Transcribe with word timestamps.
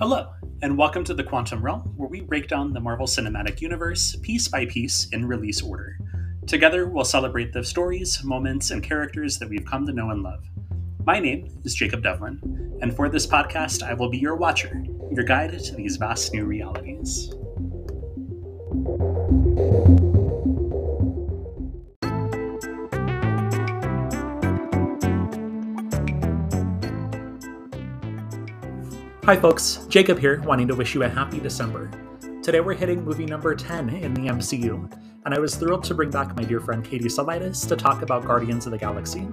Hello, 0.00 0.32
and 0.62 0.78
welcome 0.78 1.04
to 1.04 1.12
the 1.12 1.22
Quantum 1.22 1.62
Realm, 1.62 1.92
where 1.98 2.08
we 2.08 2.22
break 2.22 2.48
down 2.48 2.72
the 2.72 2.80
Marvel 2.80 3.06
Cinematic 3.06 3.60
Universe 3.60 4.16
piece 4.22 4.48
by 4.48 4.64
piece 4.64 5.06
in 5.12 5.26
release 5.26 5.60
order. 5.60 5.98
Together, 6.46 6.88
we'll 6.88 7.04
celebrate 7.04 7.52
the 7.52 7.62
stories, 7.62 8.24
moments, 8.24 8.70
and 8.70 8.82
characters 8.82 9.38
that 9.38 9.50
we've 9.50 9.66
come 9.66 9.84
to 9.84 9.92
know 9.92 10.08
and 10.08 10.22
love. 10.22 10.42
My 11.04 11.20
name 11.20 11.50
is 11.66 11.74
Jacob 11.74 12.02
Devlin, 12.02 12.78
and 12.80 12.96
for 12.96 13.10
this 13.10 13.26
podcast, 13.26 13.82
I 13.82 13.92
will 13.92 14.08
be 14.08 14.16
your 14.16 14.36
watcher, 14.36 14.82
your 15.12 15.24
guide 15.24 15.58
to 15.58 15.74
these 15.74 15.98
vast 15.98 16.32
new 16.32 16.46
realities. 16.46 17.34
Hi, 29.30 29.36
folks. 29.36 29.86
Jacob 29.88 30.18
here, 30.18 30.40
wanting 30.40 30.66
to 30.66 30.74
wish 30.74 30.92
you 30.92 31.04
a 31.04 31.08
happy 31.08 31.38
December. 31.38 31.88
Today 32.42 32.58
we're 32.58 32.74
hitting 32.74 33.04
movie 33.04 33.26
number 33.26 33.54
10 33.54 33.90
in 33.90 34.12
the 34.12 34.22
MCU, 34.22 34.92
and 35.24 35.32
I 35.32 35.38
was 35.38 35.54
thrilled 35.54 35.84
to 35.84 35.94
bring 35.94 36.10
back 36.10 36.34
my 36.34 36.42
dear 36.42 36.58
friend 36.58 36.84
Katie 36.84 37.04
Salidas 37.04 37.64
to 37.68 37.76
talk 37.76 38.02
about 38.02 38.24
Guardians 38.24 38.66
of 38.66 38.72
the 38.72 38.78
Galaxy. 38.78 39.28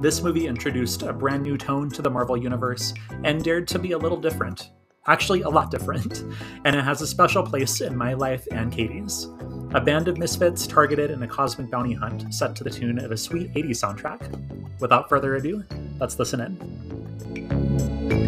This 0.00 0.24
movie 0.24 0.48
introduced 0.48 1.02
a 1.02 1.12
brand 1.12 1.44
new 1.44 1.56
tone 1.56 1.88
to 1.90 2.02
the 2.02 2.10
Marvel 2.10 2.36
Universe 2.36 2.92
and 3.22 3.44
dared 3.44 3.68
to 3.68 3.78
be 3.78 3.92
a 3.92 3.98
little 3.98 4.20
different. 4.20 4.72
Actually, 5.06 5.42
a 5.42 5.48
lot 5.48 5.70
different, 5.76 6.24
and 6.64 6.74
it 6.74 6.82
has 6.82 7.00
a 7.00 7.06
special 7.06 7.44
place 7.44 7.80
in 7.80 7.96
my 7.96 8.14
life 8.14 8.44
and 8.50 8.72
Katie's. 8.72 9.28
A 9.72 9.80
band 9.80 10.08
of 10.08 10.18
misfits 10.18 10.66
targeted 10.66 11.12
in 11.12 11.22
a 11.22 11.28
cosmic 11.28 11.70
bounty 11.70 11.94
hunt 11.94 12.34
set 12.34 12.56
to 12.56 12.64
the 12.64 12.70
tune 12.70 12.98
of 12.98 13.12
a 13.12 13.16
sweet 13.16 13.54
80s 13.54 13.84
soundtrack. 13.84 14.80
Without 14.80 15.08
further 15.08 15.36
ado, 15.36 15.62
let's 16.00 16.18
listen 16.18 16.40
in. 16.40 18.27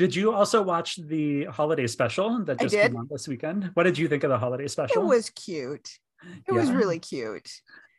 Did 0.00 0.16
you 0.16 0.32
also 0.32 0.62
watch 0.62 0.96
the 0.96 1.44
holiday 1.44 1.86
special 1.86 2.42
that 2.44 2.58
just 2.58 2.74
came 2.74 2.96
out 2.96 3.10
this 3.10 3.28
weekend? 3.28 3.70
What 3.74 3.82
did 3.82 3.98
you 3.98 4.08
think 4.08 4.24
of 4.24 4.30
the 4.30 4.38
holiday 4.38 4.66
special? 4.66 5.02
It 5.02 5.04
was 5.04 5.28
cute. 5.28 5.90
It 6.22 6.42
yeah. 6.48 6.54
was 6.54 6.72
really 6.72 6.98
cute. 6.98 7.50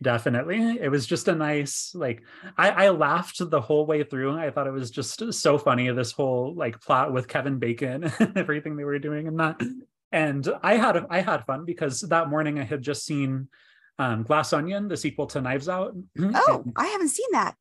Definitely. 0.02 0.79
It 0.81 0.89
was 0.89 1.05
just 1.05 1.27
a 1.27 1.35
nice, 1.35 1.91
like, 1.94 2.23
I, 2.57 2.69
I 2.85 2.89
laughed 2.89 3.47
the 3.47 3.61
whole 3.61 3.85
way 3.85 4.03
through. 4.03 4.35
I 4.35 4.49
thought 4.49 4.66
it 4.66 4.72
was 4.72 4.89
just 4.89 5.31
so 5.31 5.59
funny, 5.59 5.91
this 5.91 6.11
whole 6.11 6.55
like 6.55 6.81
plot 6.81 7.13
with 7.13 7.27
Kevin 7.27 7.59
Bacon 7.59 8.11
and 8.19 8.35
everything 8.35 8.77
they 8.77 8.83
were 8.83 8.97
doing 8.97 9.27
and 9.27 9.39
that. 9.39 9.61
And 10.11 10.52
I 10.63 10.77
had 10.77 11.05
I 11.07 11.22
had 11.22 11.45
fun 11.45 11.66
because 11.66 12.02
that 12.02 12.31
morning 12.31 12.57
I 12.57 12.63
had 12.63 12.81
just 12.81 13.05
seen 13.05 13.47
um, 13.99 14.23
Glass 14.23 14.53
Onion, 14.53 14.88
the 14.88 14.97
sequel 14.97 15.27
to 15.27 15.41
Knives 15.41 15.69
Out. 15.69 15.94
Oh, 16.19 16.63
and, 16.66 16.73
I 16.75 16.88
haven't 16.88 17.09
seen 17.09 17.29
that. 17.33 17.53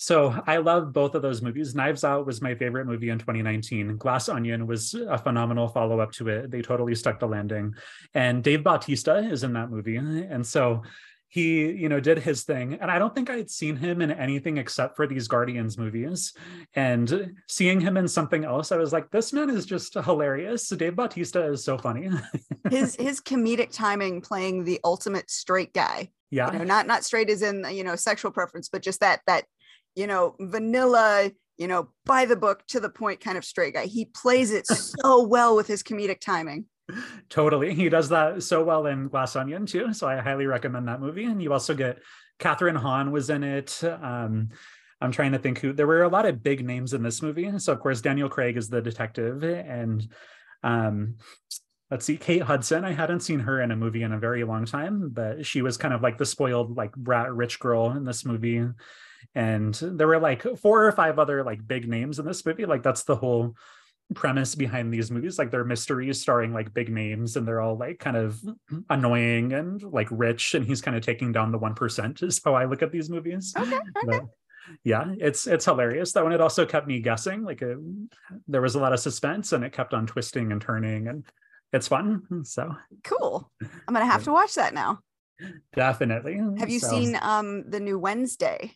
So 0.00 0.40
I 0.46 0.58
love 0.58 0.92
both 0.92 1.16
of 1.16 1.22
those 1.22 1.42
movies. 1.42 1.74
Knives 1.74 2.04
Out 2.04 2.24
was 2.24 2.40
my 2.40 2.54
favorite 2.54 2.86
movie 2.86 3.10
in 3.10 3.18
2019. 3.18 3.96
Glass 3.96 4.28
Onion 4.28 4.64
was 4.68 4.94
a 4.94 5.18
phenomenal 5.18 5.66
follow 5.66 5.98
up 5.98 6.12
to 6.12 6.28
it. 6.28 6.52
They 6.52 6.62
totally 6.62 6.94
stuck 6.94 7.18
the 7.18 7.26
landing. 7.26 7.74
And 8.14 8.44
Dave 8.44 8.62
Bautista 8.62 9.18
is 9.18 9.42
in 9.42 9.54
that 9.54 9.70
movie. 9.70 9.96
And 9.96 10.46
so 10.46 10.82
he, 11.26 11.72
you 11.72 11.88
know, 11.88 11.98
did 11.98 12.20
his 12.20 12.44
thing. 12.44 12.74
And 12.80 12.92
I 12.92 13.00
don't 13.00 13.12
think 13.12 13.28
I 13.28 13.38
had 13.38 13.50
seen 13.50 13.74
him 13.74 14.00
in 14.00 14.12
anything 14.12 14.56
except 14.56 14.94
for 14.94 15.08
these 15.08 15.26
Guardians 15.26 15.76
movies. 15.76 16.32
And 16.74 17.32
seeing 17.48 17.80
him 17.80 17.96
in 17.96 18.06
something 18.06 18.44
else, 18.44 18.70
I 18.70 18.76
was 18.76 18.92
like, 18.92 19.10
this 19.10 19.32
man 19.32 19.50
is 19.50 19.66
just 19.66 19.94
hilarious. 19.94 20.68
Dave 20.68 20.94
Bautista 20.94 21.44
is 21.50 21.64
so 21.64 21.76
funny. 21.76 22.08
his 22.70 22.94
his 22.94 23.20
comedic 23.20 23.72
timing 23.72 24.20
playing 24.20 24.62
the 24.62 24.78
ultimate 24.84 25.28
straight 25.28 25.74
guy. 25.74 26.10
Yeah. 26.30 26.52
You 26.52 26.60
know, 26.60 26.64
not 26.64 26.86
not 26.86 27.04
straight 27.04 27.30
as 27.30 27.42
in, 27.42 27.66
you 27.72 27.82
know, 27.82 27.96
sexual 27.96 28.30
preference, 28.30 28.68
but 28.68 28.82
just 28.82 29.00
that 29.00 29.20
that 29.26 29.44
you 29.98 30.06
know, 30.06 30.36
vanilla, 30.38 31.32
you 31.56 31.66
know, 31.66 31.88
by 32.06 32.24
the 32.24 32.36
book 32.36 32.64
to 32.68 32.78
the 32.78 32.88
point 32.88 33.20
kind 33.20 33.36
of 33.36 33.44
straight 33.44 33.74
guy. 33.74 33.86
He 33.86 34.04
plays 34.04 34.52
it 34.52 34.66
so 35.02 35.26
well 35.26 35.56
with 35.56 35.66
his 35.66 35.82
comedic 35.82 36.20
timing. 36.20 36.66
Totally. 37.28 37.74
He 37.74 37.88
does 37.88 38.08
that 38.10 38.44
so 38.44 38.62
well 38.62 38.86
in 38.86 39.08
Glass 39.08 39.34
Onion 39.34 39.66
too. 39.66 39.92
So 39.92 40.08
I 40.08 40.18
highly 40.18 40.46
recommend 40.46 40.86
that 40.86 41.00
movie. 41.00 41.24
And 41.24 41.42
you 41.42 41.52
also 41.52 41.74
get 41.74 41.98
Kathryn 42.38 42.76
Hahn 42.76 43.10
was 43.10 43.28
in 43.28 43.42
it. 43.42 43.82
Um, 43.82 44.50
I'm 45.00 45.10
trying 45.10 45.32
to 45.32 45.38
think 45.38 45.58
who 45.58 45.72
there 45.72 45.86
were 45.86 46.04
a 46.04 46.08
lot 46.08 46.26
of 46.26 46.44
big 46.44 46.64
names 46.64 46.94
in 46.94 47.02
this 47.02 47.20
movie. 47.20 47.58
So 47.58 47.72
of 47.72 47.80
course 47.80 48.00
Daniel 48.00 48.28
Craig 48.28 48.56
is 48.56 48.68
the 48.68 48.80
detective 48.80 49.42
and 49.42 50.06
um 50.64 51.14
let's 51.88 52.04
see 52.04 52.16
kate 52.16 52.42
hudson 52.42 52.84
i 52.84 52.92
hadn't 52.92 53.20
seen 53.20 53.38
her 53.38 53.62
in 53.62 53.70
a 53.70 53.76
movie 53.76 54.02
in 54.02 54.10
a 54.10 54.18
very 54.18 54.42
long 54.42 54.64
time 54.64 55.08
but 55.08 55.46
she 55.46 55.62
was 55.62 55.76
kind 55.76 55.94
of 55.94 56.02
like 56.02 56.18
the 56.18 56.26
spoiled 56.26 56.76
like 56.76 56.92
brat 56.96 57.32
rich 57.32 57.60
girl 57.60 57.92
in 57.92 58.04
this 58.04 58.24
movie 58.24 58.66
and 59.34 59.74
there 59.74 60.06
were 60.06 60.20
like 60.20 60.42
four 60.58 60.86
or 60.86 60.92
five 60.92 61.18
other 61.18 61.44
like 61.44 61.66
big 61.66 61.88
names 61.88 62.18
in 62.18 62.26
this 62.26 62.44
movie. 62.44 62.66
Like 62.66 62.82
that's 62.82 63.04
the 63.04 63.16
whole 63.16 63.54
premise 64.14 64.54
behind 64.54 64.92
these 64.92 65.10
movies. 65.10 65.38
Like 65.38 65.50
they're 65.50 65.64
mysteries 65.64 66.20
starring 66.20 66.52
like 66.52 66.72
big 66.72 66.88
names 66.88 67.36
and 67.36 67.46
they're 67.46 67.60
all 67.60 67.76
like 67.76 67.98
kind 67.98 68.16
of 68.16 68.40
annoying 68.90 69.52
and 69.52 69.82
like 69.82 70.08
rich 70.10 70.54
and 70.54 70.64
he's 70.64 70.80
kind 70.80 70.96
of 70.96 71.02
taking 71.02 71.32
down 71.32 71.52
the 71.52 71.58
1% 71.58 72.22
is 72.26 72.40
how 72.44 72.54
i 72.54 72.64
look 72.64 72.82
at 72.82 72.92
these 72.92 73.10
movies. 73.10 73.54
Okay, 73.56 73.76
okay. 73.76 74.06
But, 74.06 74.22
yeah 74.84 75.14
it's 75.16 75.46
it's 75.46 75.64
hilarious 75.64 76.12
that 76.12 76.22
one 76.22 76.32
it 76.34 76.42
also 76.42 76.66
kept 76.66 76.86
me 76.86 77.00
guessing. 77.00 77.42
Like 77.42 77.62
there 78.46 78.60
was 78.60 78.74
a 78.74 78.80
lot 78.80 78.92
of 78.92 79.00
suspense 79.00 79.52
and 79.52 79.64
it 79.64 79.72
kept 79.72 79.94
on 79.94 80.06
twisting 80.06 80.52
and 80.52 80.60
turning 80.60 81.08
and 81.08 81.24
it's 81.72 81.88
fun 81.88 82.44
so. 82.44 82.74
Cool. 83.04 83.50
I'm 83.62 83.94
gonna 83.94 84.04
have 84.04 84.24
to 84.24 84.32
watch 84.32 84.54
that 84.56 84.74
now. 84.74 84.98
Definitely 85.74 86.38
have 86.58 86.68
you 86.68 86.80
so. 86.80 86.88
seen 86.88 87.18
um 87.22 87.64
the 87.70 87.80
new 87.80 87.98
wednesday 87.98 88.72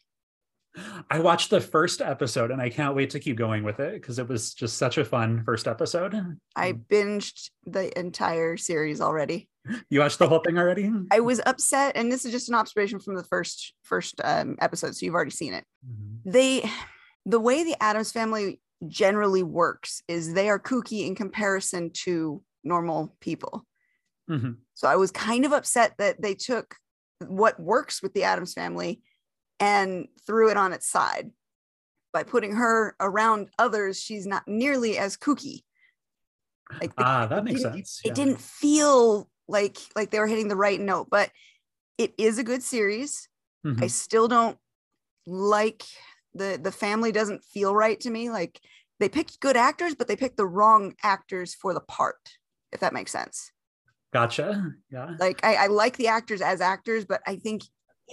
I 1.10 1.20
watched 1.20 1.50
the 1.50 1.60
first 1.60 2.00
episode 2.00 2.50
and 2.50 2.60
I 2.60 2.70
can't 2.70 2.94
wait 2.94 3.10
to 3.10 3.20
keep 3.20 3.36
going 3.36 3.62
with 3.62 3.78
it 3.80 3.94
because 3.94 4.18
it 4.18 4.28
was 4.28 4.54
just 4.54 4.78
such 4.78 4.96
a 4.96 5.04
fun 5.04 5.42
first 5.44 5.68
episode. 5.68 6.14
I 6.56 6.72
binged 6.72 7.50
the 7.66 7.96
entire 7.98 8.56
series 8.56 9.00
already. 9.00 9.48
You 9.90 10.00
watched 10.00 10.18
the 10.18 10.28
whole 10.28 10.40
thing 10.40 10.58
already? 10.58 10.90
I 11.10 11.20
was 11.20 11.40
upset, 11.46 11.96
and 11.96 12.10
this 12.10 12.24
is 12.24 12.32
just 12.32 12.48
an 12.48 12.54
observation 12.54 12.98
from 12.98 13.14
the 13.14 13.22
first 13.24 13.74
first 13.82 14.20
um, 14.24 14.56
episode, 14.60 14.96
so 14.96 15.06
you've 15.06 15.14
already 15.14 15.30
seen 15.30 15.54
it. 15.54 15.64
Mm-hmm. 15.86 16.30
They, 16.30 16.70
the 17.26 17.38
way 17.38 17.62
the 17.62 17.80
Addams 17.80 18.10
family 18.10 18.60
generally 18.88 19.44
works 19.44 20.02
is 20.08 20.34
they 20.34 20.48
are 20.48 20.58
kooky 20.58 21.06
in 21.06 21.14
comparison 21.14 21.90
to 22.04 22.42
normal 22.64 23.14
people. 23.20 23.64
Mm-hmm. 24.28 24.52
So 24.74 24.88
I 24.88 24.96
was 24.96 25.12
kind 25.12 25.44
of 25.44 25.52
upset 25.52 25.94
that 25.98 26.20
they 26.20 26.34
took 26.34 26.74
what 27.20 27.60
works 27.60 28.02
with 28.02 28.14
the 28.14 28.24
Addams 28.24 28.54
family 28.54 29.00
and 29.60 30.08
threw 30.26 30.50
it 30.50 30.56
on 30.56 30.72
its 30.72 30.88
side. 30.88 31.30
By 32.12 32.24
putting 32.24 32.56
her 32.56 32.94
around 33.00 33.48
others, 33.58 34.00
she's 34.00 34.26
not 34.26 34.46
nearly 34.46 34.98
as 34.98 35.16
kooky. 35.16 35.62
Like 36.80 36.94
the, 36.96 37.04
ah, 37.04 37.26
that 37.26 37.44
makes 37.44 37.62
sense. 37.62 38.00
Yeah. 38.04 38.10
It 38.10 38.14
didn't 38.14 38.40
feel 38.40 39.28
like 39.48 39.78
like 39.96 40.10
they 40.10 40.18
were 40.18 40.26
hitting 40.26 40.48
the 40.48 40.56
right 40.56 40.80
note, 40.80 41.08
but 41.10 41.30
it 41.98 42.12
is 42.18 42.38
a 42.38 42.44
good 42.44 42.62
series. 42.62 43.28
Mm-hmm. 43.66 43.84
I 43.84 43.86
still 43.86 44.28
don't 44.28 44.58
like 45.26 45.84
the 46.34 46.58
the 46.62 46.72
family 46.72 47.12
doesn't 47.12 47.44
feel 47.44 47.74
right 47.74 47.98
to 48.00 48.10
me. 48.10 48.30
Like 48.30 48.60
they 49.00 49.08
picked 49.08 49.40
good 49.40 49.56
actors, 49.56 49.94
but 49.94 50.08
they 50.08 50.16
picked 50.16 50.36
the 50.36 50.46
wrong 50.46 50.94
actors 51.02 51.54
for 51.54 51.74
the 51.74 51.80
part. 51.80 52.16
If 52.72 52.80
that 52.80 52.92
makes 52.92 53.12
sense. 53.12 53.52
Gotcha. 54.12 54.72
Yeah. 54.90 55.16
Like 55.18 55.44
I, 55.44 55.54
I 55.54 55.66
like 55.66 55.96
the 55.96 56.08
actors 56.08 56.40
as 56.40 56.60
actors, 56.60 57.04
but 57.04 57.22
I 57.26 57.36
think 57.36 57.62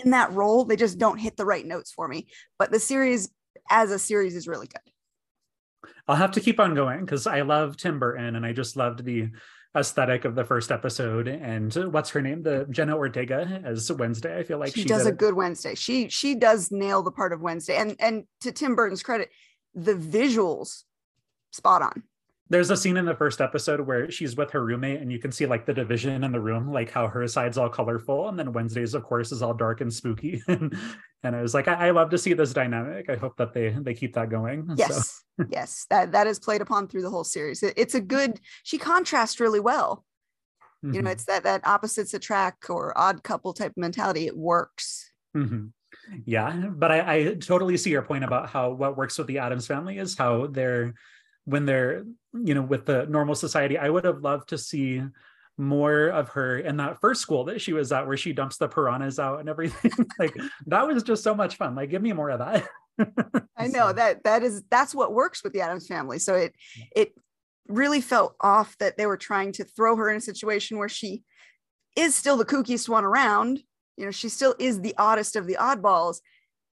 in 0.04 0.12
that 0.12 0.32
role, 0.34 0.66
they 0.66 0.76
just 0.76 0.98
don't 0.98 1.18
hit 1.18 1.38
the 1.38 1.46
right 1.46 1.66
notes 1.66 1.92
for 1.92 2.08
me. 2.08 2.28
But 2.58 2.72
the 2.72 2.80
series 2.80 3.30
as 3.70 3.92
a 3.92 4.00
series 4.00 4.36
is 4.36 4.48
really 4.48 4.68
good. 4.68 5.92
I'll 6.08 6.16
have 6.16 6.32
to 6.32 6.42
keep 6.42 6.60
on 6.60 6.74
going 6.74 7.02
because 7.02 7.28
I 7.28 7.42
love 7.42 7.78
Tim 7.78 8.00
Burton 8.00 8.36
and 8.36 8.46
I 8.46 8.52
just 8.52 8.76
loved 8.76 9.06
the 9.06 9.30
aesthetic 9.78 10.26
of 10.26 10.36
the 10.36 10.44
first 10.44 10.72
episode. 10.72 11.28
And 11.28 11.74
what's 11.94 12.10
her 12.12 12.22
name? 12.22 12.42
The 12.42 12.66
Jenna 12.70 12.98
Ortega 12.98 13.62
as 13.64 13.92
Wednesday. 13.92 14.38
I 14.38 14.44
feel 14.44 14.58
like 14.58 14.74
she, 14.74 14.82
she 14.82 14.88
does 14.88 15.06
a 15.06 15.12
good 15.12 15.36
Wednesday. 15.36 15.76
She 15.76 16.10
she 16.10 16.36
does 16.36 16.72
nail 16.72 17.04
the 17.04 17.12
part 17.12 17.34
of 17.34 17.42
Wednesday. 17.42 17.78
And 17.78 17.96
and 18.00 18.24
to 18.42 18.52
Tim 18.52 18.76
Burton's 18.76 19.04
credit, 19.04 19.30
the 19.76 19.94
visuals 19.94 20.84
spot 21.52 21.82
on 21.82 22.04
there's 22.50 22.72
a 22.72 22.78
scene 22.78 22.98
in 22.98 23.06
the 23.06 23.16
first 23.16 23.42
episode 23.42 23.80
where 23.80 24.10
she's 24.10 24.36
with 24.36 24.52
her 24.52 24.66
roommate 24.66 25.02
and 25.02 25.12
you 25.12 25.20
can 25.20 25.32
see 25.32 25.46
like 25.46 25.66
the 25.66 25.74
division 25.74 26.24
in 26.24 26.32
the 26.32 26.40
room 26.40 26.72
like 26.72 26.92
how 26.92 27.08
her 27.08 27.28
side's 27.28 27.58
all 27.58 27.70
colorful 27.70 28.28
and 28.30 28.38
then 28.38 28.52
wednesdays 28.52 28.94
of 28.94 29.04
course 29.04 29.32
is 29.32 29.42
all 29.42 29.54
dark 29.54 29.82
and 29.82 29.94
spooky 29.94 30.42
and, 30.48 30.76
i 31.24 31.42
was 31.42 31.54
like 31.54 31.68
I, 31.68 31.88
I, 31.88 31.92
love 31.92 32.10
to 32.10 32.18
see 32.18 32.34
this 32.34 32.54
dynamic 32.54 33.10
i 33.10 33.16
hope 33.16 33.38
that 33.38 33.54
they 33.54 33.70
they 33.70 33.94
keep 33.94 34.14
that 34.16 34.30
going 34.30 34.68
yes 34.76 35.24
so. 35.40 35.46
yes 35.50 35.86
that 35.90 36.12
that 36.12 36.28
is 36.28 36.40
played 36.40 36.62
upon 36.62 36.88
through 36.88 37.04
the 37.04 37.10
whole 37.10 37.24
series 37.24 37.64
it, 37.64 37.74
it's 37.78 37.96
a 37.96 38.02
good 38.02 38.40
she 38.64 38.78
contrasts 38.78 39.40
really 39.40 39.60
well 39.60 40.04
mm-hmm. 40.84 40.96
you 40.96 41.02
know 41.02 41.08
mm-hmm. 41.08 41.14
it's 41.14 41.26
that 41.26 41.44
that 41.44 41.66
opposites 41.66 42.14
attract 42.14 42.70
or 42.70 42.98
odd 42.98 43.24
couple 43.24 43.54
type 43.54 43.74
mentality 43.78 44.26
it 44.26 44.38
works 44.38 45.12
mm-hmm. 45.38 45.68
yeah 46.26 46.52
but 46.52 46.92
I, 46.92 47.16
I 47.16 47.34
totally 47.36 47.78
see 47.78 47.92
your 47.92 48.02
point 48.02 48.24
about 48.24 48.50
how 48.50 48.72
what 48.72 48.98
works 48.98 49.18
with 49.18 49.28
the 49.28 49.38
addams 49.40 49.68
family 49.68 50.00
is 50.00 50.18
how 50.18 50.48
they're 50.48 50.94
when 51.46 51.66
they're 51.66 52.04
you 52.34 52.54
know 52.54 52.62
with 52.62 52.86
the 52.86 53.06
normal 53.08 53.36
society 53.36 53.78
i 53.78 53.90
would 53.90 54.06
have 54.06 54.22
loved 54.22 54.50
to 54.50 54.58
see 54.58 55.02
more 55.58 56.08
of 56.08 56.30
her 56.30 56.60
in 56.60 56.78
that 56.78 57.00
first 57.02 57.22
school 57.22 57.44
that 57.44 57.60
she 57.60 57.74
was 57.74 57.92
at 57.92 58.08
where 58.08 58.16
she 58.16 58.32
dumps 58.32 58.58
the 58.58 58.68
piranhas 58.68 59.20
out 59.20 59.40
and 59.40 59.50
everything 59.50 59.92
like 60.20 60.34
that 60.68 60.88
was 60.88 61.04
just 61.04 61.24
so 61.24 61.36
much 61.36 61.58
fun 61.58 61.76
like 61.76 61.90
give 61.90 62.02
me 62.02 62.14
more 62.14 62.30
of 62.30 62.40
that 62.40 62.66
I 63.58 63.68
know 63.68 63.94
that 63.94 64.24
that 64.24 64.44
is 64.44 64.64
that's 64.70 64.94
what 64.94 65.14
works 65.14 65.44
with 65.44 65.54
the 65.54 65.62
addams 65.62 65.88
family. 65.88 66.20
So 66.20 66.36
it 66.36 66.54
it 66.96 67.14
really 67.68 68.02
felt 68.02 68.36
off 68.42 68.78
that 68.80 68.98
they 68.98 69.06
were 69.06 69.18
trying 69.18 69.52
to 69.54 69.64
throw 69.64 69.96
her 69.96 70.10
in 70.10 70.18
a 70.18 70.22
situation 70.22 70.78
where 70.78 70.90
she 70.90 71.24
is 71.96 72.16
still 72.16 72.38
the 72.38 72.46
kookiest 72.46 72.90
one 72.90 73.06
around. 73.06 73.62
You 73.98 74.06
know, 74.06 74.12
she 74.12 74.30
still 74.30 74.56
is 74.60 74.82
the 74.82 74.96
oddest 74.98 75.36
of 75.36 75.46
the 75.46 75.58
oddballs, 75.60 76.18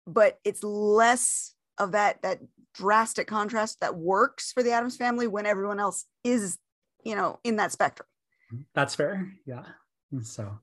but 0.07 0.39
it's 0.45 0.63
less 0.63 1.55
of 1.79 1.93
that 1.93 2.23
that 2.23 2.41
drastic 2.75 3.27
contrast 3.27 3.81
that 3.81 3.97
works 3.97 4.53
for 4.53 4.63
the 4.63 4.73
Addams 4.73 4.97
family 4.97 5.27
when 5.27 5.47
everyone 5.47 5.81
else 5.81 6.05
is, 6.25 6.59
you 7.05 7.15
know, 7.15 7.39
in 7.45 7.57
that 7.57 7.73
spectrum. 7.73 8.07
That's 8.75 8.95
fair. 8.95 9.33
Yeah. 9.47 9.65
So 10.23 10.59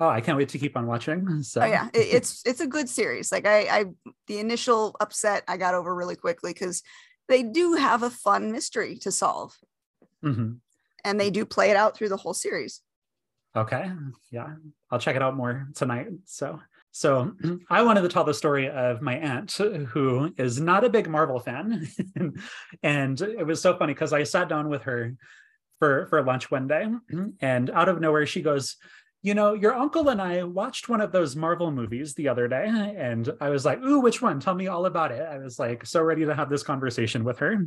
Oh, 0.00 0.08
I 0.08 0.22
can't 0.22 0.38
wait 0.38 0.48
to 0.50 0.58
keep 0.58 0.76
on 0.76 0.86
watching. 0.86 1.42
So 1.42 1.60
oh, 1.60 1.66
yeah, 1.66 1.88
it, 1.92 1.98
it's 1.98 2.42
it's 2.46 2.60
a 2.60 2.66
good 2.66 2.88
series. 2.88 3.30
Like 3.30 3.46
I, 3.46 3.60
I 3.68 3.84
the 4.26 4.38
initial 4.38 4.96
upset 5.00 5.44
I 5.46 5.58
got 5.58 5.74
over 5.74 5.94
really 5.94 6.16
quickly 6.16 6.52
because 6.52 6.82
they 7.28 7.42
do 7.42 7.74
have 7.74 8.02
a 8.02 8.10
fun 8.10 8.50
mystery 8.50 8.96
to 8.98 9.12
solve, 9.12 9.54
mm-hmm. 10.24 10.52
and 11.04 11.20
they 11.20 11.30
do 11.30 11.44
play 11.44 11.70
it 11.70 11.76
out 11.76 11.96
through 11.96 12.08
the 12.08 12.16
whole 12.16 12.34
series. 12.34 12.80
Okay, 13.54 13.90
yeah, 14.30 14.54
I'll 14.90 14.98
check 14.98 15.16
it 15.16 15.22
out 15.22 15.36
more 15.36 15.68
tonight. 15.74 16.08
So 16.24 16.60
so 16.92 17.32
I 17.70 17.82
wanted 17.82 18.02
to 18.02 18.08
tell 18.08 18.24
the 18.24 18.34
story 18.34 18.68
of 18.68 19.00
my 19.00 19.16
aunt, 19.16 19.52
who 19.52 20.32
is 20.36 20.60
not 20.60 20.84
a 20.84 20.90
big 20.90 21.08
Marvel 21.08 21.40
fan, 21.40 21.88
and 22.82 23.20
it 23.20 23.46
was 23.46 23.60
so 23.60 23.76
funny 23.76 23.94
because 23.94 24.12
I 24.12 24.22
sat 24.24 24.48
down 24.48 24.68
with 24.68 24.82
her 24.82 25.14
for 25.78 26.06
for 26.06 26.22
lunch 26.22 26.50
one 26.50 26.66
day, 26.66 26.86
and 27.40 27.70
out 27.70 27.88
of 27.88 28.00
nowhere 28.00 28.26
she 28.26 28.42
goes 28.42 28.76
you 29.22 29.34
know, 29.34 29.54
your 29.54 29.74
uncle 29.74 30.08
and 30.08 30.20
I 30.20 30.44
watched 30.44 30.88
one 30.88 31.00
of 31.00 31.12
those 31.12 31.36
Marvel 31.36 31.70
movies 31.70 32.14
the 32.14 32.28
other 32.28 32.48
day, 32.48 32.94
and 32.96 33.28
I 33.40 33.50
was 33.50 33.64
like, 33.64 33.82
Ooh, 33.82 34.00
which 34.00 34.22
one? 34.22 34.40
Tell 34.40 34.54
me 34.54 34.68
all 34.68 34.86
about 34.86 35.12
it. 35.12 35.20
I 35.20 35.38
was 35.38 35.58
like, 35.58 35.84
so 35.84 36.02
ready 36.02 36.24
to 36.24 36.34
have 36.34 36.48
this 36.48 36.62
conversation 36.62 37.24
with 37.24 37.38
her. 37.38 37.66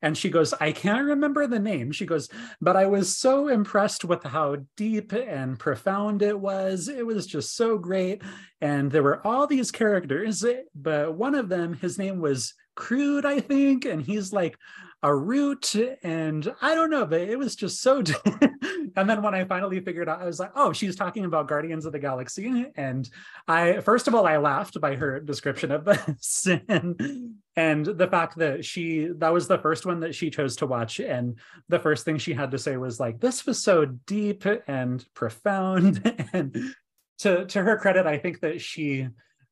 And 0.00 0.16
she 0.16 0.30
goes, 0.30 0.54
I 0.54 0.70
can't 0.72 1.06
remember 1.06 1.46
the 1.46 1.58
name. 1.58 1.90
She 1.90 2.06
goes, 2.06 2.28
but 2.60 2.76
I 2.76 2.86
was 2.86 3.16
so 3.16 3.48
impressed 3.48 4.04
with 4.04 4.22
how 4.22 4.58
deep 4.76 5.12
and 5.12 5.58
profound 5.58 6.22
it 6.22 6.38
was. 6.38 6.88
It 6.88 7.04
was 7.04 7.26
just 7.26 7.56
so 7.56 7.78
great. 7.78 8.22
And 8.60 8.92
there 8.92 9.02
were 9.02 9.26
all 9.26 9.46
these 9.46 9.72
characters, 9.72 10.44
but 10.74 11.14
one 11.16 11.34
of 11.34 11.48
them, 11.48 11.74
his 11.74 11.98
name 11.98 12.20
was 12.20 12.54
Crude, 12.76 13.26
I 13.26 13.40
think. 13.40 13.86
And 13.86 14.00
he's 14.00 14.32
like 14.32 14.56
a 15.02 15.14
root. 15.14 15.74
And 16.02 16.52
I 16.60 16.74
don't 16.74 16.90
know, 16.90 17.06
but 17.06 17.20
it 17.20 17.38
was 17.38 17.54
just 17.54 17.80
so. 17.80 18.02
and 18.96 19.08
then 19.08 19.22
when 19.22 19.34
I 19.34 19.44
finally 19.44 19.80
figured 19.80 20.08
out, 20.08 20.20
I 20.20 20.24
was 20.24 20.40
like, 20.40 20.52
oh, 20.56 20.72
she's 20.72 20.96
talking 20.96 21.24
about 21.24 21.48
Guardians 21.48 21.86
of 21.86 21.92
the 21.92 21.98
Galaxy. 21.98 22.66
And 22.76 23.08
I, 23.46 23.80
first 23.80 24.08
of 24.08 24.14
all, 24.14 24.26
I 24.26 24.38
laughed 24.38 24.80
by 24.80 24.96
her 24.96 25.20
description 25.20 25.70
of 25.70 25.84
this. 26.18 26.46
and, 26.68 27.36
and 27.56 27.86
the 27.86 28.08
fact 28.08 28.38
that 28.38 28.64
she, 28.64 29.08
that 29.18 29.32
was 29.32 29.46
the 29.46 29.58
first 29.58 29.86
one 29.86 30.00
that 30.00 30.14
she 30.14 30.30
chose 30.30 30.56
to 30.56 30.66
watch. 30.66 31.00
And 31.00 31.38
the 31.68 31.78
first 31.78 32.04
thing 32.04 32.18
she 32.18 32.34
had 32.34 32.50
to 32.50 32.58
say 32.58 32.76
was 32.76 32.98
like, 32.98 33.20
this 33.20 33.46
was 33.46 33.62
so 33.62 33.84
deep 33.84 34.44
and 34.66 35.04
profound. 35.14 36.28
and 36.32 36.74
to, 37.18 37.44
to 37.46 37.62
her 37.62 37.76
credit, 37.78 38.06
I 38.06 38.18
think 38.18 38.40
that 38.40 38.60
she, 38.60 39.08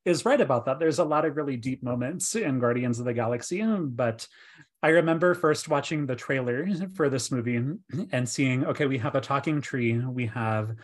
is 0.07 0.23
right 0.23 0.39
about 0.39 0.63
that. 0.63 0.79
There's 0.79 0.99
a 0.99 1.03
lot 1.03 1.25
of 1.25 1.35
really 1.35 1.57
deep 1.57 1.83
moments 1.83 2.33
in 2.33 2.59
Guardians 2.59 2.97
of 2.97 3.03
the 3.03 3.13
Galaxy, 3.13 3.61
but 3.61 4.25
I 4.83 4.89
remember 4.89 5.33
first 5.33 5.69
watching 5.69 6.05
the 6.05 6.15
trailer 6.15 6.67
for 6.93 7.09
this 7.09 7.31
movie 7.31 7.61
and 8.11 8.29
seeing, 8.29 8.65
okay, 8.65 8.85
we 8.85 8.99
have 8.99 9.15
a 9.15 9.21
talking 9.21 9.59
tree, 9.59 9.97
we 9.97 10.27
have 10.27 10.75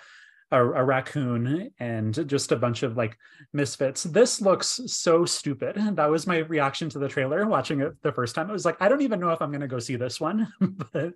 a, 0.51 0.61
a, 0.61 0.83
raccoon, 0.83 1.71
and 1.79 2.27
just 2.27 2.51
a 2.51 2.55
bunch 2.55 2.83
of 2.83 2.97
like 2.97 3.17
misfits. 3.53 4.03
This 4.03 4.41
looks 4.41 4.79
so 4.87 5.25
stupid. 5.25 5.77
That 5.95 6.09
was 6.09 6.27
my 6.27 6.39
reaction 6.39 6.89
to 6.89 6.99
the 6.99 7.07
trailer 7.07 7.45
watching 7.47 7.81
it 7.81 7.93
the 8.01 8.11
first 8.11 8.35
time. 8.35 8.49
It 8.49 8.53
was 8.53 8.65
like, 8.65 8.77
I 8.79 8.89
don't 8.89 9.01
even 9.01 9.19
know 9.19 9.31
if 9.31 9.41
I'm 9.41 9.51
going 9.51 9.61
to 9.61 9.67
go 9.67 9.79
see 9.79 9.95
this 9.95 10.19
one, 10.19 10.51
but 10.93 11.13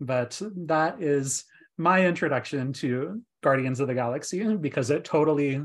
but 0.00 0.42
that 0.56 1.02
is 1.02 1.44
my 1.78 2.06
introduction 2.06 2.72
to 2.74 3.22
Guardians 3.42 3.80
of 3.80 3.88
the 3.88 3.94
Galaxy 3.94 4.56
because 4.56 4.90
it 4.90 5.04
totally 5.04 5.62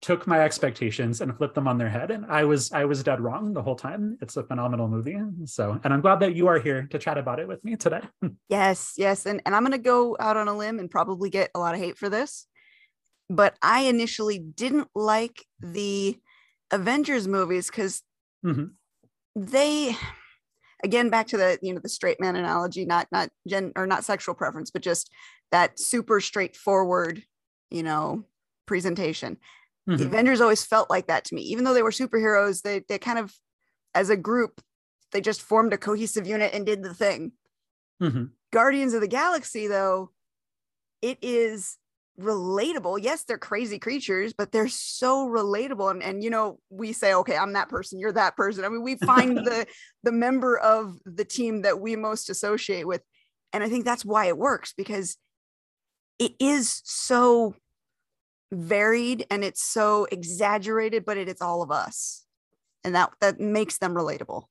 took 0.00 0.26
my 0.26 0.40
expectations 0.40 1.20
and 1.20 1.36
flipped 1.36 1.54
them 1.54 1.66
on 1.66 1.76
their 1.76 1.88
head 1.88 2.10
and 2.10 2.24
i 2.26 2.44
was 2.44 2.70
i 2.72 2.84
was 2.84 3.02
dead 3.02 3.20
wrong 3.20 3.52
the 3.52 3.62
whole 3.62 3.74
time. 3.74 4.16
It's 4.20 4.36
a 4.36 4.44
phenomenal 4.44 4.88
movie 4.88 5.18
so 5.44 5.80
and 5.82 5.92
i'm 5.92 6.00
glad 6.00 6.20
that 6.20 6.36
you 6.36 6.46
are 6.46 6.58
here 6.58 6.86
to 6.90 6.98
chat 6.98 7.18
about 7.18 7.40
it 7.40 7.48
with 7.48 7.64
me 7.64 7.76
today. 7.76 8.00
Yes 8.48 8.94
yes 8.96 9.26
and, 9.26 9.42
and 9.44 9.54
i'm 9.54 9.62
going 9.62 9.72
to 9.72 9.78
go 9.78 10.16
out 10.20 10.36
on 10.36 10.48
a 10.48 10.56
limb 10.56 10.78
and 10.78 10.90
probably 10.90 11.30
get 11.30 11.50
a 11.54 11.58
lot 11.58 11.74
of 11.74 11.80
hate 11.80 11.98
for 11.98 12.08
this 12.08 12.46
but 13.28 13.56
i 13.60 13.80
initially 13.80 14.38
didn't 14.38 14.88
like 14.94 15.44
the 15.60 16.16
avengers 16.70 17.26
movies 17.26 17.66
because 17.66 18.02
mm-hmm. 18.44 18.66
they 19.34 19.96
again 20.84 21.10
back 21.10 21.26
to 21.28 21.36
the 21.36 21.58
you 21.60 21.74
know 21.74 21.80
the 21.82 21.88
straight 21.88 22.20
man 22.20 22.36
analogy 22.36 22.84
not 22.84 23.08
not 23.10 23.28
gen 23.48 23.72
or 23.76 23.86
not 23.86 24.04
sexual 24.04 24.34
preference 24.34 24.70
but 24.70 24.82
just 24.82 25.10
that 25.50 25.78
super 25.78 26.20
straightforward 26.20 27.22
you 27.70 27.82
know 27.82 28.24
presentation 28.66 29.38
Mm-hmm. 29.88 29.96
The 29.96 30.06
Avengers 30.06 30.40
always 30.40 30.64
felt 30.64 30.90
like 30.90 31.06
that 31.06 31.24
to 31.26 31.34
me. 31.34 31.42
Even 31.42 31.64
though 31.64 31.74
they 31.74 31.82
were 31.82 31.90
superheroes, 31.90 32.62
they 32.62 32.84
they 32.88 32.98
kind 32.98 33.18
of 33.18 33.34
as 33.94 34.10
a 34.10 34.16
group, 34.16 34.60
they 35.12 35.20
just 35.20 35.40
formed 35.40 35.72
a 35.72 35.78
cohesive 35.78 36.26
unit 36.26 36.52
and 36.52 36.66
did 36.66 36.82
the 36.82 36.94
thing. 36.94 37.32
Mm-hmm. 38.02 38.24
Guardians 38.52 38.94
of 38.94 39.00
the 39.00 39.08
Galaxy, 39.08 39.66
though, 39.66 40.10
it 41.02 41.18
is 41.22 41.78
relatable. 42.20 42.98
Yes, 43.00 43.24
they're 43.24 43.38
crazy 43.38 43.78
creatures, 43.78 44.32
but 44.36 44.52
they're 44.52 44.68
so 44.68 45.26
relatable. 45.28 45.90
And, 45.90 46.02
and 46.02 46.22
you 46.24 46.30
know, 46.30 46.58
we 46.68 46.92
say, 46.92 47.14
okay, 47.14 47.36
I'm 47.36 47.52
that 47.52 47.68
person, 47.68 47.98
you're 47.98 48.12
that 48.12 48.36
person. 48.36 48.64
I 48.64 48.68
mean, 48.68 48.82
we 48.82 48.96
find 48.96 49.36
the 49.44 49.66
the 50.02 50.12
member 50.12 50.58
of 50.58 50.98
the 51.04 51.24
team 51.24 51.62
that 51.62 51.80
we 51.80 51.96
most 51.96 52.28
associate 52.28 52.86
with. 52.86 53.02
And 53.52 53.64
I 53.64 53.68
think 53.68 53.84
that's 53.84 54.04
why 54.04 54.26
it 54.26 54.36
works 54.36 54.74
because 54.76 55.16
it 56.18 56.32
is 56.40 56.82
so 56.84 57.54
varied 58.52 59.26
and 59.30 59.44
it's 59.44 59.62
so 59.62 60.06
exaggerated, 60.10 61.04
but 61.04 61.16
it, 61.16 61.28
it's 61.28 61.42
all 61.42 61.62
of 61.62 61.70
us. 61.70 62.24
And 62.84 62.94
that 62.94 63.12
that 63.20 63.40
makes 63.40 63.78
them 63.78 63.94
relatable. 63.94 64.44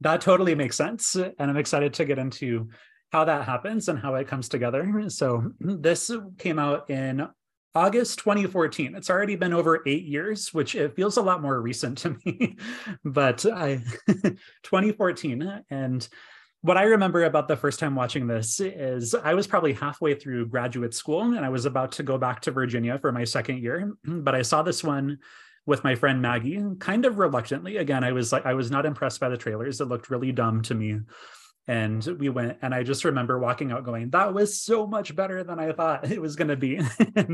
That 0.00 0.20
totally 0.20 0.54
makes 0.54 0.76
sense. 0.76 1.14
And 1.14 1.34
I'm 1.38 1.56
excited 1.56 1.94
to 1.94 2.04
get 2.04 2.18
into 2.18 2.68
how 3.12 3.24
that 3.24 3.44
happens 3.44 3.88
and 3.88 3.98
how 3.98 4.14
it 4.14 4.28
comes 4.28 4.48
together. 4.48 5.04
So 5.08 5.52
this 5.60 6.10
came 6.38 6.58
out 6.58 6.88
in 6.90 7.28
August 7.74 8.18
2014. 8.20 8.96
It's 8.96 9.10
already 9.10 9.36
been 9.36 9.52
over 9.52 9.82
eight 9.86 10.04
years, 10.04 10.52
which 10.52 10.74
it 10.74 10.96
feels 10.96 11.16
a 11.16 11.22
lot 11.22 11.42
more 11.42 11.60
recent 11.60 11.98
to 11.98 12.16
me, 12.24 12.56
but 13.04 13.44
I 13.46 13.82
2014. 14.62 15.64
And 15.70 16.08
what 16.62 16.76
I 16.76 16.82
remember 16.84 17.24
about 17.24 17.48
the 17.48 17.56
first 17.56 17.78
time 17.78 17.94
watching 17.94 18.26
this 18.26 18.60
is 18.60 19.14
I 19.14 19.34
was 19.34 19.46
probably 19.46 19.72
halfway 19.72 20.14
through 20.14 20.48
graduate 20.48 20.94
school 20.94 21.22
and 21.22 21.44
I 21.44 21.48
was 21.48 21.64
about 21.64 21.92
to 21.92 22.02
go 22.02 22.18
back 22.18 22.42
to 22.42 22.50
Virginia 22.50 22.98
for 22.98 23.12
my 23.12 23.24
second 23.24 23.62
year. 23.62 23.92
But 24.04 24.34
I 24.34 24.42
saw 24.42 24.62
this 24.62 24.84
one 24.84 25.18
with 25.66 25.84
my 25.84 25.94
friend 25.94 26.20
Maggie, 26.20 26.62
kind 26.78 27.06
of 27.06 27.18
reluctantly. 27.18 27.78
Again, 27.78 28.04
I 28.04 28.12
was 28.12 28.32
like, 28.32 28.44
I 28.44 28.54
was 28.54 28.70
not 28.70 28.86
impressed 28.86 29.20
by 29.20 29.28
the 29.28 29.36
trailers. 29.36 29.80
It 29.80 29.86
looked 29.86 30.10
really 30.10 30.32
dumb 30.32 30.62
to 30.62 30.74
me. 30.74 30.98
And 31.66 32.04
we 32.18 32.28
went, 32.28 32.58
and 32.62 32.74
I 32.74 32.82
just 32.82 33.04
remember 33.04 33.38
walking 33.38 33.70
out 33.70 33.84
going, 33.84 34.10
that 34.10 34.34
was 34.34 34.60
so 34.60 34.86
much 34.86 35.14
better 35.14 35.44
than 35.44 35.60
I 35.60 35.72
thought 35.72 36.10
it 36.10 36.20
was 36.20 36.34
going 36.34 36.48
to 36.48 36.56
be. 36.56 36.80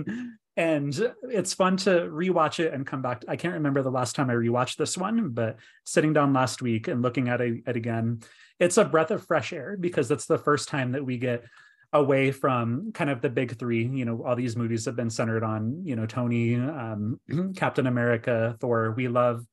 and, 0.56 1.14
it's 1.22 1.54
fun 1.54 1.78
to 1.78 1.90
rewatch 1.90 2.60
it 2.60 2.74
and 2.74 2.86
come 2.86 3.02
back. 3.02 3.24
I 3.28 3.36
can't 3.36 3.54
remember 3.54 3.82
the 3.82 3.90
last 3.90 4.14
time 4.14 4.28
I 4.28 4.34
rewatched 4.34 4.76
this 4.76 4.98
one, 4.98 5.30
but 5.30 5.56
sitting 5.84 6.12
down 6.12 6.32
last 6.32 6.60
week 6.60 6.88
and 6.88 7.02
looking 7.02 7.28
at 7.28 7.40
it 7.40 7.76
again, 7.76 8.20
it's 8.58 8.78
a 8.78 8.84
breath 8.84 9.10
of 9.10 9.26
fresh 9.26 9.52
air 9.52 9.76
because 9.78 10.08
that's 10.08 10.26
the 10.26 10.38
first 10.38 10.68
time 10.68 10.92
that 10.92 11.04
we 11.04 11.18
get 11.18 11.44
away 11.92 12.30
from 12.30 12.92
kind 12.92 13.10
of 13.10 13.20
the 13.20 13.28
big 13.28 13.58
three 13.58 13.86
you 13.86 14.04
know 14.04 14.22
all 14.26 14.36
these 14.36 14.56
movies 14.56 14.84
have 14.84 14.96
been 14.96 15.10
centered 15.10 15.44
on 15.44 15.82
you 15.84 15.94
know 15.96 16.04
tony 16.06 16.56
um, 16.56 17.20
captain 17.56 17.86
america 17.86 18.56
thor 18.60 18.92
we 18.96 19.08
love 19.08 19.44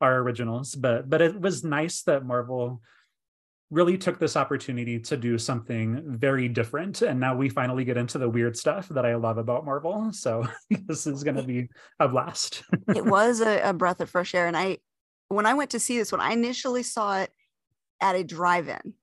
our 0.00 0.18
originals 0.18 0.74
but 0.74 1.08
but 1.08 1.22
it 1.22 1.40
was 1.40 1.64
nice 1.64 2.02
that 2.02 2.24
marvel 2.24 2.80
really 3.70 3.96
took 3.96 4.18
this 4.18 4.36
opportunity 4.36 4.98
to 4.98 5.16
do 5.16 5.38
something 5.38 6.02
very 6.06 6.48
different 6.48 7.02
and 7.02 7.18
now 7.18 7.36
we 7.36 7.48
finally 7.48 7.84
get 7.84 7.96
into 7.96 8.18
the 8.18 8.28
weird 8.28 8.56
stuff 8.56 8.88
that 8.88 9.06
i 9.06 9.14
love 9.14 9.38
about 9.38 9.64
marvel 9.64 10.12
so 10.12 10.44
this 10.86 11.06
is 11.06 11.24
going 11.24 11.36
to 11.36 11.42
be 11.42 11.68
a 11.98 12.08
blast. 12.08 12.62
It 12.94 13.04
was 13.04 13.40
a, 13.40 13.60
a 13.60 13.72
breath 13.72 14.00
of 14.00 14.10
fresh 14.10 14.34
air 14.34 14.46
and 14.46 14.56
i 14.56 14.78
when 15.28 15.46
i 15.46 15.54
went 15.54 15.70
to 15.70 15.80
see 15.80 15.98
this 15.98 16.12
when 16.12 16.20
i 16.20 16.32
initially 16.32 16.82
saw 16.82 17.20
it 17.20 17.30
at 18.00 18.16
a 18.16 18.24
drive-in. 18.24 18.94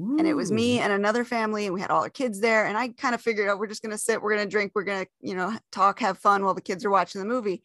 Ooh. 0.00 0.16
And 0.18 0.28
it 0.28 0.34
was 0.34 0.52
me 0.52 0.78
and 0.78 0.92
another 0.92 1.24
family, 1.24 1.66
and 1.66 1.74
we 1.74 1.80
had 1.80 1.90
all 1.90 2.02
our 2.02 2.10
kids 2.10 2.40
there. 2.40 2.66
And 2.66 2.78
I 2.78 2.88
kind 2.88 3.14
of 3.14 3.20
figured 3.20 3.48
out 3.48 3.58
we're 3.58 3.66
just 3.66 3.82
gonna 3.82 3.98
sit, 3.98 4.22
we're 4.22 4.36
gonna 4.36 4.46
drink, 4.48 4.72
we're 4.74 4.84
gonna, 4.84 5.06
you 5.20 5.34
know, 5.34 5.58
talk, 5.72 5.98
have 6.00 6.18
fun 6.18 6.44
while 6.44 6.54
the 6.54 6.60
kids 6.60 6.84
are 6.84 6.90
watching 6.90 7.20
the 7.20 7.26
movie. 7.26 7.62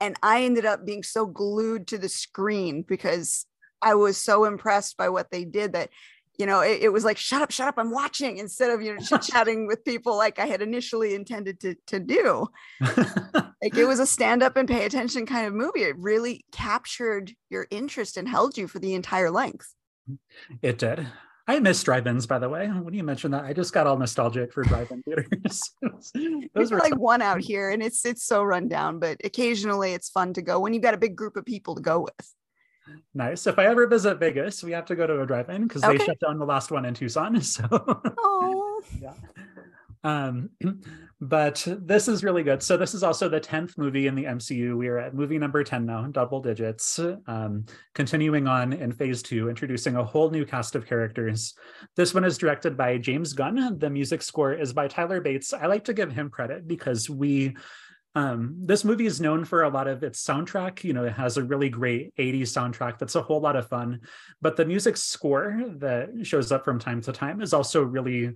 And 0.00 0.16
I 0.22 0.44
ended 0.44 0.64
up 0.64 0.84
being 0.86 1.02
so 1.02 1.26
glued 1.26 1.88
to 1.88 1.98
the 1.98 2.08
screen 2.08 2.82
because 2.82 3.46
I 3.82 3.94
was 3.94 4.16
so 4.16 4.44
impressed 4.44 4.96
by 4.96 5.08
what 5.08 5.30
they 5.30 5.44
did 5.44 5.72
that 5.72 5.90
you 6.38 6.46
know, 6.46 6.60
it, 6.60 6.82
it, 6.82 6.88
was 6.92 7.04
like, 7.04 7.16
shut 7.16 7.42
up, 7.42 7.50
shut 7.50 7.68
up, 7.68 7.74
I'm 7.78 7.90
watching 7.90 8.38
instead 8.38 8.70
of, 8.70 8.82
you 8.82 8.94
know, 8.94 9.00
chit 9.00 9.22
chatting 9.30 9.66
with 9.66 9.84
people 9.84 10.16
like 10.16 10.38
I 10.38 10.46
had 10.46 10.62
initially 10.62 11.14
intended 11.14 11.60
to, 11.60 11.76
to 11.86 12.00
do. 12.00 12.48
like 13.62 13.76
it 13.76 13.86
was 13.86 14.00
a 14.00 14.06
stand 14.06 14.42
up 14.42 14.56
and 14.56 14.68
pay 14.68 14.84
attention 14.84 15.26
kind 15.26 15.46
of 15.46 15.54
movie. 15.54 15.82
It 15.82 15.96
really 15.98 16.44
captured 16.50 17.32
your 17.50 17.66
interest 17.70 18.16
and 18.16 18.28
held 18.28 18.58
you 18.58 18.66
for 18.66 18.78
the 18.78 18.94
entire 18.94 19.30
length. 19.30 19.74
It 20.60 20.78
did. 20.78 21.06
I 21.46 21.58
miss 21.60 21.82
drive-ins, 21.82 22.26
by 22.26 22.38
the 22.38 22.48
way. 22.48 22.68
When 22.68 22.94
you 22.94 23.04
mentioned 23.04 23.34
that, 23.34 23.44
I 23.44 23.52
just 23.52 23.74
got 23.74 23.86
all 23.86 23.98
nostalgic 23.98 24.52
for 24.52 24.62
drive-in 24.62 25.02
theaters. 25.02 25.60
Those 26.54 26.72
were 26.72 26.78
like 26.78 26.96
one 26.96 27.20
out 27.20 27.42
here, 27.42 27.68
and 27.68 27.82
it's 27.82 28.06
it's 28.06 28.24
so 28.24 28.42
run 28.42 28.66
down. 28.66 28.98
But 28.98 29.18
occasionally, 29.24 29.92
it's 29.92 30.08
fun 30.08 30.32
to 30.34 30.42
go 30.42 30.58
when 30.58 30.72
you've 30.72 30.82
got 30.82 30.94
a 30.94 30.98
big 30.98 31.16
group 31.16 31.36
of 31.36 31.44
people 31.44 31.74
to 31.74 31.82
go 31.82 32.00
with. 32.00 32.34
Nice. 33.14 33.46
If 33.46 33.58
I 33.58 33.66
ever 33.66 33.86
visit 33.86 34.18
Vegas, 34.18 34.62
we 34.62 34.72
have 34.72 34.84
to 34.86 34.96
go 34.96 35.06
to 35.06 35.22
a 35.22 35.26
drive-in 35.26 35.66
because 35.66 35.84
okay. 35.84 35.96
they 35.96 36.04
shut 36.04 36.20
down 36.20 36.38
the 36.38 36.44
last 36.44 36.70
one 36.70 36.84
in 36.84 36.94
Tucson. 36.94 37.40
So, 37.40 37.66
oh, 37.70 38.82
yeah. 39.00 39.12
Um, 40.02 40.50
but 41.20 41.66
this 41.80 42.08
is 42.08 42.22
really 42.22 42.42
good. 42.42 42.62
So 42.62 42.76
this 42.76 42.92
is 42.94 43.02
also 43.02 43.28
the 43.28 43.40
10th 43.40 43.78
movie 43.78 44.06
in 44.06 44.14
the 44.14 44.24
MCU. 44.24 44.76
We 44.76 44.88
are 44.88 44.98
at 44.98 45.14
movie 45.14 45.38
number 45.38 45.64
10 45.64 45.86
now, 45.86 46.02
double 46.06 46.40
digits. 46.40 47.00
Um, 47.26 47.64
continuing 47.94 48.46
on 48.46 48.74
in 48.74 48.92
phase 48.92 49.22
two, 49.22 49.48
introducing 49.48 49.96
a 49.96 50.04
whole 50.04 50.30
new 50.30 50.44
cast 50.44 50.74
of 50.74 50.86
characters. 50.86 51.54
This 51.96 52.12
one 52.12 52.24
is 52.24 52.36
directed 52.36 52.76
by 52.76 52.98
James 52.98 53.32
Gunn. 53.32 53.78
The 53.78 53.88
music 53.88 54.20
score 54.20 54.52
is 54.52 54.72
by 54.72 54.88
Tyler 54.88 55.20
Bates. 55.20 55.52
I 55.54 55.66
like 55.66 55.84
to 55.84 55.94
give 55.94 56.12
him 56.12 56.28
credit 56.28 56.68
because 56.68 57.08
we 57.08 57.56
um, 58.14 58.56
this 58.60 58.84
movie 58.84 59.06
is 59.06 59.20
known 59.20 59.44
for 59.44 59.64
a 59.64 59.68
lot 59.68 59.88
of 59.88 60.02
its 60.02 60.24
soundtrack. 60.24 60.84
You 60.84 60.92
know, 60.92 61.04
it 61.04 61.14
has 61.14 61.36
a 61.36 61.42
really 61.42 61.68
great 61.68 62.14
80s 62.16 62.42
soundtrack 62.42 62.98
that's 62.98 63.16
a 63.16 63.22
whole 63.22 63.40
lot 63.40 63.56
of 63.56 63.68
fun. 63.68 64.00
But 64.40 64.56
the 64.56 64.64
music 64.64 64.96
score 64.96 65.64
that 65.78 66.10
shows 66.22 66.52
up 66.52 66.64
from 66.64 66.78
time 66.78 67.00
to 67.02 67.12
time 67.12 67.40
is 67.40 67.52
also 67.52 67.82
really 67.82 68.34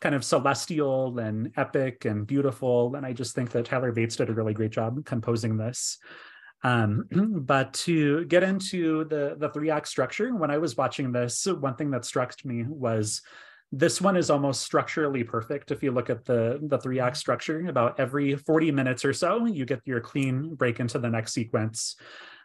kind 0.00 0.14
of 0.14 0.24
celestial 0.24 1.18
and 1.18 1.52
epic 1.56 2.06
and 2.06 2.26
beautiful. 2.26 2.96
And 2.96 3.04
I 3.04 3.12
just 3.12 3.34
think 3.34 3.50
that 3.50 3.66
Tyler 3.66 3.92
Bates 3.92 4.16
did 4.16 4.30
a 4.30 4.34
really 4.34 4.54
great 4.54 4.70
job 4.70 5.04
composing 5.04 5.58
this. 5.58 5.98
Um, 6.62 7.04
but 7.44 7.74
to 7.74 8.24
get 8.24 8.42
into 8.42 9.04
the 9.04 9.36
the 9.38 9.50
three 9.50 9.70
act 9.70 9.88
structure, 9.88 10.34
when 10.34 10.50
I 10.50 10.56
was 10.56 10.78
watching 10.78 11.12
this, 11.12 11.46
one 11.46 11.76
thing 11.76 11.90
that 11.90 12.06
struck 12.06 12.34
me 12.44 12.64
was 12.66 13.20
this 13.72 14.00
one 14.00 14.16
is 14.16 14.30
almost 14.30 14.62
structurally 14.62 15.22
perfect. 15.22 15.70
If 15.70 15.82
you 15.82 15.92
look 15.92 16.10
at 16.10 16.24
the, 16.24 16.58
the 16.62 16.78
three 16.78 16.98
act 16.98 17.16
structure, 17.16 17.68
about 17.68 18.00
every 18.00 18.34
40 18.34 18.72
minutes 18.72 19.04
or 19.04 19.12
so, 19.12 19.46
you 19.46 19.64
get 19.64 19.80
your 19.84 20.00
clean 20.00 20.54
break 20.54 20.80
into 20.80 20.98
the 20.98 21.08
next 21.08 21.32
sequence. 21.32 21.96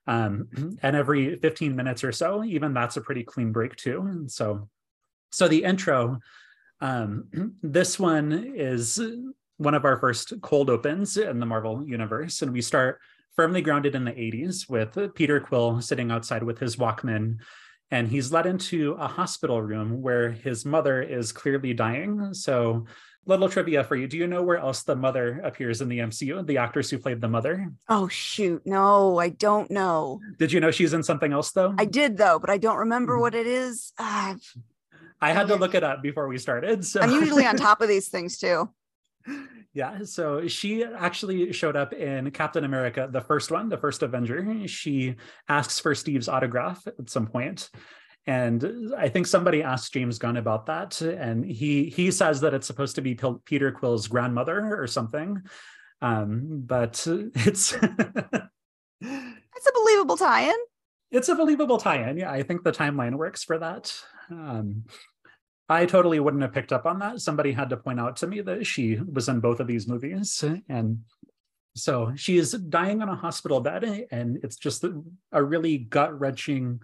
Um, 0.08 0.48
and 0.84 0.96
every 0.96 1.36
15 1.38 1.76
minutes 1.76 2.04
or 2.04 2.12
so, 2.12 2.44
even 2.44 2.74
that's 2.74 2.98
a 2.98 3.02
pretty 3.02 3.24
clean 3.24 3.52
break 3.52 3.76
too. 3.76 4.02
And 4.02 4.32
so, 4.32 4.70
so 5.32 5.48
the 5.48 5.64
intro, 5.64 6.20
um, 6.80 7.56
this 7.64 8.00
one 8.00 8.54
is 8.56 9.02
one 9.58 9.74
of 9.74 9.86
our 9.86 9.98
first 9.98 10.34
cold 10.42 10.70
opens 10.70 11.18
in 11.18 11.40
the 11.40 11.46
Marvel 11.46 11.84
universe. 11.88 12.44
And 12.44 12.54
we 12.54 12.62
start 12.62 13.00
firmly 13.36 13.62
grounded 13.62 13.96
in 13.96 14.06
the 14.06 14.12
80s 14.12 14.70
with 14.70 15.14
Peter 15.16 15.40
Quill 15.40 15.82
sitting 15.82 16.12
outside 16.12 16.44
with 16.44 16.60
his 16.60 16.76
Walkman 16.76 17.38
and 17.92 18.08
he's 18.08 18.32
led 18.32 18.46
into 18.46 18.94
a 18.94 19.08
hospital 19.08 19.62
room 19.62 20.02
where 20.02 20.32
his 20.32 20.66
mother 20.66 21.02
is 21.02 21.32
clearly 21.32 21.74
dying. 21.74 22.34
So, 22.34 22.86
little 23.26 23.50
trivia 23.50 23.84
for 23.84 23.96
you: 23.96 24.08
Do 24.08 24.18
you 24.18 24.28
know 24.28 24.44
where 24.44 24.58
else 24.58 24.84
the 24.84 24.96
mother 24.96 25.40
appears 25.44 25.82
in 25.82 25.90
the 25.90 26.00
MCU? 26.00 26.46
The 26.46 26.58
actress 26.58 26.90
who 26.90 26.98
played 26.98 27.22
the 27.22 27.28
mother? 27.28 27.72
Oh 27.88 28.08
shoot, 28.08 28.62
no, 28.66 29.20
I 29.20 29.30
don't 29.30 29.70
know. 29.70 30.20
Did 30.40 30.52
you 30.52 30.60
know 30.60 30.72
she's 30.72 30.94
in 30.94 31.04
something 31.04 31.32
else 31.32 31.52
though? 31.52 31.76
I 31.78 31.86
did 31.86 32.18
though, 32.18 32.40
but 32.40 32.50
I 32.50 32.58
don't 32.58 32.78
remember 32.78 33.16
hmm. 33.16 33.22
what 33.22 33.36
it 33.36 33.48
is. 33.48 33.94
Ah, 34.00 34.36
I 35.22 35.32
had 35.32 35.48
to 35.48 35.56
look 35.56 35.76
it 35.76 35.84
up 35.84 36.02
before 36.02 36.28
we 36.28 36.38
started. 36.38 36.86
So 36.86 37.02
I'm 37.02 37.12
usually 37.12 37.46
on 37.46 37.56
top 37.58 37.82
of 37.82 37.88
these 37.88 38.10
things 38.10 38.38
too. 38.38 38.70
Yeah, 39.76 40.04
so 40.06 40.48
she 40.48 40.86
actually 40.86 41.52
showed 41.52 41.76
up 41.76 41.92
in 41.92 42.32
Captain 42.32 42.64
America, 42.64 43.10
the 43.12 43.20
first 43.20 43.52
one, 43.52 43.68
the 43.68 43.78
first 43.78 44.02
Avenger. 44.04 44.66
She 44.70 45.16
asks 45.50 45.82
for 45.82 45.94
Steve's 45.94 46.30
autograph 46.30 46.88
at 46.88 47.10
some 47.10 47.28
point, 47.28 47.70
and 48.26 48.94
I 48.98 49.10
think 49.10 49.28
somebody 49.28 49.62
asked 49.64 49.92
James 49.92 50.18
Gunn 50.18 50.38
about 50.38 50.68
that, 50.68 51.02
and 51.02 51.46
he 51.46 51.90
he 51.90 52.10
says 52.10 52.40
that 52.40 52.54
it's 52.54 52.66
supposed 52.66 52.96
to 52.96 53.02
be 53.02 53.20
Peter 53.44 53.70
Quill's 53.74 54.08
grandmother 54.08 54.82
or 54.82 54.88
something, 54.88 55.42
um, 56.02 56.64
but 56.66 57.06
it's 57.36 57.74
it's 57.74 57.74
a 59.02 59.74
believable 59.74 60.16
tie-in. 60.16 60.56
It's 61.12 61.28
a 61.28 61.36
believable 61.36 61.80
tie-in. 61.80 62.18
Yeah, 62.18 62.32
I 62.32 62.44
think 62.44 62.64
the 62.64 62.72
timeline 62.72 63.16
works 63.16 63.44
for 63.44 63.58
that. 63.60 63.94
Um, 64.32 64.86
I 65.68 65.86
totally 65.86 66.20
wouldn't 66.20 66.44
have 66.44 66.54
picked 66.54 66.72
up 66.72 66.86
on 66.86 67.00
that. 67.00 67.22
Somebody 67.22 67.52
had 67.52 67.70
to 67.72 67.78
point 67.78 68.00
out 68.00 68.18
to 68.18 68.28
me 68.28 68.42
that 68.42 68.66
she 68.66 69.00
was 69.12 69.30
in 69.30 69.40
both 69.40 69.60
of 69.60 69.68
these 69.68 69.88
movies. 69.88 70.44
And 70.70 71.00
so 71.76 72.14
she 72.16 72.38
is 72.38 72.52
dying 72.52 73.02
on 73.02 73.10
a 73.10 73.16
hospital 73.16 73.60
bed, 73.60 74.08
and 74.12 74.38
it's 74.44 74.58
just 74.58 74.86
a 75.32 75.44
really 75.44 75.78
gut 75.78 76.18
wrenching 76.20 76.82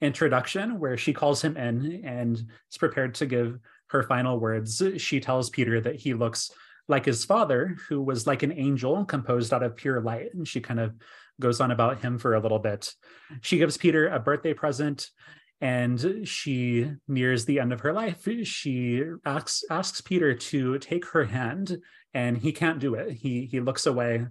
introduction 0.00 0.78
where 0.78 0.96
she 0.96 1.12
calls 1.12 1.42
him 1.42 1.56
in 1.56 2.04
and 2.04 2.36
is 2.36 2.78
prepared 2.78 3.14
to 3.16 3.26
give 3.26 3.58
her 3.88 4.02
final 4.02 4.38
words. 4.38 4.82
She 4.98 5.20
tells 5.20 5.50
Peter 5.50 5.80
that 5.80 5.96
he 5.96 6.14
looks 6.14 6.50
like 6.86 7.04
his 7.04 7.24
father, 7.24 7.76
who 7.88 8.00
was 8.00 8.26
like 8.26 8.42
an 8.42 8.52
angel 8.52 9.04
composed 9.04 9.52
out 9.52 9.62
of 9.62 9.76
pure 9.76 10.00
light. 10.00 10.34
And 10.34 10.46
she 10.46 10.60
kind 10.60 10.80
of 10.80 10.94
goes 11.40 11.60
on 11.60 11.70
about 11.70 12.00
him 12.00 12.18
for 12.18 12.34
a 12.34 12.40
little 12.40 12.58
bit. 12.58 12.94
She 13.40 13.58
gives 13.58 13.76
Peter 13.76 14.08
a 14.08 14.20
birthday 14.20 14.54
present 14.54 15.10
and 15.60 16.26
she 16.26 16.90
nears 17.08 17.44
the 17.44 17.60
end 17.60 17.72
of 17.72 17.80
her 17.80 17.92
life. 17.92 18.28
She 18.44 19.02
asks 19.24 19.64
asks 19.70 20.00
peter 20.00 20.34
to 20.34 20.78
take 20.78 21.06
her 21.06 21.24
hand 21.24 21.78
and 22.14 22.36
he 22.36 22.52
can't 22.52 22.78
do 22.78 22.94
it. 22.94 23.12
He 23.12 23.46
he 23.50 23.60
looks 23.60 23.86
away 23.86 24.26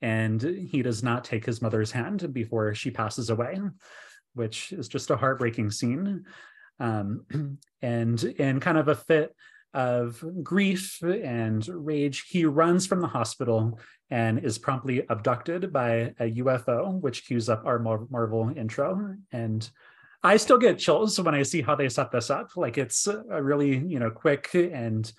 and 0.00 0.42
he 0.42 0.82
does 0.82 1.02
not 1.02 1.24
take 1.24 1.46
his 1.46 1.62
mother's 1.62 1.92
hand 1.92 2.32
before 2.32 2.74
she 2.74 2.90
passes 2.90 3.30
away 3.30 3.60
which 4.34 4.72
is 4.72 4.88
just 4.88 5.10
a 5.10 5.16
heartbreaking 5.16 5.70
scene. 5.70 6.24
Um, 6.80 7.58
and 7.82 8.22
in 8.22 8.60
kind 8.60 8.78
of 8.78 8.88
a 8.88 8.94
fit 8.94 9.34
of 9.74 10.22
grief 10.42 11.02
and 11.02 11.66
rage 11.66 12.26
he 12.28 12.44
runs 12.44 12.86
from 12.86 13.00
the 13.00 13.06
hospital 13.06 13.80
and 14.10 14.44
is 14.44 14.58
promptly 14.58 15.02
abducted 15.08 15.72
by 15.72 16.12
a 16.20 16.30
ufo 16.30 17.00
which 17.00 17.26
cues 17.26 17.48
up 17.48 17.64
our 17.64 17.78
marvel 17.78 18.52
intro. 18.54 19.14
And 19.30 19.68
I 20.24 20.36
still 20.36 20.58
get 20.58 20.78
chills 20.78 21.20
when 21.20 21.34
I 21.34 21.42
see 21.42 21.62
how 21.62 21.74
they 21.74 21.88
set 21.88 22.12
this 22.12 22.30
up. 22.30 22.56
Like 22.56 22.78
it's 22.78 23.06
a 23.06 23.42
really, 23.42 23.78
you 23.78 23.98
know, 23.98 24.10
quick 24.10 24.54
and 24.54 25.10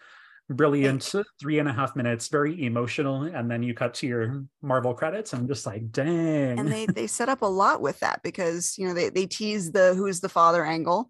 brilliant 0.50 1.14
three 1.40 1.60
and 1.60 1.68
a 1.68 1.74
half 1.74 1.96
minutes, 1.96 2.28
very 2.28 2.66
emotional. 2.66 3.24
And 3.24 3.50
then 3.50 3.64
you 3.64 3.74
cut 3.74 3.94
to 3.96 4.08
your 4.08 4.46
Marvel 4.62 4.94
credits 4.94 5.34
and 5.34 5.42
I'm 5.42 5.48
just 5.48 5.66
like, 5.66 5.92
dang. 5.92 6.60
And 6.60 6.72
they 6.72 6.86
they 6.86 7.08
set 7.08 7.30
up 7.30 7.42
a 7.42 7.48
lot 7.48 7.82
with 7.82 8.00
that 8.00 8.22
because 8.24 8.78
you 8.78 8.88
know 8.88 8.94
they 8.94 9.10
they 9.10 9.26
tease 9.26 9.72
the 9.72 9.94
who's 9.94 10.22
the 10.22 10.30
father 10.30 10.66
angle. 10.66 11.10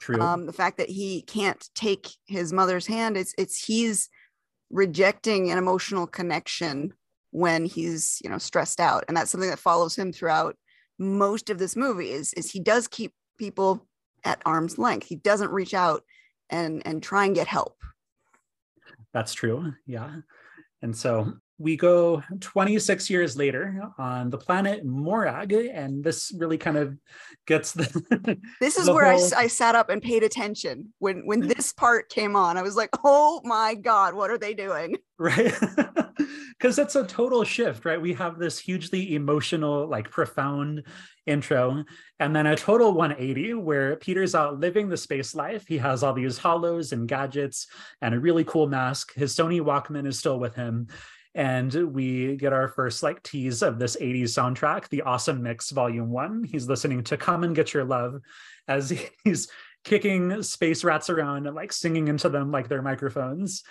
True. 0.00 0.20
Um, 0.20 0.46
the 0.46 0.52
fact 0.52 0.78
that 0.78 0.90
he 0.90 1.22
can't 1.22 1.68
take 1.74 2.10
his 2.26 2.52
mother's 2.52 2.86
hand, 2.86 3.16
it's 3.16 3.34
it's 3.38 3.62
he's 3.62 4.08
rejecting 4.70 5.50
an 5.50 5.58
emotional 5.58 6.06
connection 6.06 6.92
when 7.30 7.64
he's 7.64 8.20
you 8.24 8.30
know 8.30 8.38
stressed 8.38 8.80
out. 8.80 9.04
And 9.08 9.16
that's 9.16 9.30
something 9.30 9.50
that 9.50 9.58
follows 9.58 9.96
him 9.96 10.12
throughout 10.12 10.56
most 10.98 11.50
of 11.50 11.58
this 11.58 11.74
movie 11.76 12.10
is 12.10 12.32
is 12.34 12.50
he 12.50 12.60
does 12.60 12.86
keep 12.86 13.12
people 13.38 13.86
at 14.24 14.40
arm's 14.46 14.78
length. 14.78 15.06
He 15.06 15.16
doesn't 15.16 15.50
reach 15.50 15.74
out 15.74 16.02
and 16.50 16.82
and 16.86 17.02
try 17.02 17.26
and 17.26 17.34
get 17.34 17.46
help. 17.46 17.76
That's 19.12 19.34
true. 19.34 19.72
Yeah. 19.86 20.10
And 20.82 20.96
so 20.96 21.34
we 21.58 21.76
go 21.76 22.22
26 22.40 23.08
years 23.10 23.36
later 23.36 23.80
on 23.96 24.28
the 24.30 24.38
planet 24.38 24.84
Morag, 24.84 25.52
and 25.52 26.02
this 26.02 26.32
really 26.36 26.58
kind 26.58 26.76
of 26.76 26.96
gets 27.46 27.72
the. 27.72 28.38
this 28.60 28.76
is 28.76 28.86
the 28.86 28.92
where 28.92 29.12
whole... 29.12 29.34
I, 29.36 29.42
I 29.42 29.46
sat 29.46 29.74
up 29.74 29.88
and 29.88 30.02
paid 30.02 30.24
attention 30.24 30.92
when 30.98 31.26
when 31.26 31.42
mm. 31.42 31.54
this 31.54 31.72
part 31.72 32.08
came 32.08 32.34
on. 32.34 32.56
I 32.56 32.62
was 32.62 32.76
like, 32.76 32.90
"Oh 33.04 33.40
my 33.44 33.74
god, 33.74 34.14
what 34.14 34.30
are 34.30 34.38
they 34.38 34.54
doing?" 34.54 34.96
Right, 35.18 35.54
because 36.58 36.78
it's 36.78 36.96
a 36.96 37.06
total 37.06 37.44
shift, 37.44 37.84
right? 37.84 38.00
We 38.00 38.14
have 38.14 38.38
this 38.38 38.58
hugely 38.58 39.14
emotional, 39.14 39.86
like 39.86 40.10
profound 40.10 40.84
intro, 41.26 41.84
and 42.18 42.34
then 42.34 42.46
a 42.46 42.56
total 42.56 42.92
180 42.92 43.54
where 43.54 43.96
Peter's 43.96 44.34
out 44.34 44.60
living 44.60 44.88
the 44.88 44.96
space 44.96 45.34
life. 45.34 45.66
He 45.66 45.78
has 45.78 46.02
all 46.02 46.12
these 46.12 46.38
hollows 46.38 46.92
and 46.92 47.08
gadgets 47.08 47.66
and 48.00 48.14
a 48.14 48.20
really 48.20 48.44
cool 48.44 48.66
mask. 48.68 49.14
His 49.14 49.34
Sony 49.34 49.60
Walkman 49.60 50.06
is 50.06 50.18
still 50.18 50.38
with 50.38 50.54
him 50.54 50.88
and 51.34 51.72
we 51.92 52.36
get 52.36 52.52
our 52.52 52.68
first 52.68 53.02
like 53.02 53.22
tease 53.22 53.62
of 53.62 53.78
this 53.78 53.96
80s 53.96 54.24
soundtrack 54.24 54.88
the 54.88 55.02
awesome 55.02 55.42
mix 55.42 55.70
volume 55.70 56.10
one 56.10 56.44
he's 56.44 56.68
listening 56.68 57.02
to 57.04 57.16
come 57.16 57.42
and 57.42 57.56
get 57.56 57.74
your 57.74 57.84
love 57.84 58.20
as 58.68 58.90
he's 59.24 59.48
kicking 59.84 60.42
space 60.42 60.84
rats 60.84 61.10
around 61.10 61.46
and 61.46 61.56
like 61.56 61.72
singing 61.72 62.08
into 62.08 62.28
them 62.28 62.50
like 62.50 62.68
they're 62.68 62.82
microphones 62.82 63.64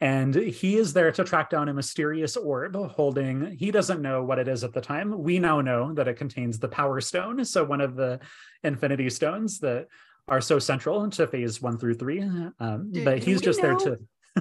and 0.00 0.34
he 0.34 0.76
is 0.76 0.92
there 0.92 1.10
to 1.10 1.24
track 1.24 1.48
down 1.48 1.68
a 1.68 1.74
mysterious 1.74 2.36
orb 2.36 2.76
holding 2.90 3.56
he 3.56 3.70
doesn't 3.70 4.02
know 4.02 4.22
what 4.22 4.38
it 4.38 4.46
is 4.46 4.62
at 4.62 4.72
the 4.74 4.80
time 4.80 5.22
we 5.22 5.38
now 5.38 5.60
know 5.60 5.92
that 5.94 6.06
it 6.06 6.14
contains 6.14 6.58
the 6.58 6.68
power 6.68 7.00
stone 7.00 7.44
so 7.44 7.64
one 7.64 7.80
of 7.80 7.96
the 7.96 8.20
infinity 8.62 9.08
stones 9.08 9.58
that 9.58 9.86
are 10.28 10.40
so 10.40 10.58
central 10.58 11.08
to 11.10 11.26
phase 11.26 11.62
one 11.62 11.78
through 11.78 11.94
three. 11.94 12.22
Um, 12.22 12.92
but 13.04 13.22
he's 13.22 13.40
just 13.40 13.62
know? 13.62 13.78
there 13.78 13.98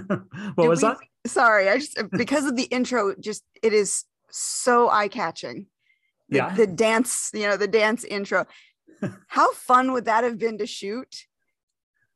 to. 0.07 0.23
what 0.55 0.67
was 0.67 0.81
we, 0.81 0.89
that? 0.89 0.97
Sorry, 1.27 1.69
I 1.69 1.77
just 1.77 1.97
because 2.11 2.45
of 2.45 2.55
the 2.55 2.63
intro, 2.63 3.15
just 3.19 3.43
it 3.61 3.73
is 3.73 4.03
so 4.29 4.89
eye 4.89 5.07
catching. 5.07 5.67
yeah, 6.29 6.53
the 6.53 6.67
dance, 6.67 7.29
you 7.33 7.43
know, 7.43 7.57
the 7.57 7.67
dance 7.67 8.03
intro. 8.03 8.45
How 9.27 9.53
fun 9.53 9.93
would 9.93 10.05
that 10.05 10.23
have 10.23 10.37
been 10.37 10.57
to 10.57 10.65
shoot? 10.65 11.25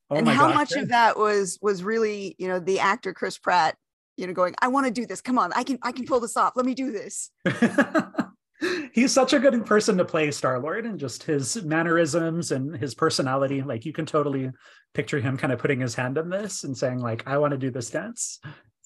Oh 0.10 0.16
and 0.16 0.28
how 0.28 0.52
much 0.52 0.74
of 0.74 0.90
that 0.90 1.18
was 1.18 1.60
was 1.62 1.84
really, 1.84 2.36
you 2.40 2.48
know, 2.48 2.60
the 2.60 2.80
actor 2.80 3.14
Chris 3.14 3.38
Pratt, 3.38 3.76
you 4.18 4.26
know, 4.26 4.34
going, 4.34 4.56
"I 4.62 4.68
want 4.68 4.88
to 4.88 4.92
do 4.92 5.06
this. 5.06 5.22
Come 5.22 5.38
on, 5.38 5.54
I 5.54 5.64
can 5.64 5.78
I 5.84 5.92
can 5.92 6.06
pull 6.06 6.20
this 6.20 6.36
off. 6.36 6.54
Let 6.56 6.66
me 6.66 6.74
do 6.74 6.92
this." 6.92 7.32
he's 8.94 9.14
such 9.14 9.34
a 9.34 9.40
good 9.40 9.66
person 9.66 9.98
to 9.98 10.06
play 10.06 10.32
Star 10.32 10.60
Lord 10.60 10.86
and 10.86 11.00
just 11.00 11.24
his 11.24 11.64
mannerisms 11.64 12.52
and 12.52 12.76
his 12.76 12.96
personality. 12.96 13.62
Like 13.62 13.86
you 13.86 13.94
can 13.94 14.06
totally 14.06 14.52
picture 14.94 15.20
him 15.20 15.38
kind 15.38 15.54
of 15.54 15.60
putting 15.60 15.80
his 15.80 15.96
hand 15.96 16.18
in 16.18 16.30
this 16.30 16.64
and 16.64 16.78
saying, 16.78 17.00
like, 17.00 17.28
I 17.28 17.38
want 17.38 17.52
to 17.52 17.58
do 17.58 17.72
this 17.72 17.90
dance. 17.90 18.40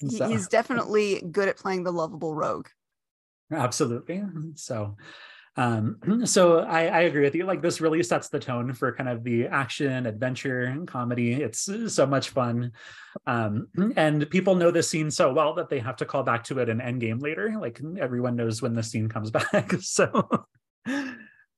So. 0.10 0.28
He's 0.28 0.48
definitely 0.48 1.24
good 1.32 1.48
at 1.48 1.58
playing 1.58 1.84
the 1.84 1.92
lovable 1.92 2.36
rogue. 2.36 2.68
Absolutely. 3.52 4.24
So 4.56 4.98
um, 5.56 5.98
so 6.26 6.60
I, 6.60 6.88
I, 6.88 7.00
agree 7.02 7.24
with 7.24 7.36
you. 7.36 7.46
Like 7.46 7.62
this 7.62 7.82
really 7.82 8.02
sets 8.04 8.30
the 8.30 8.40
tone 8.40 8.74
for 8.74 8.92
kind 8.94 9.10
of 9.10 9.24
the 9.24 9.48
action, 9.48 10.06
adventure, 10.06 10.64
and 10.64 10.88
comedy. 10.88 11.34
It's 11.34 11.70
so 11.88 12.06
much 12.06 12.30
fun, 12.30 12.72
um, 13.28 13.68
and 13.96 14.30
people 14.30 14.56
know 14.56 14.72
this 14.72 14.90
scene 14.90 15.12
so 15.12 15.34
well 15.34 15.54
that 15.56 15.70
they 15.70 15.80
have 15.80 15.98
to 15.98 16.06
call 16.06 16.24
back 16.24 16.44
to 16.46 16.60
it 16.60 16.70
in 16.70 16.80
Endgame 16.80 17.22
later. 17.22 17.56
Like 17.60 17.80
everyone 18.00 18.36
knows 18.36 18.62
when 18.62 18.74
the 18.74 18.84
scene 18.84 19.10
comes 19.10 19.32
back. 19.52 19.74
so, 19.80 20.28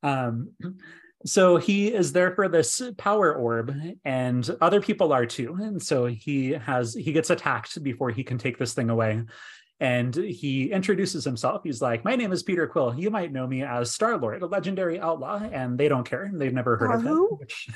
um, 0.03 0.51
so 1.25 1.57
he 1.57 1.91
is 1.91 2.11
there 2.11 2.35
for 2.35 2.49
this 2.49 2.81
power 2.97 3.33
orb, 3.33 3.73
and 4.03 4.57
other 4.61 4.81
people 4.81 5.13
are 5.13 5.25
too. 5.25 5.57
And 5.59 5.81
so 5.81 6.05
he 6.05 6.51
has 6.51 6.93
he 6.93 7.13
gets 7.13 7.29
attacked 7.29 7.81
before 7.81 8.09
he 8.11 8.23
can 8.23 8.37
take 8.37 8.57
this 8.57 8.73
thing 8.73 8.89
away 8.89 9.23
and 9.79 10.15
he 10.15 10.71
introduces 10.71 11.23
himself. 11.23 11.61
He's 11.63 11.81
like, 11.81 12.05
"My 12.05 12.15
name 12.15 12.31
is 12.31 12.43
Peter 12.43 12.67
Quill. 12.67 12.95
You 12.97 13.09
might 13.09 13.31
know 13.31 13.47
me 13.47 13.63
as 13.63 13.91
Star 13.91 14.17
Lord, 14.17 14.41
a 14.41 14.45
legendary 14.45 14.99
outlaw." 14.99 15.41
And 15.51 15.77
they 15.77 15.89
don't 15.89 16.07
care; 16.07 16.31
they've 16.33 16.53
never 16.53 16.77
heard 16.77 16.91
uh, 16.91 16.95
of 16.95 17.03
him. 17.03 17.17
Which... 17.39 17.69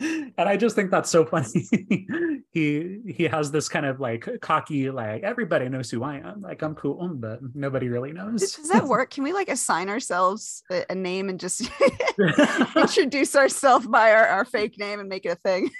and 0.00 0.48
I 0.48 0.56
just 0.56 0.74
think 0.74 0.90
that's 0.90 1.10
so 1.10 1.24
funny. 1.24 1.68
he 2.50 3.00
he 3.06 3.24
has 3.24 3.50
this 3.50 3.68
kind 3.68 3.86
of 3.86 4.00
like 4.00 4.28
cocky, 4.40 4.90
like 4.90 5.22
everybody 5.22 5.68
knows 5.68 5.90
who 5.90 6.02
I 6.02 6.16
am. 6.16 6.40
Like 6.40 6.62
I'm 6.62 6.74
cool, 6.74 7.08
but 7.14 7.40
nobody 7.54 7.88
really 7.88 8.12
knows. 8.12 8.54
Does 8.54 8.68
that 8.70 8.84
work? 8.84 9.10
Can 9.10 9.24
we 9.24 9.32
like 9.32 9.48
assign 9.48 9.88
ourselves 9.88 10.62
a, 10.70 10.84
a 10.90 10.94
name 10.94 11.28
and 11.28 11.38
just 11.38 11.70
introduce 12.76 13.36
ourselves 13.36 13.86
by 13.86 14.12
our, 14.12 14.26
our 14.26 14.44
fake 14.44 14.78
name 14.78 15.00
and 15.00 15.08
make 15.08 15.26
it 15.26 15.30
a 15.30 15.36
thing? 15.36 15.70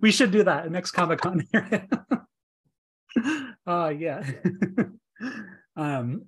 we 0.00 0.10
should 0.10 0.30
do 0.30 0.44
that 0.44 0.70
next 0.70 0.92
Comic 0.92 1.20
Con. 1.20 1.46
uh 3.66 3.92
yeah. 3.96 4.24
Um 5.76 6.22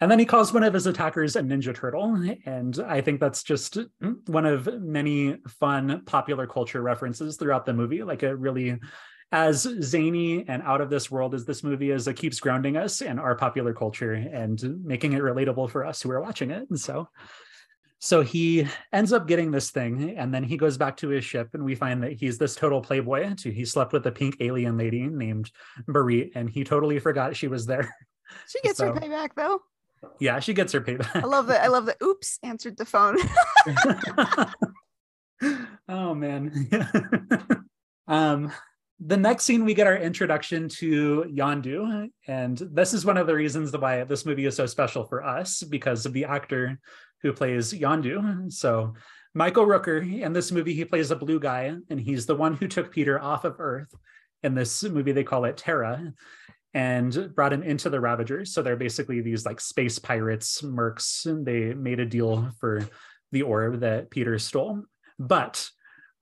and 0.00 0.10
then 0.10 0.18
he 0.18 0.24
calls 0.24 0.52
one 0.52 0.64
of 0.64 0.74
his 0.74 0.88
attackers 0.88 1.36
a 1.36 1.40
ninja 1.42 1.72
turtle 1.72 2.16
and 2.44 2.80
i 2.88 3.00
think 3.00 3.20
that's 3.20 3.44
just 3.44 3.78
one 4.26 4.46
of 4.46 4.68
many 4.80 5.36
fun 5.60 6.02
popular 6.04 6.46
culture 6.48 6.82
references 6.82 7.36
throughout 7.36 7.64
the 7.64 7.72
movie. 7.72 8.02
Like 8.02 8.24
it 8.24 8.32
really 8.32 8.80
as 9.32 9.62
zany 9.80 10.44
and 10.46 10.62
out 10.62 10.82
of 10.82 10.90
this 10.90 11.10
world 11.10 11.34
as 11.34 11.46
this 11.46 11.64
movie 11.64 11.90
is 11.90 12.06
it 12.06 12.14
keeps 12.14 12.38
grounding 12.38 12.76
us 12.76 13.00
in 13.00 13.18
our 13.18 13.34
popular 13.34 13.72
culture 13.72 14.12
and 14.12 14.62
making 14.84 15.14
it 15.14 15.22
relatable 15.22 15.70
for 15.70 15.86
us 15.86 16.02
who 16.02 16.10
are 16.10 16.20
watching 16.20 16.50
it. 16.50 16.68
And 16.68 16.78
so 16.78 17.08
so 18.04 18.20
he 18.20 18.66
ends 18.92 19.12
up 19.12 19.28
getting 19.28 19.52
this 19.52 19.70
thing 19.70 20.16
and 20.18 20.34
then 20.34 20.42
he 20.42 20.56
goes 20.56 20.76
back 20.76 20.96
to 20.96 21.08
his 21.08 21.24
ship 21.24 21.50
and 21.54 21.64
we 21.64 21.76
find 21.76 22.02
that 22.02 22.10
he's 22.14 22.36
this 22.36 22.56
total 22.56 22.80
playboy 22.80 23.32
too 23.34 23.50
he 23.50 23.64
slept 23.64 23.92
with 23.92 24.04
a 24.08 24.10
pink 24.10 24.36
alien 24.40 24.76
lady 24.76 25.06
named 25.06 25.52
Bereet 25.88 26.32
and 26.34 26.50
he 26.50 26.64
totally 26.64 26.98
forgot 26.98 27.36
she 27.36 27.46
was 27.46 27.64
there. 27.64 27.94
She 28.48 28.60
gets 28.62 28.78
so, 28.78 28.86
her 28.86 29.00
payback 29.00 29.30
though. 29.36 29.60
Yeah 30.18 30.40
she 30.40 30.52
gets 30.52 30.72
her 30.72 30.80
payback. 30.80 31.22
I 31.22 31.26
love 31.26 31.46
that 31.46 31.62
i 31.62 31.68
love 31.68 31.86
that 31.86 32.02
oops 32.02 32.40
answered 32.42 32.76
the 32.76 32.84
phone. 32.84 33.16
Oh 35.88 36.14
man. 36.14 36.68
Um 38.08 38.52
the 38.98 39.16
next 39.16 39.44
scene 39.44 39.64
we 39.64 39.74
get 39.74 39.86
our 39.86 39.96
introduction 39.96 40.68
to 40.68 41.24
Yondu 41.28 42.08
and 42.26 42.58
this 42.58 42.94
is 42.94 43.04
one 43.04 43.16
of 43.16 43.26
the 43.26 43.34
reasons 43.34 43.76
why 43.76 44.04
this 44.04 44.26
movie 44.26 44.46
is 44.46 44.56
so 44.56 44.66
special 44.66 45.04
for 45.04 45.24
us 45.24 45.62
because 45.62 46.06
of 46.06 46.12
the 46.12 46.24
actor 46.24 46.78
who 47.22 47.32
plays 47.32 47.72
Yondu. 47.72 48.52
So 48.52 48.94
Michael 49.34 49.66
Rooker 49.66 50.20
in 50.20 50.32
this 50.32 50.52
movie, 50.52 50.74
he 50.74 50.84
plays 50.84 51.10
a 51.10 51.16
blue 51.16 51.40
guy, 51.40 51.74
and 51.88 52.00
he's 52.00 52.26
the 52.26 52.34
one 52.34 52.54
who 52.54 52.68
took 52.68 52.92
Peter 52.92 53.20
off 53.20 53.44
of 53.44 53.56
Earth. 53.58 53.94
In 54.42 54.54
this 54.54 54.82
movie, 54.82 55.12
they 55.12 55.24
call 55.24 55.44
it 55.44 55.56
Terra, 55.56 56.12
and 56.74 57.34
brought 57.34 57.52
him 57.52 57.62
into 57.62 57.88
the 57.88 58.00
Ravagers. 58.00 58.52
So 58.52 58.60
they're 58.60 58.76
basically 58.76 59.20
these 59.20 59.46
like 59.46 59.60
space 59.60 59.98
pirates, 59.98 60.62
mercs. 60.62 61.26
And 61.26 61.46
they 61.46 61.74
made 61.74 62.00
a 62.00 62.06
deal 62.06 62.50
for 62.58 62.86
the 63.30 63.42
orb 63.42 63.80
that 63.80 64.10
Peter 64.10 64.38
stole. 64.38 64.82
But 65.18 65.68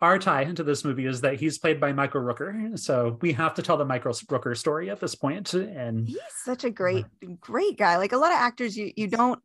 our 0.02 0.18
tie 0.18 0.42
into 0.42 0.62
this 0.62 0.84
movie 0.84 1.06
is 1.06 1.20
that 1.20 1.38
he's 1.38 1.58
played 1.58 1.80
by 1.80 1.92
Michael 1.92 2.22
Rooker. 2.22 2.78
So 2.78 3.18
we 3.20 3.32
have 3.32 3.54
to 3.54 3.62
tell 3.62 3.76
the 3.76 3.84
Michael 3.84 4.12
Rooker 4.12 4.56
story 4.56 4.90
at 4.90 5.00
this 5.00 5.14
point. 5.14 5.54
And 5.54 6.06
he's 6.06 6.18
such 6.44 6.64
a 6.64 6.70
great, 6.70 7.04
uh-huh. 7.04 7.34
great 7.40 7.78
guy. 7.78 7.96
Like 7.96 8.12
a 8.12 8.18
lot 8.18 8.32
of 8.32 8.38
actors, 8.38 8.76
you 8.76 8.92
you 8.96 9.08
don't 9.08 9.40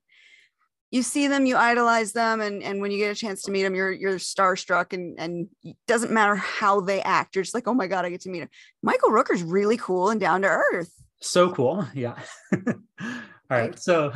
you 0.95 1.03
see 1.03 1.27
them, 1.27 1.45
you 1.45 1.57
idolize 1.57 2.13
them, 2.13 2.39
and 2.39 2.63
and 2.63 2.79
when 2.79 2.89
you 2.89 2.97
get 2.97 3.11
a 3.11 3.15
chance 3.15 3.41
to 3.43 3.51
meet 3.51 3.63
them, 3.63 3.75
you're 3.75 3.91
you're 3.91 4.17
starstruck, 4.17 4.93
and 4.93 5.19
and 5.19 5.49
doesn't 5.87 6.09
matter 6.09 6.35
how 6.35 6.79
they 6.79 7.01
act, 7.01 7.35
you're 7.35 7.43
just 7.43 7.53
like, 7.53 7.67
oh 7.67 7.73
my 7.73 7.85
god, 7.85 8.05
I 8.05 8.09
get 8.09 8.21
to 8.21 8.29
meet 8.29 8.43
him. 8.43 8.49
Michael 8.81 9.09
Rooker's 9.09 9.43
really 9.43 9.75
cool 9.75 10.09
and 10.09 10.21
down 10.21 10.43
to 10.43 10.47
earth. 10.47 10.93
So 11.19 11.51
cool, 11.51 11.85
yeah. 11.93 12.17
All 12.55 13.11
right, 13.49 13.77
so 13.77 14.13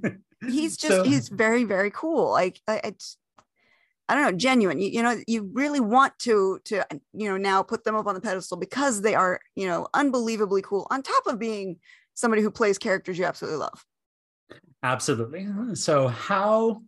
he's 0.46 0.78
just 0.78 0.94
so, 0.94 1.04
he's 1.04 1.28
very 1.28 1.64
very 1.64 1.90
cool. 1.90 2.30
Like 2.30 2.62
it's 2.66 3.18
I 4.08 4.14
don't 4.14 4.24
know, 4.24 4.32
genuine. 4.32 4.80
You, 4.80 4.88
you 4.88 5.02
know, 5.02 5.20
you 5.26 5.50
really 5.52 5.80
want 5.80 6.18
to 6.20 6.60
to 6.64 6.86
you 7.12 7.28
know 7.28 7.36
now 7.36 7.62
put 7.62 7.84
them 7.84 7.94
up 7.94 8.06
on 8.06 8.14
the 8.14 8.22
pedestal 8.22 8.56
because 8.56 9.02
they 9.02 9.14
are 9.14 9.38
you 9.54 9.66
know 9.66 9.86
unbelievably 9.92 10.62
cool. 10.62 10.86
On 10.90 11.02
top 11.02 11.26
of 11.26 11.38
being 11.38 11.76
somebody 12.14 12.40
who 12.40 12.50
plays 12.50 12.78
characters 12.78 13.18
you 13.18 13.26
absolutely 13.26 13.58
love. 13.58 13.84
Absolutely. 14.82 15.46
So, 15.74 16.08
how 16.08 16.82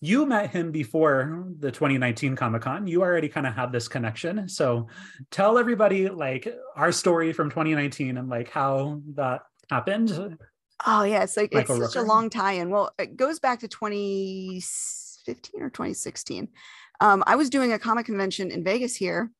you 0.00 0.24
met 0.24 0.50
him 0.50 0.72
before 0.72 1.46
the 1.58 1.70
2019 1.70 2.34
Comic 2.34 2.62
Con, 2.62 2.86
you 2.86 3.02
already 3.02 3.28
kind 3.28 3.46
of 3.46 3.54
had 3.54 3.72
this 3.72 3.88
connection. 3.88 4.48
So, 4.48 4.88
tell 5.30 5.58
everybody 5.58 6.08
like 6.08 6.48
our 6.76 6.92
story 6.92 7.32
from 7.32 7.50
2019 7.50 8.16
and 8.16 8.28
like 8.28 8.50
how 8.50 9.02
that 9.14 9.42
happened. 9.68 10.38
Oh, 10.86 11.02
yeah. 11.02 11.22
It's 11.22 11.36
like 11.36 11.52
Michael 11.52 11.82
it's 11.82 11.92
such 11.92 12.02
Rooker. 12.02 12.04
a 12.04 12.08
long 12.08 12.30
tie 12.30 12.52
in. 12.52 12.70
Well, 12.70 12.90
it 12.98 13.16
goes 13.16 13.38
back 13.38 13.60
to 13.60 13.68
2015 13.68 15.62
or 15.62 15.68
2016. 15.68 16.48
Um, 17.02 17.22
I 17.26 17.36
was 17.36 17.50
doing 17.50 17.72
a 17.72 17.78
comic 17.78 18.06
convention 18.06 18.50
in 18.50 18.64
Vegas 18.64 18.94
here, 18.96 19.30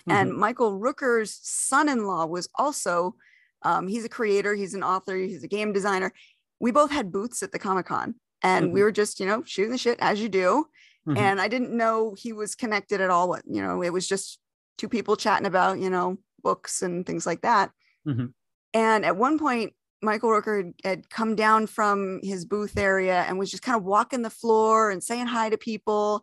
mm-hmm. 0.00 0.10
and 0.10 0.32
Michael 0.32 0.78
Rooker's 0.78 1.38
son 1.42 1.88
in 1.88 2.04
law 2.04 2.26
was 2.26 2.48
also. 2.54 3.14
Um, 3.62 3.88
he's 3.88 4.04
a 4.04 4.08
creator, 4.08 4.54
he's 4.54 4.74
an 4.74 4.84
author, 4.84 5.16
he's 5.16 5.42
a 5.42 5.48
game 5.48 5.72
designer 5.72 6.12
we 6.60 6.70
both 6.70 6.90
had 6.90 7.12
booths 7.12 7.42
at 7.42 7.52
the 7.52 7.58
Comic 7.58 7.86
Con 7.86 8.14
and 8.42 8.66
mm-hmm. 8.66 8.74
we 8.74 8.82
were 8.82 8.92
just, 8.92 9.20
you 9.20 9.26
know, 9.26 9.42
shooting 9.44 9.72
the 9.72 9.78
shit 9.78 9.98
as 10.00 10.20
you 10.20 10.28
do. 10.28 10.66
Mm-hmm. 11.08 11.18
And 11.18 11.40
I 11.40 11.48
didn't 11.48 11.76
know 11.76 12.14
he 12.16 12.32
was 12.32 12.54
connected 12.54 13.00
at 13.00 13.10
all. 13.10 13.28
What, 13.28 13.42
you 13.46 13.62
know, 13.62 13.82
it 13.82 13.92
was 13.92 14.06
just 14.06 14.38
two 14.76 14.88
people 14.88 15.16
chatting 15.16 15.46
about, 15.46 15.78
you 15.78 15.90
know, 15.90 16.18
books 16.42 16.82
and 16.82 17.06
things 17.06 17.26
like 17.26 17.42
that. 17.42 17.70
Mm-hmm. 18.06 18.26
And 18.74 19.04
at 19.04 19.16
one 19.16 19.38
point, 19.38 19.72
Michael 20.00 20.30
Rooker 20.30 20.72
had 20.84 21.10
come 21.10 21.34
down 21.34 21.66
from 21.66 22.20
his 22.22 22.44
booth 22.44 22.78
area 22.78 23.22
and 23.22 23.38
was 23.38 23.50
just 23.50 23.62
kind 23.62 23.76
of 23.76 23.84
walking 23.84 24.22
the 24.22 24.30
floor 24.30 24.90
and 24.90 25.02
saying 25.02 25.26
hi 25.26 25.50
to 25.50 25.58
people. 25.58 26.22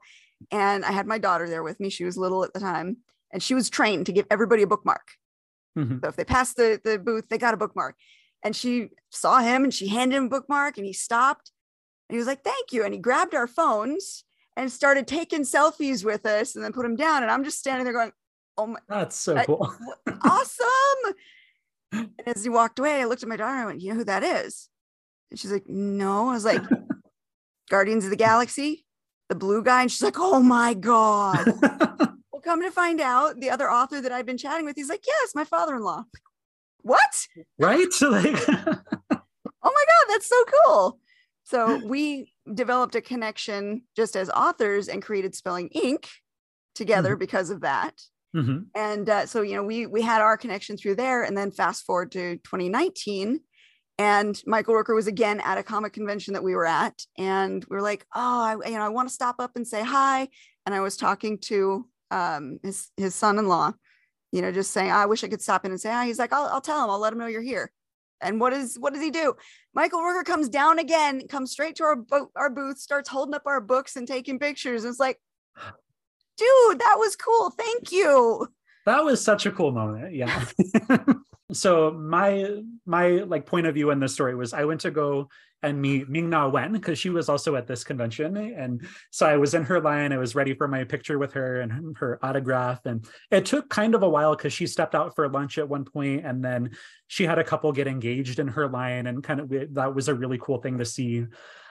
And 0.52 0.86
I 0.86 0.92
had 0.92 1.08
my 1.08 1.18
daughter 1.18 1.50
there 1.50 1.64
with 1.64 1.80
me. 1.80 1.90
She 1.90 2.06
was 2.06 2.18
little 2.18 2.44
at 2.44 2.54
the 2.54 2.60
time. 2.60 2.98
And 3.34 3.44
she 3.44 3.54
was 3.54 3.70
trained 3.70 4.06
to 4.06 4.14
give 4.14 4.28
everybody 4.32 4.64
a 4.64 4.68
bookmark. 4.68 5.12
Mm-hmm. 5.78 5.98
So 6.02 6.08
if 6.08 6.16
they 6.16 6.24
passed 6.24 6.56
the, 6.56 6.80
the 6.82 6.98
booth, 6.98 7.28
they 7.28 7.38
got 7.38 7.54
a 7.54 7.58
bookmark 7.58 7.96
and 8.46 8.56
she 8.56 8.90
saw 9.10 9.40
him 9.40 9.64
and 9.64 9.74
she 9.74 9.88
handed 9.88 10.16
him 10.16 10.26
a 10.26 10.30
bookmark 10.30 10.78
and 10.78 10.86
he 10.86 10.94
stopped. 10.94 11.52
And 12.08 12.16
he 12.16 12.20
was 12.20 12.28
like 12.28 12.44
thank 12.44 12.72
you. 12.72 12.86
And 12.86 12.94
he 12.94 13.00
grabbed 13.00 13.34
our 13.34 13.48
phones 13.48 14.24
and 14.56 14.72
started 14.72 15.08
taking 15.08 15.42
selfies 15.42 16.06
with 16.06 16.26
us 16.26 16.56
and 16.56 16.64
then 16.64 16.72
put 16.72 16.86
him 16.86 16.96
down. 16.96 17.24
And 17.24 17.32
i'm 17.32 17.44
just 17.44 17.58
standing 17.58 17.84
there 17.84 17.94
going 17.94 18.12
oh 18.58 18.68
my 18.68 18.80
that's 18.88 19.18
so 19.18 19.44
cool. 19.44 19.74
Awesome. 20.24 21.16
And 21.92 22.10
as 22.28 22.44
he 22.44 22.50
walked 22.50 22.78
away 22.78 23.02
i 23.02 23.06
looked 23.06 23.24
at 23.24 23.30
my 23.30 23.36
daughter 23.36 23.56
and 23.56 23.64
i 23.64 23.66
went 23.66 23.82
you 23.82 23.90
know 23.90 23.96
who 23.96 24.06
that 24.06 24.24
is? 24.24 24.70
And 25.32 25.40
she's 25.40 25.52
like 25.52 25.68
no. 25.68 26.30
I 26.30 26.34
was 26.34 26.46
like 26.46 26.62
guardians 27.70 28.06
of 28.06 28.12
the 28.12 28.16
galaxy 28.16 28.86
the 29.28 29.36
blue 29.36 29.64
guy. 29.64 29.82
And 29.82 29.92
she's 29.92 30.04
like 30.04 30.20
oh 30.20 30.40
my 30.40 30.76
god. 30.76 31.52
Well 32.32 32.42
come 32.42 32.62
to 32.62 32.70
find 32.70 33.00
out 33.00 33.40
the 33.40 33.50
other 33.50 33.72
author 33.72 34.02
that 34.02 34.12
i've 34.12 34.26
been 34.26 34.38
chatting 34.38 34.66
with 34.66 34.76
he's 34.76 34.90
like 34.90 35.06
yes 35.08 35.34
my 35.34 35.46
father-in-law 35.46 36.04
what? 36.86 37.28
Right? 37.60 37.88
like, 38.02 38.50
oh 38.50 39.12
my 39.12 39.86
God, 39.92 40.06
that's 40.10 40.28
so 40.28 40.44
cool. 40.66 41.00
So 41.44 41.86
we 41.86 42.32
developed 42.54 42.96
a 42.96 43.02
connection 43.02 43.84
just 43.96 44.16
as 44.16 44.30
authors 44.30 44.88
and 44.88 45.04
created 45.04 45.36
Spilling 45.36 45.68
Ink, 45.70 46.10
together 46.76 47.12
mm-hmm. 47.12 47.20
because 47.20 47.50
of 47.50 47.62
that. 47.62 48.00
Mm-hmm. 48.36 48.64
And 48.76 49.10
uh, 49.10 49.26
so, 49.26 49.42
you 49.42 49.56
know, 49.56 49.64
we 49.64 49.88
we 49.88 50.02
had 50.02 50.22
our 50.22 50.38
connection 50.38 50.78
through 50.78 50.96
there, 50.96 51.24
and 51.24 51.38
then 51.38 51.52
fast 51.52 51.86
forward 51.86 52.12
to 52.12 52.36
2019, 52.38 53.40
and 53.98 54.42
Michael 54.46 54.76
Rooker 54.76 54.94
was 54.94 55.08
again 55.08 55.40
at 55.40 55.58
a 55.58 55.64
comic 55.64 55.94
convention 55.94 56.34
that 56.34 56.44
we 56.44 56.54
were 56.54 56.66
at, 56.66 57.02
and 57.18 57.66
we 57.70 57.78
were 57.78 57.82
like, 57.82 58.06
oh, 58.14 58.60
I, 58.64 58.70
you 58.70 58.78
know, 58.78 58.84
I 58.84 58.90
want 58.90 59.08
to 59.08 59.14
stop 59.14 59.38
up 59.40 59.56
and 59.56 59.66
say 59.66 59.84
hi. 59.84 60.28
And 60.66 60.76
I 60.76 60.82
was 60.82 60.98
talking 60.98 61.38
to 61.44 61.88
um, 62.12 62.60
his 62.62 62.90
his 62.98 63.16
son-in-law, 63.16 63.72
you 64.32 64.42
know, 64.42 64.52
just 64.52 64.72
saying, 64.72 64.92
I 64.92 65.06
wish 65.06 65.24
I 65.24 65.28
could 65.28 65.42
stop 65.42 65.66
in 65.66 65.72
and 65.72 65.80
say 65.80 65.92
hi. 65.92 66.06
He's 66.06 66.20
like, 66.20 66.34
I'll, 66.34 66.48
I'll 66.48 66.62
tell 66.62 66.84
him, 66.84 66.90
I'll 66.90 67.00
let 67.00 67.14
him 67.14 67.20
know 67.20 67.28
you're 67.28 67.42
here. 67.42 67.72
And 68.22 68.40
what 68.40 68.54
is 68.54 68.78
what 68.80 68.94
does 68.94 69.02
he 69.02 69.12
do? 69.12 69.36
Michael 69.74 70.00
Rooker 70.00 70.24
comes 70.24 70.50
down 70.50 70.80
again, 70.80 71.28
comes 71.28 71.52
straight 71.52 71.76
to 71.76 71.84
our 71.84 71.96
bo- 71.98 72.32
our 72.36 72.50
booth, 72.50 72.80
starts 72.80 73.10
holding 73.10 73.36
up 73.36 73.44
our 73.46 73.60
books 73.60 73.98
and 73.98 74.08
taking 74.08 74.40
pictures. 74.40 74.84
And 74.84 74.92
it's 74.92 75.00
like, 75.00 75.20
dude, 76.38 76.80
that 76.80 76.96
was 76.98 77.16
cool. 77.16 77.52
Thank 77.52 77.92
you. 77.92 78.48
That 78.86 79.04
was 79.04 79.24
such 79.24 79.46
a 79.46 79.52
cool 79.52 79.72
moment. 79.72 80.16
Yeah. 80.16 80.46
so 81.52 81.92
my 81.92 82.62
my 82.86 83.10
like 83.10 83.46
point 83.46 83.68
of 83.68 83.74
view 83.74 83.92
in 83.92 84.00
this 84.00 84.14
story 84.14 84.36
was 84.36 84.54
I 84.54 84.64
went 84.64 84.82
to 84.82 84.92
go 84.92 85.30
and 85.66 85.82
meet 85.82 86.10
Ming 86.10 86.30
Na 86.30 86.48
Wen 86.48 86.74
because 86.74 87.00
she 87.00 87.10
was 87.10 87.28
also 87.28 87.56
at 87.56 87.68
this 87.68 87.84
convention. 87.84 88.38
And 88.38 88.86
so 89.12 89.26
I 89.26 89.38
was 89.38 89.54
in 89.54 89.64
her 89.64 89.82
line. 89.82 90.14
I 90.14 90.18
was 90.18 90.36
ready 90.36 90.54
for 90.54 90.68
my 90.68 90.84
picture 90.84 91.18
with 91.18 91.34
her 91.34 91.62
and 91.62 91.98
her 91.98 92.20
autograph. 92.22 92.86
And 92.86 93.06
it 93.32 93.46
took 93.46 93.70
kind 93.70 93.96
of 93.96 94.04
a 94.04 94.10
while 94.10 94.36
because 94.36 94.54
she 94.54 94.68
stepped 94.68 94.96
out 94.96 95.16
for 95.16 95.28
lunch 95.28 95.58
at 95.58 95.68
one 95.68 95.84
point 95.84 96.26
and 96.26 96.44
then 96.44 96.72
she 97.08 97.26
had 97.26 97.40
a 97.40 97.44
couple 97.44 97.72
get 97.72 97.88
engaged 97.88 98.40
in 98.40 98.48
her 98.50 98.68
line 98.68 99.08
and 99.08 99.24
kind 99.24 99.40
of 99.40 99.52
that 99.74 99.96
was 99.96 100.08
a 100.08 100.14
really 100.14 100.38
cool 100.38 100.60
thing 100.60 100.78
to 100.78 100.86
see. 100.86 101.26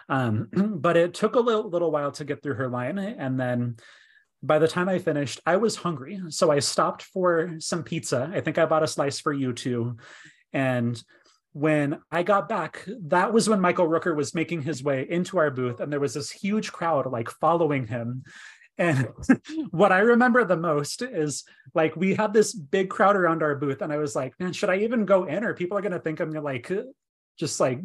Um, 0.08 0.48
but 0.80 0.96
it 0.96 1.14
took 1.14 1.36
a 1.36 1.40
little, 1.40 1.70
little 1.70 1.90
while 1.90 2.12
to 2.12 2.24
get 2.24 2.42
through 2.42 2.54
her 2.54 2.68
line. 2.68 2.98
And 2.98 3.38
then 3.38 3.76
by 4.42 4.58
the 4.58 4.68
time 4.68 4.88
I 4.88 4.98
finished, 4.98 5.40
I 5.46 5.56
was 5.56 5.76
hungry. 5.76 6.20
So 6.28 6.50
I 6.50 6.58
stopped 6.58 7.02
for 7.02 7.54
some 7.60 7.82
pizza. 7.82 8.30
I 8.34 8.40
think 8.40 8.58
I 8.58 8.66
bought 8.66 8.82
a 8.82 8.88
slice 8.88 9.20
for 9.20 9.32
you 9.32 9.52
too. 9.52 9.96
And 10.52 11.02
when 11.54 12.00
I 12.10 12.24
got 12.24 12.48
back, 12.48 12.84
that 13.04 13.32
was 13.32 13.48
when 13.48 13.60
Michael 13.60 13.86
Rooker 13.86 14.14
was 14.14 14.34
making 14.34 14.62
his 14.62 14.82
way 14.82 15.06
into 15.08 15.38
our 15.38 15.52
booth, 15.52 15.78
and 15.80 15.90
there 15.90 16.00
was 16.00 16.14
this 16.14 16.30
huge 16.30 16.72
crowd 16.72 17.06
like 17.06 17.30
following 17.30 17.86
him. 17.86 18.24
And 18.76 19.08
what 19.70 19.92
I 19.92 20.00
remember 20.00 20.44
the 20.44 20.56
most 20.56 21.00
is 21.00 21.44
like 21.72 21.94
we 21.94 22.16
had 22.16 22.32
this 22.32 22.52
big 22.52 22.90
crowd 22.90 23.14
around 23.14 23.44
our 23.44 23.54
booth, 23.54 23.82
and 23.82 23.92
I 23.92 23.98
was 23.98 24.16
like, 24.16 24.34
man, 24.40 24.52
should 24.52 24.68
I 24.68 24.78
even 24.78 25.04
go 25.04 25.24
in? 25.24 25.44
Or 25.44 25.54
people 25.54 25.78
are 25.78 25.80
gonna 25.80 26.00
think 26.00 26.18
I'm 26.18 26.32
like 26.32 26.72
just 27.38 27.60
like 27.60 27.78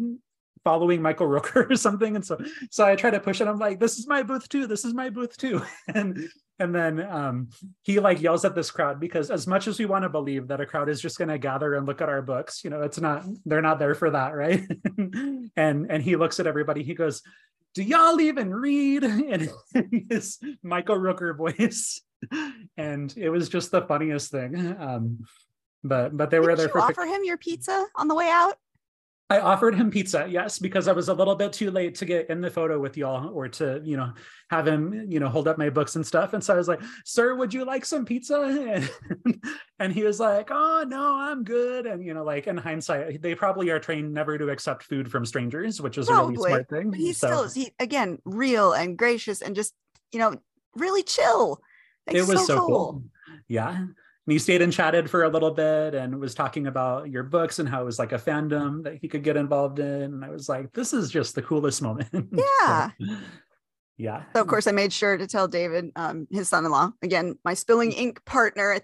following 0.63 1.01
Michael 1.01 1.27
Rooker 1.27 1.69
or 1.71 1.75
something. 1.75 2.15
And 2.15 2.25
so 2.25 2.37
so 2.69 2.85
I 2.85 2.95
try 2.95 3.09
to 3.09 3.19
push 3.19 3.41
it. 3.41 3.47
I'm 3.47 3.59
like, 3.59 3.79
this 3.79 3.97
is 3.97 4.07
my 4.07 4.23
booth 4.23 4.49
too. 4.49 4.67
This 4.67 4.85
is 4.85 4.93
my 4.93 5.09
booth 5.09 5.37
too. 5.37 5.61
And 5.93 6.29
and 6.59 6.75
then 6.75 7.01
um, 7.09 7.49
he 7.83 7.99
like 7.99 8.21
yells 8.21 8.43
at 8.43 8.53
this 8.53 8.69
crowd 8.69 8.99
because 8.99 9.31
as 9.31 9.47
much 9.47 9.67
as 9.67 9.79
we 9.79 9.85
want 9.85 10.03
to 10.03 10.09
believe 10.09 10.49
that 10.49 10.59
a 10.59 10.65
crowd 10.65 10.89
is 10.89 11.01
just 11.01 11.17
going 11.17 11.29
to 11.29 11.37
gather 11.37 11.75
and 11.75 11.87
look 11.87 12.01
at 12.01 12.09
our 12.09 12.21
books, 12.21 12.63
you 12.65 12.69
know, 12.69 12.81
it's 12.81 12.99
not. 12.99 13.23
They're 13.45 13.61
not 13.61 13.79
there 13.79 13.95
for 13.95 14.09
that, 14.11 14.35
right? 14.35 14.67
and 15.55 15.89
and 15.89 16.03
he 16.03 16.17
looks 16.17 16.39
at 16.39 16.47
everybody. 16.47 16.83
He 16.83 16.93
goes, 16.93 17.21
"Do 17.75 17.83
y'all 17.83 18.19
even 18.19 18.53
read?" 18.53 19.03
And 19.03 19.49
his 20.09 20.37
Michael 20.61 20.97
Rooker 20.97 21.35
voice, 21.35 22.01
and 22.77 23.13
it 23.15 23.29
was 23.29 23.47
just 23.47 23.71
the 23.71 23.83
funniest 23.83 24.29
thing. 24.29 24.75
Um, 24.77 25.19
but 25.83 26.15
but 26.15 26.29
they 26.29 26.39
were 26.39 26.55
there 26.55 26.69
for. 26.69 26.81
Offer 26.81 27.05
him 27.05 27.23
your 27.23 27.37
pizza 27.37 27.85
on 27.95 28.09
the 28.09 28.15
way 28.15 28.29
out. 28.29 28.55
I 29.31 29.39
offered 29.41 29.75
him 29.75 29.91
pizza, 29.91 30.25
yes, 30.27 30.57
because 30.57 30.87
I 30.87 30.91
was 30.91 31.07
a 31.07 31.13
little 31.13 31.35
bit 31.35 31.53
too 31.53 31.69
late 31.69 31.93
to 31.95 32.05
get 32.05 32.31
in 32.31 32.41
the 32.41 32.49
photo 32.49 32.79
with 32.79 32.97
y'all 32.97 33.29
or 33.29 33.47
to, 33.49 33.79
you 33.83 33.95
know, 33.95 34.11
have 34.49 34.67
him, 34.67 35.05
you 35.07 35.19
know, 35.19 35.29
hold 35.29 35.47
up 35.47 35.59
my 35.59 35.69
books 35.69 35.95
and 35.95 36.05
stuff. 36.05 36.33
And 36.33 36.43
so 36.43 36.55
I 36.55 36.57
was 36.57 36.67
like, 36.67 36.81
sir, 37.05 37.35
would 37.35 37.53
you 37.53 37.63
like 37.63 37.85
some 37.85 38.05
pizza? 38.05 38.39
And, 39.19 39.43
and 39.79 39.93
he 39.93 40.03
was 40.03 40.19
like, 40.19 40.49
oh, 40.51 40.83
no, 40.87 41.15
I'm 41.15 41.43
good. 41.43 41.85
And, 41.85 42.03
you 42.03 42.13
know, 42.13 42.23
like 42.23 42.47
in 42.47 42.57
hindsight, 42.57 43.21
they 43.21 43.35
probably 43.35 43.69
are 43.69 43.79
trained 43.79 44.13
never 44.13 44.37
to 44.37 44.49
accept 44.49 44.83
food 44.83 45.09
from 45.11 45.25
strangers, 45.25 45.79
which 45.79 45.97
is 45.97 46.07
probably, 46.07 46.35
a 46.35 46.37
really 46.37 46.49
smart 46.49 46.69
thing. 46.69 46.89
But 46.89 46.99
he 46.99 47.13
so. 47.13 47.27
still 47.27 47.43
is, 47.43 47.53
he, 47.53 47.71
again, 47.79 48.17
real 48.25 48.73
and 48.73 48.97
gracious 48.97 49.41
and 49.41 49.55
just, 49.55 49.73
you 50.11 50.19
know, 50.19 50.35
really 50.75 51.03
chill. 51.03 51.61
Like, 52.07 52.15
it 52.15 52.21
was 52.21 52.39
so, 52.39 52.45
so 52.45 52.57
cool. 52.57 52.67
cool. 52.67 53.03
Yeah 53.47 53.85
and 54.29 54.33
he 54.33 54.37
stayed 54.37 54.61
and 54.61 54.71
chatted 54.71 55.09
for 55.09 55.23
a 55.23 55.29
little 55.29 55.49
bit 55.49 55.95
and 55.95 56.19
was 56.19 56.35
talking 56.35 56.67
about 56.67 57.09
your 57.09 57.23
books 57.23 57.57
and 57.57 57.67
how 57.67 57.81
it 57.81 57.85
was 57.85 57.97
like 57.97 58.11
a 58.11 58.19
fandom 58.19 58.83
that 58.83 58.99
he 59.01 59.07
could 59.07 59.23
get 59.23 59.35
involved 59.35 59.79
in. 59.79 60.03
And 60.03 60.23
i 60.23 60.29
was 60.29 60.47
like 60.47 60.71
this 60.73 60.93
is 60.93 61.09
just 61.09 61.33
the 61.33 61.41
coolest 61.41 61.81
moment. 61.81 62.09
Yeah 62.31 62.91
so, 62.99 63.17
yeah. 63.97 64.23
so 64.35 64.41
of 64.41 64.45
course 64.45 64.67
i 64.67 64.71
made 64.71 64.93
sure 64.93 65.17
to 65.17 65.25
tell 65.25 65.47
david 65.47 65.91
um, 65.95 66.27
his 66.29 66.47
son-in-law 66.47 66.91
again 67.01 67.39
my 67.43 67.55
spilling 67.55 67.91
ink 67.91 68.23
partner 68.23 68.79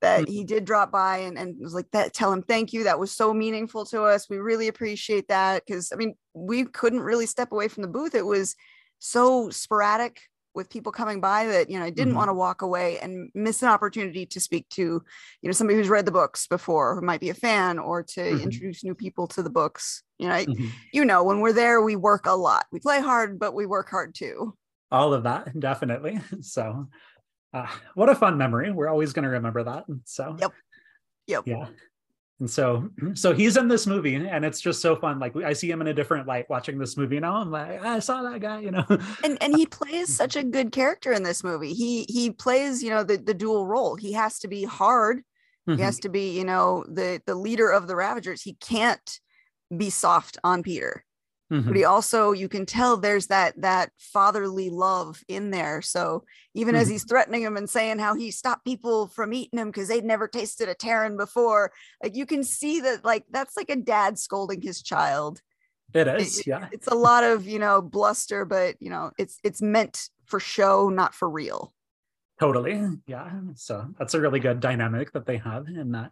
that 0.00 0.22
mm-hmm. 0.22 0.32
he 0.32 0.44
did 0.44 0.64
drop 0.64 0.90
by 0.90 1.18
and, 1.18 1.38
and 1.38 1.56
was 1.60 1.72
like 1.72 1.90
that 1.92 2.12
tell 2.12 2.32
him 2.32 2.42
thank 2.42 2.72
you. 2.72 2.84
That 2.84 2.98
was 2.98 3.12
so 3.12 3.32
meaningful 3.32 3.86
to 3.86 4.02
us. 4.02 4.28
We 4.28 4.38
really 4.38 4.66
appreciate 4.66 5.28
that 5.28 5.62
because 5.64 5.92
i 5.92 5.96
mean 5.96 6.16
we 6.34 6.64
couldn't 6.64 7.00
really 7.00 7.26
step 7.26 7.52
away 7.52 7.68
from 7.68 7.82
the 7.82 7.88
booth. 7.88 8.16
It 8.16 8.26
was 8.26 8.56
so 8.98 9.48
sporadic 9.50 10.20
with 10.56 10.70
people 10.70 10.90
coming 10.90 11.20
by 11.20 11.46
that 11.46 11.70
you 11.70 11.78
know 11.78 11.84
I 11.84 11.90
didn't 11.90 12.08
mm-hmm. 12.08 12.18
want 12.18 12.28
to 12.30 12.34
walk 12.34 12.62
away 12.62 12.98
and 12.98 13.30
miss 13.34 13.62
an 13.62 13.68
opportunity 13.68 14.26
to 14.26 14.40
speak 14.40 14.68
to 14.70 14.82
you 14.82 15.02
know 15.48 15.52
somebody 15.52 15.78
who's 15.78 15.88
read 15.88 16.06
the 16.06 16.12
books 16.12 16.46
before 16.46 16.96
who 16.96 17.02
might 17.02 17.20
be 17.20 17.30
a 17.30 17.34
fan 17.34 17.78
or 17.78 18.02
to 18.02 18.20
mm-hmm. 18.20 18.42
introduce 18.42 18.82
new 18.82 18.94
people 18.94 19.26
to 19.28 19.42
the 19.42 19.50
books 19.50 20.02
you 20.18 20.28
know 20.28 20.34
mm-hmm. 20.34 20.66
you 20.92 21.04
know 21.04 21.22
when 21.22 21.40
we're 21.40 21.52
there 21.52 21.80
we 21.82 21.94
work 21.94 22.26
a 22.26 22.32
lot. 22.32 22.66
We 22.72 22.80
play 22.80 23.00
hard 23.00 23.38
but 23.38 23.54
we 23.54 23.66
work 23.66 23.90
hard 23.90 24.14
too. 24.14 24.56
All 24.90 25.12
of 25.12 25.24
that 25.24 25.58
definitely. 25.58 26.20
So 26.40 26.88
uh, 27.54 27.66
what 27.94 28.08
a 28.08 28.14
fun 28.14 28.36
memory. 28.36 28.70
We're 28.70 28.88
always 28.88 29.12
going 29.12 29.22
to 29.22 29.30
remember 29.30 29.62
that. 29.64 29.84
So 30.04 30.36
yep. 30.40 30.52
Yep. 31.26 31.42
Yeah 31.46 31.66
and 32.40 32.50
so 32.50 32.88
so 33.14 33.32
he's 33.32 33.56
in 33.56 33.68
this 33.68 33.86
movie 33.86 34.14
and 34.14 34.44
it's 34.44 34.60
just 34.60 34.80
so 34.80 34.96
fun. 34.96 35.18
Like 35.18 35.36
i 35.36 35.52
see 35.52 35.70
him 35.70 35.80
in 35.80 35.86
a 35.88 35.94
different 35.94 36.26
light 36.26 36.46
watching 36.48 36.78
this 36.78 36.96
movie 36.96 37.20
now 37.20 37.36
i'm 37.36 37.50
like 37.50 37.82
i 37.84 37.98
saw 37.98 38.22
that 38.22 38.40
guy 38.40 38.60
you 38.60 38.70
know? 38.70 38.84
And 39.24 39.42
and 39.42 39.56
he 39.56 39.66
plays 39.66 40.14
such 40.14 40.36
a 40.36 40.44
good 40.44 40.72
character 40.72 41.12
in 41.12 41.22
this 41.22 41.42
movie. 41.42 41.72
He 41.72 42.06
he 42.08 42.30
plays 42.30 42.82
you 42.82 42.90
know 42.90 43.04
the, 43.04 43.16
the 43.16 43.34
dual 43.34 43.66
role. 43.66 43.96
He 43.96 44.12
has 44.12 44.38
to 44.40 44.48
be 44.48 44.64
hard. 44.64 45.18
Mm-hmm. 45.68 45.78
he 45.78 45.82
has 45.82 45.98
to 46.00 46.08
be 46.08 46.36
you 46.36 46.44
know 46.44 46.84
the 46.88 47.20
the 47.26 47.34
leader 47.34 47.70
of 47.70 47.86
the 47.86 47.96
ravagers. 47.96 48.42
He 48.42 48.54
can't 48.54 49.20
be 49.76 49.90
soft 49.90 50.38
on 50.44 50.62
peter 50.62 51.04
Mm-hmm. 51.52 51.68
But 51.68 51.76
he 51.76 51.84
also, 51.84 52.32
you 52.32 52.48
can 52.48 52.66
tell 52.66 52.96
there's 52.96 53.28
that 53.28 53.60
that 53.60 53.90
fatherly 53.98 54.68
love 54.68 55.22
in 55.28 55.50
there. 55.50 55.80
So 55.80 56.24
even 56.54 56.74
mm-hmm. 56.74 56.82
as 56.82 56.88
he's 56.88 57.04
threatening 57.04 57.42
him 57.42 57.56
and 57.56 57.70
saying 57.70 57.98
how 58.00 58.14
he 58.14 58.32
stopped 58.32 58.64
people 58.64 59.06
from 59.08 59.32
eating 59.32 59.60
him 59.60 59.68
because 59.68 59.88
they'd 59.88 60.04
never 60.04 60.26
tasted 60.26 60.68
a 60.68 60.74
Terran 60.74 61.16
before, 61.16 61.72
like 62.02 62.16
you 62.16 62.26
can 62.26 62.42
see 62.42 62.80
that 62.80 63.04
like 63.04 63.24
that's 63.30 63.56
like 63.56 63.70
a 63.70 63.76
dad 63.76 64.18
scolding 64.18 64.60
his 64.60 64.82
child. 64.82 65.40
It 65.94 66.08
is, 66.08 66.40
it, 66.40 66.48
yeah. 66.48 66.66
It's 66.72 66.88
a 66.88 66.94
lot 66.94 67.22
of 67.22 67.46
you 67.46 67.60
know 67.60 67.80
bluster, 67.80 68.44
but 68.44 68.74
you 68.80 68.90
know 68.90 69.12
it's 69.16 69.38
it's 69.44 69.62
meant 69.62 70.08
for 70.24 70.40
show, 70.40 70.88
not 70.88 71.14
for 71.14 71.30
real. 71.30 71.72
Totally, 72.40 72.82
yeah. 73.06 73.30
So 73.54 73.86
that's 73.98 74.14
a 74.14 74.20
really 74.20 74.40
good 74.40 74.58
dynamic 74.58 75.12
that 75.12 75.26
they 75.26 75.36
have 75.38 75.68
in 75.68 75.92
that 75.92 76.10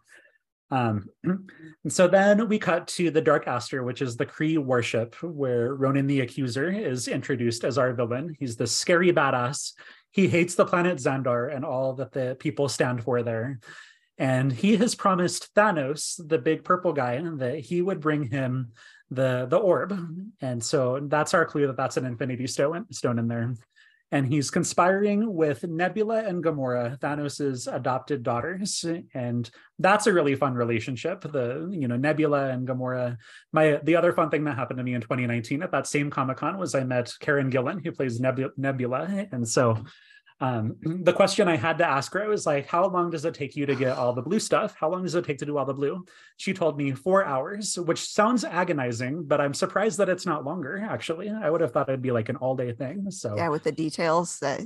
um, 0.74 1.08
and 1.22 1.50
so 1.92 2.08
then 2.08 2.48
we 2.48 2.58
cut 2.58 2.88
to 2.88 3.10
the 3.10 3.20
Dark 3.20 3.46
Aster, 3.46 3.84
which 3.84 4.02
is 4.02 4.16
the 4.16 4.26
Kree 4.26 4.58
warship, 4.58 5.14
where 5.22 5.74
Ronan 5.74 6.08
the 6.08 6.20
Accuser 6.20 6.68
is 6.70 7.06
introduced 7.06 7.64
as 7.64 7.78
our 7.78 7.92
villain. 7.92 8.36
He's 8.40 8.56
the 8.56 8.66
scary 8.66 9.12
badass. 9.12 9.72
He 10.10 10.26
hates 10.26 10.56
the 10.56 10.66
planet 10.66 10.98
Xandar 10.98 11.54
and 11.54 11.64
all 11.64 11.94
that 11.94 12.12
the 12.12 12.36
people 12.38 12.68
stand 12.68 13.04
for 13.04 13.22
there. 13.22 13.60
And 14.18 14.52
he 14.52 14.76
has 14.76 14.94
promised 14.94 15.54
Thanos, 15.54 16.20
the 16.28 16.38
big 16.38 16.64
purple 16.64 16.92
guy, 16.92 17.20
that 17.20 17.60
he 17.60 17.80
would 17.80 18.00
bring 18.00 18.24
him 18.24 18.72
the 19.10 19.46
the 19.48 19.56
orb. 19.56 19.96
And 20.40 20.62
so 20.62 21.00
that's 21.02 21.34
our 21.34 21.44
clue 21.44 21.66
that 21.68 21.76
that's 21.76 21.96
an 21.96 22.06
Infinity 22.06 22.46
Stone 22.46 22.86
stone 22.90 23.18
in 23.18 23.28
there 23.28 23.54
and 24.14 24.28
he's 24.28 24.48
conspiring 24.48 25.34
with 25.34 25.64
Nebula 25.64 26.22
and 26.22 26.42
Gamora, 26.42 27.00
Thanos's 27.00 27.66
adopted 27.66 28.22
daughters, 28.22 28.84
and 29.12 29.50
that's 29.80 30.06
a 30.06 30.12
really 30.12 30.36
fun 30.36 30.54
relationship. 30.54 31.22
The 31.22 31.68
you 31.72 31.88
know 31.88 31.96
Nebula 31.96 32.50
and 32.50 32.66
Gamora. 32.66 33.16
My 33.52 33.80
the 33.82 33.96
other 33.96 34.12
fun 34.12 34.30
thing 34.30 34.44
that 34.44 34.54
happened 34.54 34.78
to 34.78 34.84
me 34.84 34.94
in 34.94 35.00
2019 35.00 35.64
at 35.64 35.72
that 35.72 35.88
same 35.88 36.10
Comic 36.10 36.36
Con 36.36 36.58
was 36.58 36.76
I 36.76 36.84
met 36.84 37.12
Karen 37.18 37.50
Gillan, 37.50 37.82
who 37.82 37.90
plays 37.90 38.20
Nebula, 38.20 39.26
and 39.32 39.48
so 39.48 39.82
um, 40.40 40.76
the 41.02 41.12
question 41.12 41.48
I 41.48 41.56
had 41.56 41.78
to 41.78 41.86
ask 41.86 42.12
her 42.14 42.28
was 42.28 42.46
like, 42.46 42.66
how 42.66 42.86
long 42.88 43.10
does 43.10 43.24
it 43.24 43.34
take 43.34 43.56
you 43.56 43.66
to 43.66 43.74
get 43.74 43.96
all 43.96 44.12
the 44.12 44.22
blue 44.22 44.40
stuff? 44.40 44.74
How 44.78 44.90
long 44.90 45.02
does 45.02 45.14
it 45.14 45.24
take 45.24 45.38
to 45.38 45.46
do 45.46 45.56
all 45.56 45.64
the 45.64 45.74
blue? 45.74 46.04
She 46.36 46.52
told 46.52 46.76
me 46.76 46.92
four 46.92 47.24
hours, 47.24 47.78
which 47.78 48.00
sounds 48.00 48.44
agonizing, 48.44 49.24
but 49.24 49.40
I'm 49.40 49.54
surprised 49.54 49.98
that 49.98 50.08
it's 50.08 50.26
not 50.26 50.44
longer. 50.44 50.86
Actually, 50.88 51.30
I 51.30 51.50
would 51.50 51.60
have 51.60 51.72
thought 51.72 51.88
it'd 51.88 52.02
be 52.02 52.12
like 52.12 52.28
an 52.28 52.36
all 52.36 52.56
day 52.56 52.72
thing. 52.72 53.10
So 53.10 53.36
yeah, 53.36 53.48
with 53.48 53.64
the 53.64 53.72
details 53.72 54.38
that. 54.40 54.60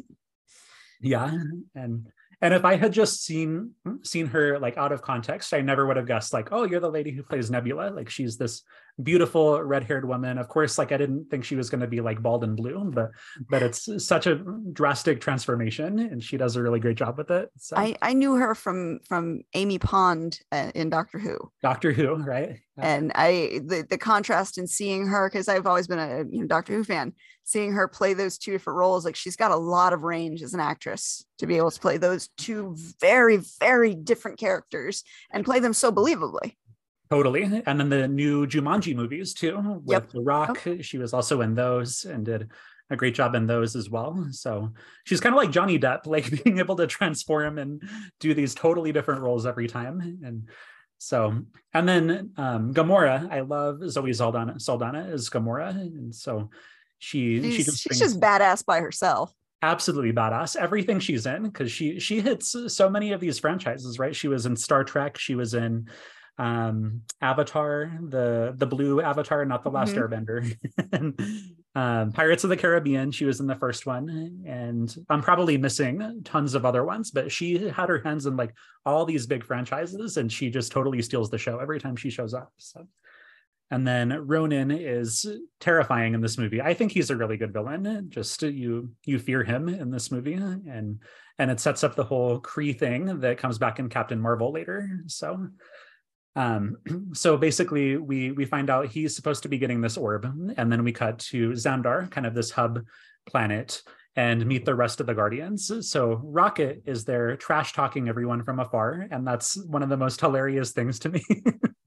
Yeah, 1.01 1.33
and 1.75 2.09
and 2.41 2.55
if 2.55 2.65
I 2.65 2.77
had 2.77 2.93
just 2.93 3.25
seen 3.25 3.73
seen 4.05 4.27
her 4.27 4.59
like 4.59 4.77
out 4.77 4.93
of 4.93 5.03
context, 5.03 5.53
I 5.53 5.61
never 5.61 5.87
would 5.87 5.97
have 5.97 6.07
guessed 6.07 6.33
like, 6.33 6.49
oh, 6.53 6.65
you're 6.65 6.81
the 6.81 6.91
lady 6.91 7.11
who 7.11 7.23
plays 7.23 7.51
Nebula. 7.51 7.91
Like 7.91 8.09
she's 8.09 8.37
this 8.37 8.63
beautiful 9.03 9.61
red-haired 9.63 10.07
woman. 10.07 10.39
Of 10.39 10.49
course, 10.49 10.79
like 10.79 10.93
I 10.93 10.97
didn't 10.97 11.31
think 11.31 11.45
she 11.45 11.57
was 11.57 11.71
going 11.71 11.81
to 11.81 11.87
be 11.87 12.01
like 12.01 12.23
bald 12.23 12.45
and 12.45 12.57
blue, 12.57 12.91
but 12.95 13.11
but 13.51 13.63
it's 13.63 13.89
such 14.05 14.27
a 14.27 14.43
drastic 14.73 15.21
transformation, 15.21 15.99
and 15.99 16.23
she 16.23 16.37
does 16.37 16.55
a 16.55 16.63
really 16.63 16.81
great 16.81 16.97
job 16.97 17.19
with 17.19 17.31
it. 17.31 17.51
So. 17.57 17.77
I 17.77 17.97
I 18.03 18.13
knew 18.13 18.35
her 18.35 18.55
from 18.55 19.01
from 19.09 19.43
Amy 19.55 19.79
Pond 19.79 20.39
uh, 20.53 20.71
in 20.77 20.91
Doctor 20.91 21.19
Who. 21.19 21.39
Doctor 21.63 21.93
Who, 21.93 22.15
right? 22.17 22.61
And 22.77 23.11
I 23.17 23.61
the 23.65 23.85
the 23.89 23.99
contrast 23.99 24.59
in 24.59 24.69
seeing 24.69 25.09
her 25.09 25.29
because 25.29 25.49
I've 25.49 25.67
always 25.67 25.89
been 25.89 25.99
a 25.99 26.19
you 26.31 26.43
know 26.43 26.47
Doctor 26.47 26.75
Who 26.75 26.85
fan, 26.85 27.13
seeing 27.49 27.73
her 27.73 27.89
play 27.89 28.13
those 28.13 28.37
two 28.37 28.53
different 28.53 28.77
roles, 28.77 29.07
like 29.07 29.17
she's 29.17 29.37
got 29.37 29.51
a 29.51 29.57
lot 29.57 29.95
of 29.95 30.03
range 30.03 30.43
as 30.43 30.53
an 30.53 30.61
actress 30.61 31.25
to 31.39 31.47
be 31.47 31.57
able 31.57 31.71
to 31.71 31.81
play 31.81 31.97
those 31.97 32.29
two 32.37 32.77
very 33.01 33.39
very 33.59 33.95
different 33.95 34.39
characters 34.39 35.03
and 35.33 35.47
play 35.47 35.59
them 35.59 35.73
so 35.73 35.91
believably. 35.91 36.57
Totally. 37.09 37.45
And 37.65 37.81
then 37.81 37.89
the 37.89 38.07
new 38.07 38.47
Jumanji 38.47 38.95
movies 38.95 39.33
too, 39.33 39.81
with 39.83 40.03
yep. 40.03 40.11
The 40.11 40.21
Rock. 40.21 40.63
Oh. 40.67 40.83
She 40.83 40.99
was 40.99 41.15
also 41.15 41.41
in 41.41 41.55
those 41.55 42.05
and 42.05 42.23
did 42.23 42.51
a 42.91 42.97
great 42.97 43.15
job 43.15 43.35
in 43.35 43.47
those 43.47 43.77
as 43.77 43.89
well. 43.89 44.29
So 44.31 44.75
she's 45.05 45.21
kind 45.21 45.35
of 45.35 45.39
like 45.39 45.51
Johnny 45.51 45.79
Depp, 45.79 46.01
like 46.07 46.45
being 46.45 46.59
able 46.59 46.77
to 46.77 46.87
transform 46.87 47.57
and 47.57 47.83
do 48.21 48.35
these 48.35 48.55
totally 48.55 48.93
different 48.93 49.23
roles 49.23 49.47
every 49.47 49.69
time. 49.69 50.21
And 50.23 50.51
so, 50.99 51.45
and 51.73 51.89
then 51.89 52.33
um, 52.37 52.75
Gamora, 52.75 53.33
I 53.33 53.41
love 53.41 53.81
Zoe 53.89 54.13
Saldana. 54.13 54.61
Saldana 54.61 55.07
is 55.07 55.31
Gamora, 55.31 55.71
and 55.71 56.15
so 56.15 56.51
she 56.99 57.41
she's, 57.43 57.55
she 57.55 57.63
just 57.63 57.83
she's 57.83 57.99
just 57.99 58.21
badass 58.21 58.65
by 58.65 58.81
herself. 58.81 59.33
Absolutely 59.63 60.13
badass. 60.13 60.57
Everything 60.57 61.01
she's 61.01 61.27
in, 61.27 61.45
because 61.45 61.71
she 61.71 61.99
she 61.99 62.21
hits 62.21 62.55
so 62.69 62.89
many 62.89 63.13
of 63.13 63.21
these 63.21 63.39
franchises, 63.39 63.99
right? 63.99 64.15
She 64.15 64.29
was 64.29 64.47
in 64.47 64.57
Star 64.57 64.85
Trek. 64.85 65.19
She 65.19 65.35
was 65.35 65.55
in 65.55 65.89
um 66.39 67.03
avatar 67.21 67.99
the 68.01 68.55
the 68.57 68.67
blue 68.67 69.01
avatar 69.01 69.45
not 69.45 69.65
the 69.65 69.71
last 69.71 69.95
mm-hmm. 69.95 70.15
airbender 70.15 70.57
and, 70.93 71.21
um, 71.75 72.13
pirates 72.13 72.45
of 72.45 72.51
the 72.51 72.57
caribbean 72.57 73.11
she 73.11 73.25
was 73.25 73.41
in 73.41 73.47
the 73.49 73.57
first 73.57 73.87
one 73.87 74.45
and 74.47 74.97
i'm 75.11 75.21
probably 75.21 75.59
missing 75.59 76.21
tons 76.25 76.55
of 76.55 76.65
other 76.65 76.85
ones 76.85 77.11
but 77.11 77.31
she 77.33 77.69
had 77.69 77.89
her 77.89 78.01
hands 78.05 78.27
in 78.27 78.37
like 78.37 78.55
all 78.87 79.05
these 79.05 79.27
big 79.27 79.45
franchises 79.45 80.17
and 80.17 80.33
she 80.33 80.49
just 80.49 80.71
totally 80.71 81.03
steals 81.03 81.29
the 81.29 81.39
show 81.39 81.59
every 81.59 81.81
time 81.81 81.97
she 81.97 82.09
shows 82.09 82.35
up 82.35 82.53
so 82.57 82.87
and 83.71 83.87
then 83.87 84.27
ronan 84.27 84.71
is 84.71 85.27
terrifying 85.61 86.15
in 86.15 86.21
this 86.21 86.39
movie. 86.39 86.63
I 86.63 86.75
think 86.75 86.93
he's 86.93 87.11
a 87.11 87.17
really 87.17 87.37
good 87.37 87.53
villain. 87.53 88.07
Just 88.09 88.43
you 88.43 88.91
you 89.05 89.19
fear 89.19 89.45
him 89.45 89.69
in 89.69 89.91
this 89.91 90.11
movie. 90.11 90.35
And 90.35 91.01
and 91.39 91.51
it 91.51 91.61
sets 91.61 91.85
up 91.85 91.95
the 91.95 92.05
whole 92.05 92.41
Kree 92.41 92.77
thing 92.77 93.21
that 93.21 93.39
comes 93.39 93.59
back 93.59 93.79
in 93.79 93.89
captain 93.89 94.21
marvel 94.21 94.53
later. 94.53 94.89
So 95.07 95.49
um, 96.39 96.77
so 97.13 97.37
basically, 97.37 97.97
we 97.97 98.31
we 98.31 98.45
find 98.45 98.71
out 98.71 98.87
he's 98.87 99.15
supposed 99.15 99.43
to 99.43 99.49
be 99.49 99.59
getting 99.59 99.81
this 99.81 99.97
orb, 99.97 100.25
and 100.57 100.73
then 100.73 100.85
we 100.85 100.93
cut 100.93 101.19
to 101.19 101.51
Xandar, 101.51 102.11
kind 102.11 102.27
of 102.27 102.35
this 102.35 102.51
hub 102.51 102.81
planet, 103.27 103.83
and 104.17 104.47
meet 104.47 104.65
the 104.65 104.75
rest 104.75 105.01
of 105.01 105.07
the 105.07 105.15
Guardians. 105.15 105.71
So 105.91 106.21
Rocket 106.25 106.83
is 106.87 107.05
there, 107.05 107.37
trash 107.37 107.73
talking 107.73 108.09
everyone 108.09 108.45
from 108.45 108.61
afar, 108.61 109.07
and 109.11 109.27
that's 109.27 109.63
one 109.67 109.83
of 109.83 109.89
the 109.89 109.97
most 109.97 110.21
hilarious 110.21 110.71
things 110.71 110.99
to 111.01 111.09
me. 111.11 111.25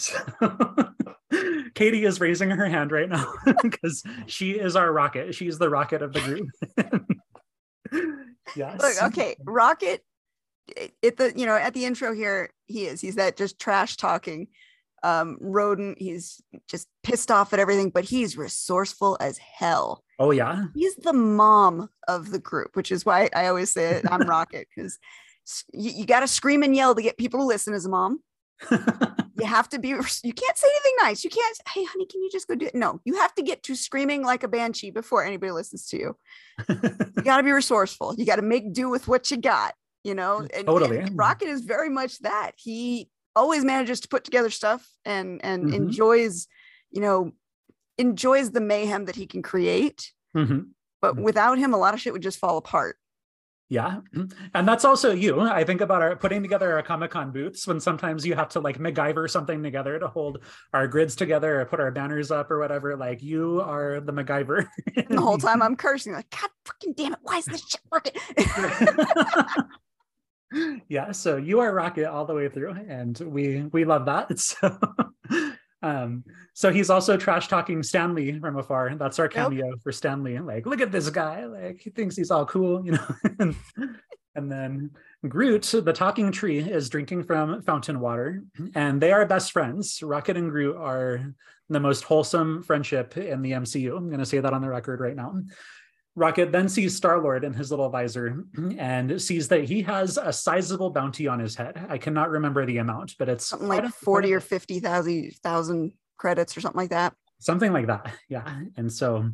so, 0.00 0.18
Katie 1.74 2.04
is 2.04 2.20
raising 2.20 2.50
her 2.50 2.66
hand 2.66 2.92
right 2.92 3.08
now 3.08 3.32
because 3.62 4.02
she 4.26 4.52
is 4.52 4.76
our 4.76 4.92
rocket. 4.92 5.34
She's 5.34 5.58
the 5.58 5.68
rocket 5.68 6.02
of 6.02 6.12
the 6.12 6.20
group. 6.20 6.48
yes. 8.56 8.80
Look, 8.80 9.02
okay, 9.12 9.36
Rocket 9.44 10.02
at 11.02 11.16
the 11.16 11.32
you 11.36 11.46
know 11.46 11.56
at 11.56 11.74
the 11.74 11.84
intro 11.84 12.14
here 12.14 12.50
he 12.66 12.86
is 12.86 13.00
he's 13.00 13.16
that 13.16 13.36
just 13.36 13.58
trash 13.58 13.96
talking 13.96 14.46
um 15.02 15.36
rodent 15.40 15.98
he's 15.98 16.40
just 16.68 16.86
pissed 17.02 17.30
off 17.30 17.52
at 17.52 17.58
everything 17.58 17.90
but 17.90 18.04
he's 18.04 18.36
resourceful 18.36 19.16
as 19.20 19.36
hell 19.38 20.04
oh 20.20 20.30
yeah 20.30 20.66
he's 20.74 20.94
the 20.96 21.12
mom 21.12 21.88
of 22.06 22.30
the 22.30 22.38
group 22.38 22.76
which 22.76 22.92
is 22.92 23.04
why 23.04 23.28
i 23.34 23.46
always 23.46 23.72
say 23.72 24.00
i'm 24.10 24.28
rocket 24.28 24.68
because 24.74 24.98
you, 25.72 25.90
you 25.90 26.06
got 26.06 26.20
to 26.20 26.28
scream 26.28 26.62
and 26.62 26.76
yell 26.76 26.94
to 26.94 27.02
get 27.02 27.16
people 27.16 27.40
to 27.40 27.46
listen 27.46 27.74
as 27.74 27.86
a 27.86 27.88
mom 27.88 28.20
you 28.70 29.46
have 29.46 29.68
to 29.68 29.78
be 29.78 29.88
you 29.88 29.96
can't 29.96 30.56
say 30.56 30.68
anything 30.68 30.94
nice. 31.02 31.24
You 31.24 31.30
can't 31.30 31.58
hey 31.74 31.84
honey 31.84 32.06
can 32.06 32.22
you 32.22 32.30
just 32.30 32.48
go 32.48 32.54
do 32.54 32.66
it? 32.66 32.74
No 32.74 33.00
you 33.04 33.16
have 33.16 33.34
to 33.36 33.42
get 33.42 33.62
to 33.64 33.74
screaming 33.74 34.22
like 34.22 34.42
a 34.42 34.48
banshee 34.48 34.90
before 34.90 35.24
anybody 35.24 35.52
listens 35.52 35.86
to 35.88 35.98
you. 35.98 36.16
You 36.68 37.22
got 37.24 37.38
to 37.38 37.42
be 37.42 37.52
resourceful. 37.52 38.14
You 38.16 38.26
got 38.26 38.36
to 38.36 38.42
make 38.42 38.72
do 38.72 38.88
with 38.88 39.08
what 39.08 39.30
you 39.30 39.36
got 39.36 39.74
you 40.02 40.14
know? 40.14 40.46
And, 40.54 40.66
totally 40.66 40.98
and 40.98 41.16
rocket 41.16 41.48
is 41.48 41.62
very 41.62 41.90
much 41.90 42.18
that. 42.20 42.52
He 42.56 43.08
always 43.36 43.64
manages 43.64 44.00
to 44.00 44.08
put 44.08 44.24
together 44.24 44.50
stuff 44.50 44.86
and 45.04 45.40
and 45.44 45.64
mm-hmm. 45.64 45.74
enjoys 45.74 46.48
you 46.90 47.00
know 47.00 47.32
enjoys 47.98 48.50
the 48.50 48.60
mayhem 48.60 49.04
that 49.06 49.16
he 49.16 49.26
can 49.26 49.42
create. 49.42 50.12
Mm-hmm. 50.36 50.60
but 51.02 51.14
mm-hmm. 51.14 51.24
without 51.24 51.58
him 51.58 51.74
a 51.74 51.76
lot 51.76 51.92
of 51.92 52.00
shit 52.00 52.12
would 52.12 52.22
just 52.22 52.38
fall 52.38 52.56
apart 52.56 52.96
yeah 53.70 54.00
mm-hmm. 54.14 54.24
and 54.52 54.68
that's 54.68 54.84
also 54.84 55.12
you 55.12 55.40
i 55.40 55.64
think 55.64 55.80
about 55.80 56.02
our 56.02 56.16
putting 56.16 56.42
together 56.42 56.74
our 56.74 56.82
comic-con 56.82 57.30
booths 57.30 57.66
when 57.66 57.80
sometimes 57.80 58.26
you 58.26 58.34
have 58.34 58.48
to 58.48 58.60
like 58.60 58.78
macgyver 58.78 59.30
something 59.30 59.62
together 59.62 59.98
to 59.98 60.08
hold 60.08 60.42
our 60.74 60.86
grids 60.86 61.14
together 61.16 61.60
or 61.60 61.64
put 61.64 61.80
our 61.80 61.92
banners 61.92 62.30
up 62.30 62.50
or 62.50 62.58
whatever 62.58 62.96
like 62.96 63.22
you 63.22 63.60
are 63.60 64.00
the 64.00 64.12
macgyver. 64.12 64.66
The 65.08 65.20
whole 65.20 65.38
time 65.46 65.62
i'm 65.62 65.76
cursing 65.76 66.12
like 66.12 66.28
god 66.30 66.50
fucking 66.66 66.94
damn 66.94 67.12
it 67.12 67.20
why 67.22 67.38
is 67.38 67.46
this 67.46 67.64
shit 67.66 67.80
working? 67.90 68.12
Yeah 70.88 71.12
so 71.12 71.36
you 71.36 71.60
are 71.60 71.72
rocket 71.72 72.10
all 72.10 72.24
the 72.24 72.34
way 72.34 72.48
through 72.48 72.72
and 72.72 73.16
we 73.20 73.62
we 73.72 73.84
love 73.84 74.06
that 74.06 74.36
so 74.40 74.76
um 75.82 76.22
so 76.52 76.70
he's 76.70 76.90
also 76.90 77.16
trash 77.16 77.48
talking 77.48 77.82
stanley 77.82 78.38
from 78.38 78.56
afar. 78.56 78.94
That's 78.96 79.18
our 79.18 79.28
cameo 79.28 79.70
yep. 79.70 79.82
for 79.82 79.92
stanley. 79.92 80.38
Like 80.38 80.66
look 80.66 80.80
at 80.80 80.92
this 80.92 81.08
guy. 81.10 81.44
Like 81.46 81.80
he 81.80 81.90
thinks 81.90 82.16
he's 82.16 82.30
all 82.30 82.46
cool 82.46 82.84
you 82.84 82.92
know? 82.92 83.14
And, 83.38 83.56
and 84.36 84.52
then 84.52 84.90
groot 85.28 85.62
the 85.62 85.92
talking 85.92 86.30
tree 86.30 86.58
is 86.58 86.88
drinking 86.88 87.24
from 87.24 87.62
fountain 87.62 88.00
water 88.00 88.44
and 88.74 89.00
they 89.00 89.12
are 89.12 89.26
best 89.26 89.52
friends. 89.52 90.02
Rocket 90.02 90.36
and 90.36 90.50
groot 90.50 90.76
are 90.76 91.34
the 91.70 91.80
most 91.80 92.04
wholesome 92.04 92.62
friendship 92.62 93.16
in 93.16 93.42
the 93.42 93.52
mcu 93.52 93.96
i'm 93.96 94.08
going 94.08 94.18
to 94.18 94.26
say 94.26 94.40
that 94.40 94.52
on 94.52 94.60
the 94.60 94.68
record 94.68 95.00
right 95.00 95.14
now 95.14 95.32
Rocket 96.16 96.52
then 96.52 96.68
sees 96.68 96.96
Star 96.96 97.20
Lord 97.20 97.44
in 97.44 97.52
his 97.52 97.70
little 97.70 97.88
visor 97.88 98.44
and 98.78 99.20
sees 99.22 99.48
that 99.48 99.64
he 99.64 99.82
has 99.82 100.18
a 100.18 100.32
sizable 100.32 100.90
bounty 100.90 101.28
on 101.28 101.38
his 101.38 101.54
head. 101.54 101.86
I 101.88 101.98
cannot 101.98 102.30
remember 102.30 102.66
the 102.66 102.78
amount, 102.78 103.14
but 103.18 103.28
it's 103.28 103.46
something 103.46 103.68
like 103.68 103.86
40 103.86 104.34
or 104.34 104.40
50,000 104.40 105.92
credits 106.18 106.56
or 106.56 106.60
something 106.60 106.78
like 106.78 106.90
that. 106.90 107.14
Something 107.38 107.72
like 107.72 107.86
that. 107.86 108.12
Yeah. 108.28 108.60
And 108.76 108.92
so 108.92 109.30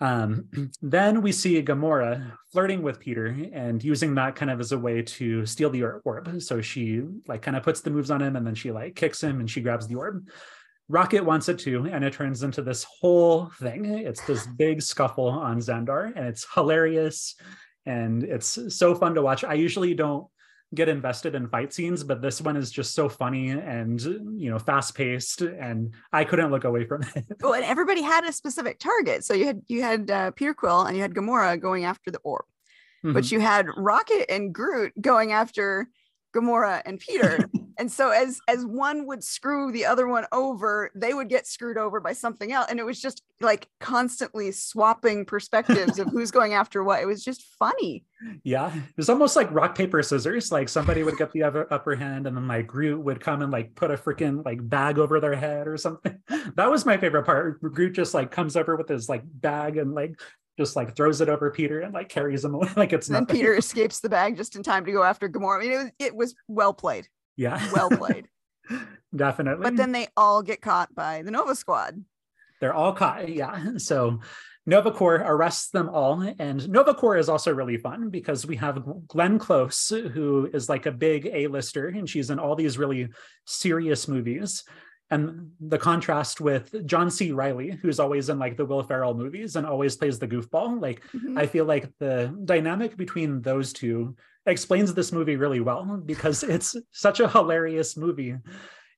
um, 0.00 0.48
then 0.82 1.22
we 1.22 1.30
see 1.30 1.62
Gamora 1.62 2.32
flirting 2.50 2.82
with 2.82 2.98
Peter 2.98 3.26
and 3.52 3.82
using 3.82 4.16
that 4.16 4.34
kind 4.34 4.50
of 4.50 4.58
as 4.58 4.72
a 4.72 4.78
way 4.78 5.02
to 5.02 5.46
steal 5.46 5.70
the 5.70 5.84
orb. 6.04 6.42
So 6.42 6.60
she 6.60 7.02
like 7.28 7.42
kind 7.42 7.56
of 7.56 7.62
puts 7.62 7.80
the 7.80 7.90
moves 7.90 8.10
on 8.10 8.20
him 8.20 8.34
and 8.34 8.44
then 8.44 8.56
she 8.56 8.72
like 8.72 8.96
kicks 8.96 9.22
him 9.22 9.38
and 9.38 9.48
she 9.48 9.60
grabs 9.60 9.86
the 9.86 9.94
orb. 9.94 10.28
Rocket 10.92 11.24
wants 11.24 11.48
it 11.48 11.58
too, 11.58 11.88
and 11.90 12.04
it 12.04 12.12
turns 12.12 12.42
into 12.42 12.60
this 12.60 12.84
whole 12.84 13.46
thing. 13.58 13.86
It's 13.86 14.20
this 14.26 14.46
big 14.46 14.82
scuffle 14.82 15.30
on 15.30 15.58
Xandar, 15.58 16.12
and 16.14 16.26
it's 16.26 16.46
hilarious 16.54 17.34
and 17.86 18.22
it's 18.24 18.58
so 18.68 18.94
fun 18.94 19.14
to 19.14 19.22
watch. 19.22 19.42
I 19.42 19.54
usually 19.54 19.94
don't 19.94 20.26
get 20.74 20.90
invested 20.90 21.34
in 21.34 21.48
fight 21.48 21.72
scenes, 21.72 22.04
but 22.04 22.20
this 22.20 22.42
one 22.42 22.58
is 22.58 22.70
just 22.70 22.94
so 22.94 23.08
funny 23.08 23.50
and 23.50 24.00
you 24.00 24.50
know 24.50 24.58
fast 24.58 24.94
paced, 24.94 25.40
and 25.40 25.94
I 26.12 26.24
couldn't 26.24 26.50
look 26.50 26.64
away 26.64 26.84
from 26.84 27.04
it. 27.14 27.24
well, 27.40 27.54
and 27.54 27.64
everybody 27.64 28.02
had 28.02 28.24
a 28.24 28.32
specific 28.32 28.78
target. 28.78 29.24
So 29.24 29.32
you 29.32 29.46
had 29.46 29.62
you 29.68 29.80
had 29.80 30.10
uh, 30.10 30.30
Peter 30.32 30.52
Quill 30.52 30.82
and 30.82 30.94
you 30.94 31.00
had 31.00 31.14
Gamora 31.14 31.58
going 31.58 31.84
after 31.84 32.10
the 32.10 32.18
orb, 32.18 32.44
mm-hmm. 33.02 33.14
but 33.14 33.32
you 33.32 33.40
had 33.40 33.66
Rocket 33.78 34.30
and 34.30 34.52
Groot 34.52 34.92
going 35.00 35.32
after 35.32 35.88
Gamora 36.34 36.82
and 36.84 36.98
Peter. 36.98 37.48
and 37.78 37.90
so 37.90 38.10
as 38.10 38.40
as 38.48 38.64
one 38.64 39.06
would 39.06 39.24
screw 39.24 39.72
the 39.72 39.86
other 39.86 40.06
one 40.06 40.26
over, 40.32 40.90
they 40.94 41.14
would 41.14 41.28
get 41.28 41.46
screwed 41.46 41.78
over 41.78 42.00
by 42.00 42.12
something 42.12 42.52
else. 42.52 42.66
And 42.70 42.78
it 42.78 42.86
was 42.86 43.00
just 43.00 43.22
like 43.40 43.68
constantly 43.80 44.52
swapping 44.52 45.24
perspectives 45.24 45.98
of 45.98 46.08
who's 46.08 46.30
going 46.30 46.54
after 46.54 46.82
what. 46.84 47.02
It 47.02 47.06
was 47.06 47.24
just 47.24 47.42
funny. 47.58 48.04
Yeah. 48.44 48.74
It 48.74 48.96
was 48.96 49.08
almost 49.08 49.34
like 49.34 49.50
rock, 49.50 49.76
paper, 49.76 50.02
scissors. 50.02 50.52
Like 50.52 50.68
somebody 50.68 51.02
would 51.02 51.16
get 51.16 51.32
the 51.32 51.42
upper, 51.42 51.66
upper 51.72 51.96
hand 51.96 52.26
and 52.26 52.36
then 52.36 52.46
like 52.46 52.66
Groot 52.66 53.02
would 53.02 53.20
come 53.20 53.42
and 53.42 53.50
like 53.50 53.74
put 53.74 53.90
a 53.90 53.96
freaking 53.96 54.44
like 54.44 54.66
bag 54.68 54.98
over 54.98 55.20
their 55.20 55.34
head 55.34 55.68
or 55.68 55.76
something. 55.76 56.18
That 56.56 56.70
was 56.70 56.84
my 56.84 56.96
favorite 56.96 57.24
part. 57.24 57.60
Groot 57.60 57.94
just 57.94 58.14
like 58.14 58.30
comes 58.30 58.56
over 58.56 58.76
with 58.76 58.88
his 58.88 59.08
like 59.08 59.22
bag 59.24 59.76
and 59.76 59.94
like 59.94 60.20
just 60.58 60.76
like 60.76 60.94
throws 60.96 61.20
it 61.20 61.28
over 61.28 61.50
Peter 61.50 61.80
and 61.80 61.94
like 61.94 62.08
carries 62.08 62.44
him 62.44 62.54
away 62.56 62.68
like 62.76 62.92
it's 62.92 63.08
not. 63.08 63.28
Peter 63.28 63.54
escapes 63.56 64.00
the 64.00 64.08
bag 64.08 64.36
just 64.36 64.56
in 64.56 64.62
time 64.62 64.84
to 64.84 64.92
go 64.92 65.02
after 65.02 65.28
Gamora. 65.28 65.58
I 65.58 65.60
mean, 65.60 65.72
it 65.72 65.76
was, 65.76 65.90
it 65.98 66.14
was 66.14 66.34
well 66.48 66.74
played. 66.74 67.08
Yeah, 67.36 67.60
well 67.72 67.90
played. 67.90 68.28
Definitely. 69.16 69.64
But 69.64 69.76
then 69.76 69.92
they 69.92 70.08
all 70.16 70.42
get 70.42 70.62
caught 70.62 70.94
by 70.94 71.22
the 71.22 71.30
Nova 71.30 71.54
Squad. 71.54 72.02
They're 72.60 72.74
all 72.74 72.92
caught. 72.92 73.28
Yeah. 73.28 73.72
So 73.76 74.20
Nova 74.64 74.90
Corps 74.92 75.22
arrests 75.26 75.70
them 75.70 75.88
all. 75.88 76.22
And 76.38 76.68
Nova 76.68 76.94
Corps 76.94 77.16
is 77.16 77.28
also 77.28 77.52
really 77.52 77.76
fun 77.76 78.10
because 78.10 78.46
we 78.46 78.56
have 78.56 78.84
Glenn 79.08 79.38
Close, 79.38 79.88
who 79.88 80.48
is 80.52 80.68
like 80.68 80.86
a 80.86 80.92
big 80.92 81.26
A-lister, 81.26 81.88
and 81.88 82.08
she's 82.08 82.30
in 82.30 82.38
all 82.38 82.54
these 82.54 82.78
really 82.78 83.08
serious 83.46 84.06
movies. 84.06 84.64
And 85.12 85.50
the 85.60 85.76
contrast 85.76 86.40
with 86.40 86.86
John 86.86 87.10
C. 87.10 87.32
Reilly, 87.32 87.78
who's 87.82 88.00
always 88.00 88.30
in 88.30 88.38
like 88.38 88.56
the 88.56 88.64
Will 88.64 88.82
Ferrell 88.82 89.12
movies 89.12 89.56
and 89.56 89.66
always 89.66 89.94
plays 89.94 90.18
the 90.18 90.26
goofball. 90.26 90.80
Like 90.80 91.02
mm-hmm. 91.14 91.36
I 91.36 91.44
feel 91.46 91.66
like 91.66 91.92
the 91.98 92.34
dynamic 92.46 92.96
between 92.96 93.42
those 93.42 93.74
two 93.74 94.16
explains 94.46 94.94
this 94.94 95.12
movie 95.12 95.36
really 95.36 95.60
well 95.60 95.84
because 96.04 96.42
it's 96.42 96.74
such 96.92 97.20
a 97.20 97.28
hilarious 97.28 97.94
movie 97.94 98.36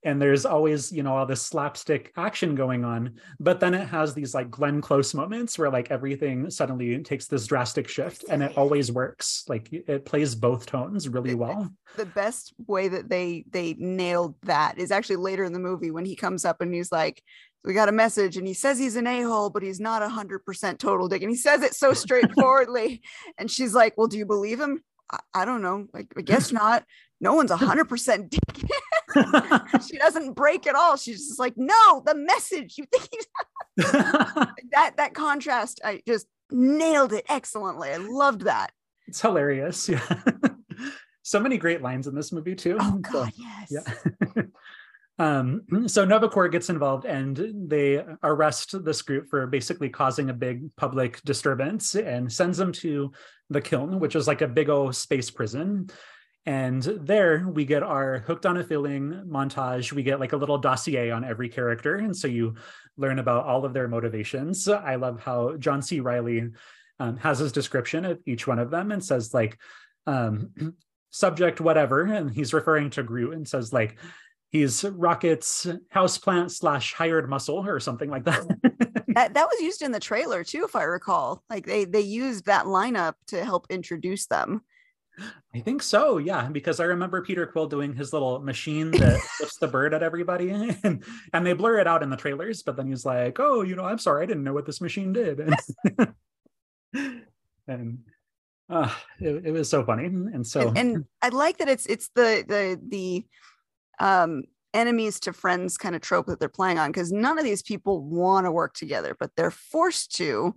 and 0.05 0.21
there's 0.21 0.45
always 0.47 0.93
you 0.93 1.03
know 1.03 1.17
all 1.17 1.27
this 1.27 1.43
slapstick 1.43 2.13
action 2.17 2.55
going 2.55 2.85
on 2.85 3.15
but 3.41 3.61
then 3.61 3.75
it 3.75 3.89
has 3.89 4.15
these 4.15 4.35
like 4.35 4.51
glenn 4.51 4.81
close 4.81 5.15
moments 5.15 5.59
where 5.59 5.71
like 5.71 5.91
everything 5.91 6.51
suddenly 6.51 7.03
takes 7.03 7.27
this 7.27 7.47
drastic 7.47 7.89
shift 7.89 8.25
and 8.29 8.43
it 8.43 8.57
always 8.57 8.91
works. 8.93 9.45
Like 9.49 9.69
it 9.73 10.05
plays 10.05 10.35
both 10.35 10.67
tones 10.67 11.09
really 11.09 11.35
well. 11.35 11.71
the 11.97 12.07
best 12.07 12.53
way 12.67 12.89
that 12.89 13.09
they 13.09 13.45
they 13.51 13.75
nailed 13.79 14.35
that 14.43 14.79
is 14.79 14.91
actually 14.91 15.17
later 15.17 15.45
in 15.45 15.53
the 15.53 15.59
movie 15.59 15.91
when 15.91 16.05
he 16.05 16.17
comes 16.17 16.45
up 16.45 16.61
and 16.61 16.75
he's 16.75 16.91
like 16.91 17.23
we 17.65 17.73
got 17.73 17.89
a 17.89 17.93
message 17.93 18.37
and 18.37 18.47
he 18.47 18.55
says 18.55 18.79
he's 18.79 18.97
an 18.97 19.07
a-hole 19.07 19.49
but 19.51 19.63
he's 19.63 19.81
not 19.81 20.03
a 20.03 20.09
hundred 20.09 20.41
percent 20.45 20.79
total 20.79 21.09
dick 21.09 21.23
and 21.23 21.31
he 21.31 21.37
says 21.37 21.63
it 21.63 21.75
so 21.75 21.93
straightforwardly 22.05 23.01
and 23.39 23.51
she's 23.51 23.75
like 23.75 23.97
well 23.97 24.09
do 24.09 24.19
you 24.19 24.27
believe 24.27 24.61
him? 24.61 24.83
I, 25.11 25.19
I 25.35 25.45
don't 25.45 25.63
know. 25.63 25.87
Like 25.93 26.13
i 26.17 26.23
guess 26.23 26.53
not 26.53 26.85
no 27.21 27.35
one's 27.35 27.51
a 27.51 27.57
hundred 27.69 27.89
percent 27.89 28.31
dick 28.31 28.71
she 29.89 29.97
doesn't 29.97 30.33
break 30.33 30.67
at 30.67 30.75
all. 30.75 30.97
She's 30.97 31.29
just 31.29 31.39
like, 31.39 31.55
no, 31.57 32.03
the 32.05 32.15
message. 32.15 32.77
You 32.79 32.85
think 32.93 33.09
he's 33.11 33.27
that 33.93 34.95
that 34.97 35.15
contrast, 35.15 35.81
I 35.85 36.03
just 36.07 36.27
nailed 36.51 37.13
it 37.13 37.25
excellently. 37.29 37.91
I 37.91 37.97
loved 37.97 38.43
that. 38.43 38.73
It's 39.07 39.21
hilarious. 39.21 39.89
Yeah. 39.89 40.01
so 41.23 41.41
many 41.41 41.59
great 41.59 41.83
lines 41.83 42.07
in 42.07 42.15
this 42.15 42.33
movie 42.33 42.55
too. 42.55 42.77
Oh 42.81 42.99
god, 42.99 43.33
so, 43.35 43.43
yes. 43.71 43.87
Yeah. 44.37 44.43
um, 45.19 45.63
so 45.87 46.05
Nova 46.05 46.29
Corps 46.29 46.49
gets 46.49 46.71
involved 46.71 47.05
and 47.05 47.69
they 47.69 48.05
arrest 48.23 48.85
this 48.85 49.03
group 49.03 49.29
for 49.29 49.47
basically 49.47 49.89
causing 49.89 50.31
a 50.31 50.35
big 50.35 50.75
public 50.77 51.21
disturbance 51.23 51.95
and 51.95 52.33
sends 52.33 52.59
them 52.59 52.73
to 52.73 53.13
the 53.51 53.61
Kyln, 53.61 53.99
which 53.99 54.17
is 54.17 54.27
like 54.27 54.41
a 54.41 54.49
big 54.49 54.69
old 54.69 54.97
space 54.97 55.31
prison. 55.31 55.89
And 56.47 56.83
there 56.83 57.47
we 57.49 57.65
get 57.65 57.83
our 57.83 58.19
hooked 58.19 58.45
on 58.45 58.59
a 58.59 58.65
feeling 58.65 59.23
montage. 59.27 59.93
We 59.93 60.03
get 60.03 60.21
like 60.21 60.35
a 60.35 60.37
little 60.37 60.59
dossier 60.59 61.11
on 61.11 61.25
every 61.25 61.49
character. 61.49 61.97
And 61.97 62.15
so 62.15 62.29
you 62.29 62.57
learn 62.97 63.19
about 63.19 63.47
all 63.47 63.65
of 63.65 63.73
their 63.73 63.89
motivations. 63.89 64.69
I 64.69 64.97
love 64.97 65.21
how 65.21 65.57
John 65.57 65.81
C. 65.81 66.01
Reilly 66.01 66.51
um, 67.01 67.17
has 67.17 67.39
his 67.39 67.53
description 67.53 68.05
of 68.05 68.21
each 68.27 68.47
one 68.47 68.59
of 68.59 68.71
them 68.71 68.93
and 68.93 69.03
says, 69.03 69.33
like, 69.33 69.59
um, 70.07 70.51
subject 71.11 71.61
whatever. 71.61 72.03
And 72.03 72.31
he's 72.31 72.53
referring 72.53 72.91
to 72.91 73.03
Groot 73.03 73.35
and 73.35 73.49
says, 73.49 73.73
like, 73.73 73.97
he's 74.51 74.85
Rocket's 74.85 75.67
houseplant 75.95 76.51
slash 76.51 76.93
hired 76.93 77.29
muscle 77.29 77.67
or 77.67 77.81
something 77.81 78.11
like 78.11 78.25
that. 78.25 78.47
that. 79.15 79.35
That 79.35 79.49
was 79.49 79.61
used 79.61 79.83
in 79.83 79.93
the 79.93 80.01
trailer 80.01 80.45
too, 80.45 80.65
if 80.65 80.77
I 80.77 80.85
recall. 80.85 81.43
Like 81.51 81.67
they 81.67 81.85
they 81.85 82.01
used 82.01 82.47
that 82.47 82.67
lineup 82.67 83.15
to 83.29 83.45
help 83.45 83.67
introduce 83.71 84.27
them. 84.27 84.63
I 85.55 85.61
think 85.61 85.83
so, 85.83 86.19
yeah, 86.19 86.49
because 86.49 86.81
I 86.81 86.85
remember 86.85 87.23
Peter 87.23 87.47
Quill 87.47 87.69
doing 87.69 87.95
his 87.95 88.13
little 88.13 88.41
machine 88.41 88.91
that 88.93 89.21
flips 89.39 89.57
the 89.59 89.69
bird 89.69 89.95
at 89.95 90.03
everybody, 90.03 90.51
and 90.83 91.05
and 91.33 91.47
they 91.47 91.53
blur 91.53 91.79
it 91.79 91.87
out 91.87 92.03
in 92.03 92.11
the 92.11 92.17
trailers, 92.17 92.63
but 92.63 92.77
then 92.77 92.89
he's 92.89 93.05
like, 93.05 93.39
"Oh, 93.39 93.63
you 93.63 93.77
know, 93.77 93.85
I'm 93.85 93.99
sorry, 93.99 94.25
I 94.25 94.27
didn't 94.27 94.45
know 94.45 94.53
what 94.53 94.67
this 94.67 94.81
machine 94.81 95.13
did," 95.13 95.41
and, 95.41 96.15
and 97.69 97.99
uh, 98.69 98.93
it, 99.21 99.47
it, 99.47 99.51
was 99.53 99.69
so 99.69 99.85
funny, 99.85 100.07
and 100.07 100.45
so 100.47 100.69
and, 100.69 100.79
and 100.79 101.05
I 101.23 101.29
like 101.29 101.59
that 101.59 101.69
it's 101.69 101.87
it's 101.87 102.09
the 102.15 102.45
the 102.47 102.81
the 102.89 103.27
um 104.05 104.43
enemies 104.73 105.21
to 105.21 105.33
friends 105.33 105.79
kind 105.79 105.95
of 105.95 106.03
trope 106.03 106.27
that 106.27 106.41
they're 106.41 106.49
playing 106.49 106.81
on 106.81 106.91
because 106.91 107.13
none 107.13 107.39
of 107.39 107.45
these 107.45 107.63
people 107.63 108.03
want 108.03 108.47
to 108.47 108.51
work 108.51 108.75
together, 108.75 109.17
but 109.19 109.31
they're 109.37 109.53
forced 109.53 110.17
to 110.17 110.57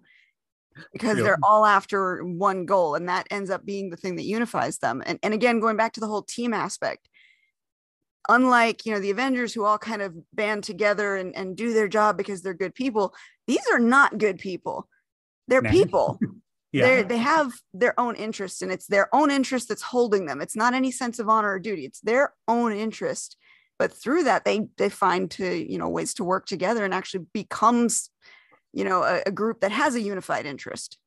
because 0.93 1.17
they're 1.17 1.39
all 1.43 1.65
after 1.65 2.23
one 2.23 2.65
goal 2.65 2.95
and 2.95 3.09
that 3.09 3.27
ends 3.31 3.49
up 3.49 3.65
being 3.65 3.89
the 3.89 3.97
thing 3.97 4.15
that 4.15 4.23
unifies 4.23 4.77
them. 4.79 5.03
And, 5.05 5.19
and 5.23 5.33
again 5.33 5.59
going 5.59 5.77
back 5.77 5.93
to 5.93 5.99
the 5.99 6.07
whole 6.07 6.23
team 6.23 6.53
aspect 6.53 7.09
unlike 8.29 8.85
you 8.85 8.91
know 8.91 8.99
the 8.99 9.09
avengers 9.09 9.53
who 9.53 9.63
all 9.63 9.77
kind 9.77 10.01
of 10.01 10.13
band 10.33 10.61
together 10.61 11.15
and, 11.15 11.33
and 11.33 11.55
do 11.55 11.73
their 11.73 11.87
job 11.87 12.17
because 12.17 12.41
they're 12.41 12.53
good 12.53 12.75
people 12.75 13.13
these 13.47 13.65
are 13.71 13.79
not 13.79 14.17
good 14.17 14.37
people. 14.37 14.87
They're 15.47 15.63
people. 15.63 16.19
Yeah. 16.73 16.85
they 16.85 17.03
they 17.03 17.17
have 17.17 17.53
their 17.73 17.97
own 17.97 18.17
interest 18.17 18.61
and 18.61 18.73
it's 18.73 18.87
their 18.87 19.07
own 19.15 19.31
interest 19.31 19.69
that's 19.69 19.81
holding 19.81 20.25
them. 20.25 20.41
It's 20.41 20.55
not 20.55 20.73
any 20.73 20.91
sense 20.91 21.17
of 21.17 21.29
honor 21.29 21.53
or 21.53 21.59
duty. 21.59 21.85
It's 21.85 22.01
their 22.01 22.33
own 22.45 22.73
interest. 22.73 23.37
But 23.79 23.93
through 23.93 24.25
that 24.25 24.43
they 24.43 24.67
they 24.77 24.89
find 24.89 25.31
to 25.31 25.71
you 25.71 25.77
know 25.77 25.87
ways 25.87 26.13
to 26.15 26.25
work 26.25 26.45
together 26.45 26.83
and 26.83 26.93
actually 26.93 27.25
becomes 27.33 28.09
you 28.73 28.83
know 28.83 29.03
a, 29.03 29.21
a 29.25 29.31
group 29.31 29.61
that 29.61 29.71
has 29.71 29.95
a 29.95 30.01
unified 30.01 30.45
interest. 30.45 30.97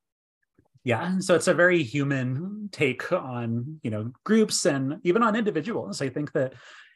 Yeah 0.83 1.19
so 1.19 1.35
it's 1.35 1.47
a 1.47 1.53
very 1.53 1.83
human 1.83 2.69
take 2.71 3.11
on 3.11 3.79
you 3.83 3.91
know 3.91 4.11
groups 4.23 4.65
and 4.65 4.99
even 5.03 5.23
on 5.23 5.35
individuals. 5.35 6.01
I 6.01 6.09
think 6.09 6.31
that 6.33 6.53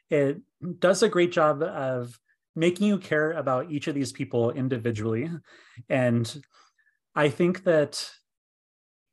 it 0.09 0.41
does 0.79 1.03
a 1.03 1.09
great 1.09 1.31
job 1.31 1.63
of 1.63 2.19
making 2.55 2.87
you 2.87 2.97
care 2.97 3.31
about 3.31 3.71
each 3.71 3.87
of 3.87 3.95
these 3.95 4.11
people 4.11 4.51
individually. 4.51 5.29
And 5.89 6.41
i 7.15 7.29
think 7.29 7.63
that 7.63 8.11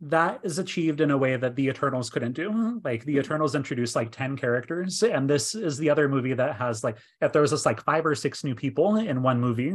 that 0.02 0.40
is 0.42 0.58
achieved 0.58 1.00
in 1.00 1.12
a 1.12 1.16
way 1.16 1.36
that 1.36 1.54
the 1.54 1.68
Eternals 1.68 2.10
couldn't 2.10 2.32
do. 2.32 2.80
Like 2.84 3.04
the 3.04 3.12
mm-hmm. 3.12 3.20
Eternals 3.20 3.54
introduced 3.54 3.94
like 3.94 4.10
10 4.10 4.36
characters, 4.36 5.02
and 5.02 5.30
this 5.30 5.54
is 5.54 5.78
the 5.78 5.90
other 5.90 6.08
movie 6.08 6.34
that 6.34 6.56
has 6.56 6.82
like, 6.82 6.98
if 7.20 7.32
there 7.32 7.42
was 7.42 7.52
just 7.52 7.64
like 7.64 7.82
five 7.84 8.04
or 8.04 8.14
six 8.16 8.42
new 8.42 8.54
people 8.54 8.96
in 8.96 9.22
one 9.22 9.40
movie, 9.40 9.74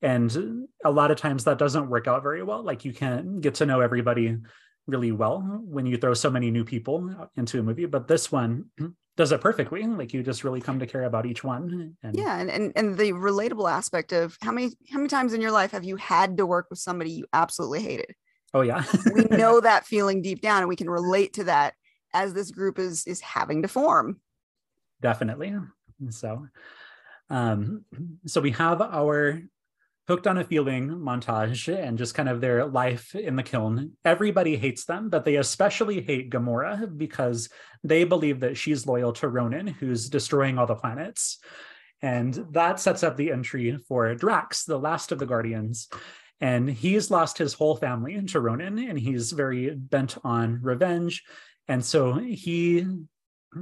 and 0.00 0.66
a 0.84 0.90
lot 0.90 1.10
of 1.10 1.16
times 1.16 1.44
that 1.44 1.58
doesn't 1.58 1.88
work 1.88 2.06
out 2.06 2.22
very 2.22 2.42
well. 2.42 2.62
Like 2.62 2.84
you 2.84 2.92
can't 2.92 3.40
get 3.40 3.54
to 3.56 3.66
know 3.66 3.80
everybody 3.80 4.36
really 4.86 5.12
well 5.12 5.40
when 5.64 5.86
you 5.86 5.96
throw 5.96 6.14
so 6.14 6.30
many 6.30 6.50
new 6.50 6.64
people 6.64 7.28
into 7.36 7.58
a 7.58 7.62
movie, 7.62 7.86
but 7.86 8.06
this 8.06 8.30
one 8.30 8.66
does 9.16 9.32
it 9.32 9.40
perfectly. 9.40 9.84
Like 9.84 10.14
you 10.14 10.22
just 10.22 10.44
really 10.44 10.60
come 10.60 10.78
to 10.78 10.86
care 10.86 11.04
about 11.04 11.26
each 11.26 11.42
one. 11.42 11.96
And... 12.04 12.16
Yeah, 12.16 12.38
and, 12.38 12.50
and 12.50 12.72
and 12.76 12.96
the 12.96 13.12
relatable 13.12 13.68
aspect 13.68 14.12
of 14.12 14.36
how 14.40 14.52
many 14.52 14.72
how 14.92 14.98
many 14.98 15.08
times 15.08 15.32
in 15.32 15.40
your 15.40 15.52
life 15.52 15.72
have 15.72 15.84
you 15.84 15.96
had 15.96 16.36
to 16.36 16.46
work 16.46 16.66
with 16.70 16.78
somebody 16.78 17.10
you 17.10 17.26
absolutely 17.32 17.82
hated? 17.82 18.14
Oh 18.54 18.62
yeah. 18.62 18.84
we 19.14 19.24
know 19.24 19.60
that 19.60 19.84
feeling 19.84 20.22
deep 20.22 20.40
down 20.40 20.60
and 20.60 20.68
we 20.68 20.76
can 20.76 20.88
relate 20.88 21.34
to 21.34 21.44
that 21.44 21.74
as 22.14 22.32
this 22.32 22.50
group 22.50 22.78
is 22.78 23.06
is 23.06 23.20
having 23.20 23.62
to 23.62 23.68
form. 23.68 24.20
Definitely. 25.02 25.54
So 26.10 26.46
um 27.28 27.84
so 28.26 28.40
we 28.40 28.52
have 28.52 28.80
our 28.80 29.42
hooked 30.06 30.26
on 30.26 30.38
a 30.38 30.44
feeling 30.44 30.88
montage 30.90 31.74
and 31.74 31.96
just 31.96 32.14
kind 32.14 32.28
of 32.28 32.40
their 32.40 32.66
life 32.66 33.14
in 33.14 33.36
the 33.36 33.42
Kyln. 33.42 33.92
Everybody 34.04 34.56
hates 34.56 34.84
them, 34.84 35.08
but 35.08 35.24
they 35.24 35.36
especially 35.36 36.02
hate 36.02 36.30
Gamora 36.30 36.96
because 36.96 37.48
they 37.82 38.04
believe 38.04 38.40
that 38.40 38.56
she's 38.58 38.86
loyal 38.86 39.14
to 39.14 39.28
Ronan, 39.28 39.66
who's 39.66 40.10
destroying 40.10 40.58
all 40.58 40.66
the 40.66 40.74
planets. 40.74 41.38
And 42.02 42.34
that 42.50 42.80
sets 42.80 43.02
up 43.02 43.16
the 43.16 43.32
entry 43.32 43.78
for 43.88 44.14
Drax, 44.14 44.64
the 44.64 44.78
last 44.78 45.10
of 45.10 45.18
the 45.18 45.24
Guardians. 45.24 45.88
And 46.40 46.68
he's 46.68 47.10
lost 47.10 47.38
his 47.38 47.54
whole 47.54 47.76
family 47.76 48.20
to 48.20 48.40
Ronan, 48.40 48.78
and 48.78 48.98
he's 48.98 49.32
very 49.32 49.70
bent 49.70 50.16
on 50.24 50.60
revenge. 50.62 51.22
And 51.68 51.84
so 51.84 52.14
he 52.14 52.86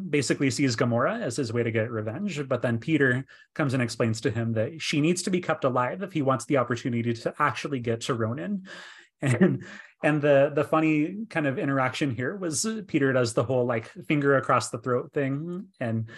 basically 0.08 0.50
sees 0.50 0.74
Gamora 0.74 1.20
as 1.20 1.36
his 1.36 1.52
way 1.52 1.62
to 1.62 1.70
get 1.70 1.90
revenge. 1.90 2.48
But 2.48 2.62
then 2.62 2.78
Peter 2.78 3.24
comes 3.54 3.74
and 3.74 3.82
explains 3.82 4.20
to 4.22 4.30
him 4.30 4.52
that 4.54 4.80
she 4.80 5.00
needs 5.00 5.22
to 5.22 5.30
be 5.30 5.40
kept 5.40 5.64
alive 5.64 6.02
if 6.02 6.12
he 6.12 6.22
wants 6.22 6.46
the 6.46 6.56
opportunity 6.56 7.12
to 7.12 7.34
actually 7.38 7.80
get 7.80 8.02
to 8.02 8.14
Ronan. 8.14 8.66
And 9.24 9.62
and 10.02 10.20
the 10.20 10.52
the 10.54 10.64
funny 10.64 11.26
kind 11.30 11.46
of 11.46 11.58
interaction 11.58 12.14
here 12.14 12.36
was 12.36 12.66
Peter 12.86 13.12
does 13.12 13.34
the 13.34 13.44
whole 13.44 13.64
like 13.64 13.88
finger 14.06 14.36
across 14.36 14.70
the 14.70 14.78
throat 14.78 15.12
thing, 15.12 15.66
and 15.80 16.08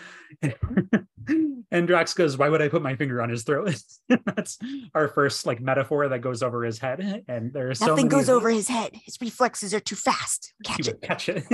and 1.71 1.87
Drax 1.87 2.15
goes, 2.15 2.37
"Why 2.37 2.49
would 2.49 2.63
I 2.63 2.69
put 2.69 2.83
my 2.83 2.97
finger 2.97 3.21
on 3.21 3.29
his 3.29 3.45
throat?" 3.45 3.75
That's 4.25 4.59
our 4.95 5.09
first 5.09 5.47
like 5.47 5.61
metaphor 5.61 6.09
that 6.09 6.21
goes 6.21 6.43
over 6.43 6.65
his 6.65 6.79
head, 6.79 7.25
and 7.29 7.53
there's 7.53 7.81
nothing 7.81 8.11
so 8.11 8.17
goes 8.17 8.29
over 8.29 8.51
his 8.51 8.69
head. 8.69 8.93
His 9.05 9.19
reflexes 9.21 9.75
are 9.75 9.81
too 9.81 9.97
fast. 9.97 10.55
Catch 10.65 10.89
it. 10.89 11.03
Catch 11.03 11.29
it. 11.29 11.45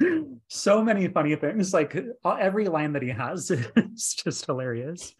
so 0.48 0.82
many 0.82 1.08
funny 1.08 1.36
things. 1.36 1.74
Like 1.74 1.96
every 2.24 2.68
line 2.68 2.92
that 2.94 3.02
he 3.02 3.10
has 3.10 3.50
is 3.50 4.14
just 4.14 4.46
hilarious. 4.46 5.14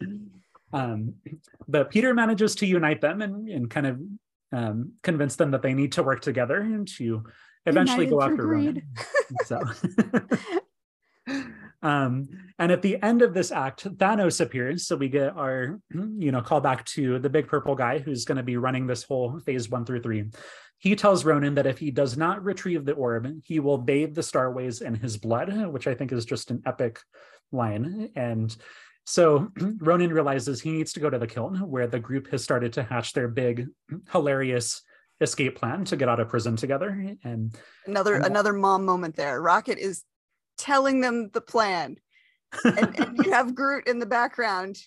Um, 0.73 1.13
but 1.67 1.91
Peter 1.91 2.13
manages 2.15 2.55
to 2.55 2.65
unite 2.65 2.99
them 2.99 3.21
and, 3.21 3.47
and 3.47 3.69
kind 3.69 3.85
of 3.85 3.99
um, 4.53 4.93
convince 5.01 5.35
them 5.35 5.51
that 5.51 5.61
they 5.61 5.73
need 5.73 5.93
to 5.93 6.03
work 6.03 6.21
together 6.21 6.61
and 6.61 6.87
to 6.87 7.23
eventually 7.65 8.05
United 8.05 8.11
go 8.11 8.21
after 8.21 8.47
Ronan. 8.47 8.81
so. 9.45 9.61
um, 11.81 12.29
and 12.59 12.71
at 12.71 12.81
the 12.81 13.01
end 13.01 13.21
of 13.21 13.33
this 13.33 13.51
act, 13.51 13.85
Thanos 13.97 14.39
appears. 14.39 14.85
So 14.85 14.95
we 14.95 15.09
get 15.09 15.35
our, 15.35 15.79
you 15.93 16.31
know, 16.31 16.41
call 16.41 16.61
back 16.61 16.85
to 16.85 17.19
the 17.19 17.29
big 17.29 17.47
purple 17.47 17.75
guy 17.75 17.99
who's 17.99 18.25
going 18.25 18.37
to 18.37 18.43
be 18.43 18.57
running 18.57 18.85
this 18.85 19.03
whole 19.03 19.39
phase 19.39 19.69
one 19.69 19.85
through 19.85 20.01
three. 20.01 20.25
He 20.77 20.95
tells 20.95 21.25
Ronan 21.25 21.55
that 21.55 21.65
if 21.65 21.79
he 21.79 21.91
does 21.91 22.17
not 22.17 22.43
retrieve 22.43 22.85
the 22.85 22.93
orb, 22.93 23.27
he 23.45 23.59
will 23.59 23.77
bathe 23.77 24.13
the 24.13 24.21
starways 24.21 24.81
in 24.81 24.95
his 24.95 25.17
blood, 25.17 25.67
which 25.67 25.87
I 25.87 25.95
think 25.95 26.11
is 26.11 26.25
just 26.25 26.51
an 26.51 26.61
epic 26.65 26.99
line. 27.53 28.09
And 28.15 28.55
So 29.05 29.49
Ronan 29.79 30.13
realizes 30.13 30.61
he 30.61 30.71
needs 30.71 30.93
to 30.93 30.99
go 30.99 31.09
to 31.09 31.19
the 31.19 31.27
Kyln 31.27 31.61
where 31.61 31.87
the 31.87 31.99
group 31.99 32.31
has 32.31 32.43
started 32.43 32.73
to 32.73 32.83
hatch 32.83 33.13
their 33.13 33.27
big, 33.27 33.67
hilarious 34.11 34.81
escape 35.21 35.57
plan 35.57 35.85
to 35.85 35.95
get 35.95 36.09
out 36.09 36.19
of 36.19 36.29
prison 36.29 36.55
together. 36.55 37.15
And 37.23 37.55
another 37.85 38.15
and 38.15 38.25
another 38.25 38.53
mom 38.53 38.85
moment 38.85 39.15
there. 39.15 39.41
Rocket 39.41 39.77
is 39.77 40.03
telling 40.57 41.01
them 41.01 41.29
the 41.33 41.41
plan. 41.41 41.97
and, 42.63 42.99
and 42.99 43.17
you 43.25 43.31
have 43.31 43.55
Groot 43.55 43.87
in 43.87 43.99
the 43.99 44.05
background 44.05 44.77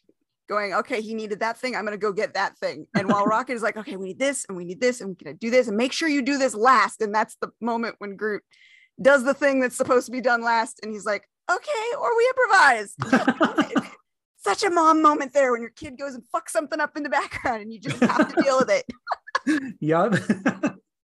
going, 0.48 0.74
okay, 0.74 1.00
he 1.00 1.14
needed 1.14 1.40
that 1.40 1.58
thing. 1.58 1.74
I'm 1.74 1.84
going 1.84 1.98
to 1.98 1.98
go 1.98 2.12
get 2.12 2.34
that 2.34 2.56
thing. 2.58 2.86
And 2.96 3.08
while 3.08 3.24
Rocket 3.26 3.54
is 3.54 3.62
like, 3.62 3.76
okay, 3.76 3.96
we 3.96 4.06
need 4.06 4.18
this 4.18 4.44
and 4.48 4.56
we 4.56 4.64
need 4.64 4.80
this 4.80 5.00
and 5.00 5.10
we're 5.10 5.24
going 5.24 5.36
to 5.36 5.46
do 5.46 5.50
this 5.50 5.68
and 5.68 5.76
make 5.76 5.92
sure 5.92 6.08
you 6.08 6.22
do 6.22 6.38
this 6.38 6.54
last. 6.54 7.00
And 7.00 7.14
that's 7.14 7.36
the 7.40 7.50
moment 7.60 7.96
when 7.98 8.16
Groot 8.16 8.42
does 9.00 9.24
the 9.24 9.34
thing 9.34 9.60
that's 9.60 9.76
supposed 9.76 10.06
to 10.06 10.12
be 10.12 10.20
done 10.20 10.42
last. 10.42 10.80
And 10.82 10.92
he's 10.92 11.04
like, 11.04 11.28
okay, 11.50 11.96
or 11.98 12.16
we 12.16 12.32
improvise. 12.36 12.94
Such 14.46 14.62
a 14.62 14.70
mom 14.70 15.02
moment 15.02 15.32
there 15.32 15.50
when 15.50 15.60
your 15.60 15.70
kid 15.70 15.98
goes 15.98 16.14
and 16.14 16.22
fucks 16.32 16.50
something 16.50 16.78
up 16.78 16.96
in 16.96 17.02
the 17.02 17.08
background 17.08 17.62
and 17.62 17.72
you 17.72 17.80
just 17.80 18.00
have 18.00 18.32
to 18.32 18.42
deal 18.42 18.58
with 18.58 18.70
it. 18.70 19.76
yep. 19.80 20.14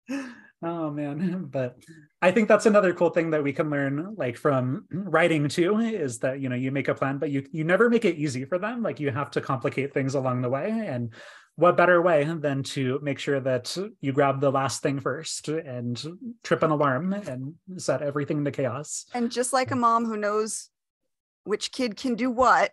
oh 0.64 0.90
man. 0.90 1.50
But 1.52 1.76
I 2.22 2.32
think 2.32 2.48
that's 2.48 2.66
another 2.66 2.94
cool 2.94 3.10
thing 3.10 3.32
that 3.32 3.44
we 3.44 3.52
can 3.52 3.70
learn 3.70 4.16
like 4.16 4.38
from 4.38 4.86
writing 4.90 5.50
too 5.50 5.80
is 5.80 6.20
that 6.20 6.40
you 6.40 6.48
know 6.48 6.56
you 6.56 6.72
make 6.72 6.88
a 6.88 6.96
plan 6.96 7.18
but 7.18 7.30
you 7.30 7.46
you 7.52 7.66
never 7.66 7.90
make 7.90 8.06
it 8.06 8.16
easy 8.16 8.46
for 8.46 8.58
them 8.58 8.82
like 8.82 9.02
you 9.02 9.12
have 9.12 9.32
to 9.32 9.42
complicate 9.42 9.94
things 9.94 10.16
along 10.16 10.42
the 10.42 10.50
way 10.50 10.70
and 10.70 11.14
what 11.58 11.76
better 11.76 12.02
way 12.02 12.24
than 12.24 12.64
to 12.64 13.00
make 13.04 13.20
sure 13.20 13.42
that 13.42 13.78
you 14.00 14.14
grab 14.14 14.40
the 14.40 14.52
last 14.52 14.82
thing 14.82 15.02
first 15.02 15.50
and 15.50 16.02
trip 16.42 16.64
an 16.64 16.72
alarm 16.72 17.12
and 17.12 17.54
set 17.76 18.02
everything 18.02 18.38
into 18.38 18.52
chaos 18.52 19.06
and 19.14 19.30
just 19.30 19.52
like 19.52 19.72
a 19.72 19.76
mom 19.76 20.06
who 20.06 20.16
knows 20.16 20.70
which 21.44 21.74
kid 21.74 21.98
can 21.98 22.16
do 22.16 22.32
what 22.32 22.72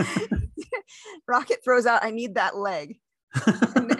rocket 1.28 1.58
throws 1.64 1.86
out 1.86 2.04
i 2.04 2.10
need 2.10 2.34
that 2.34 2.56
leg 2.56 2.98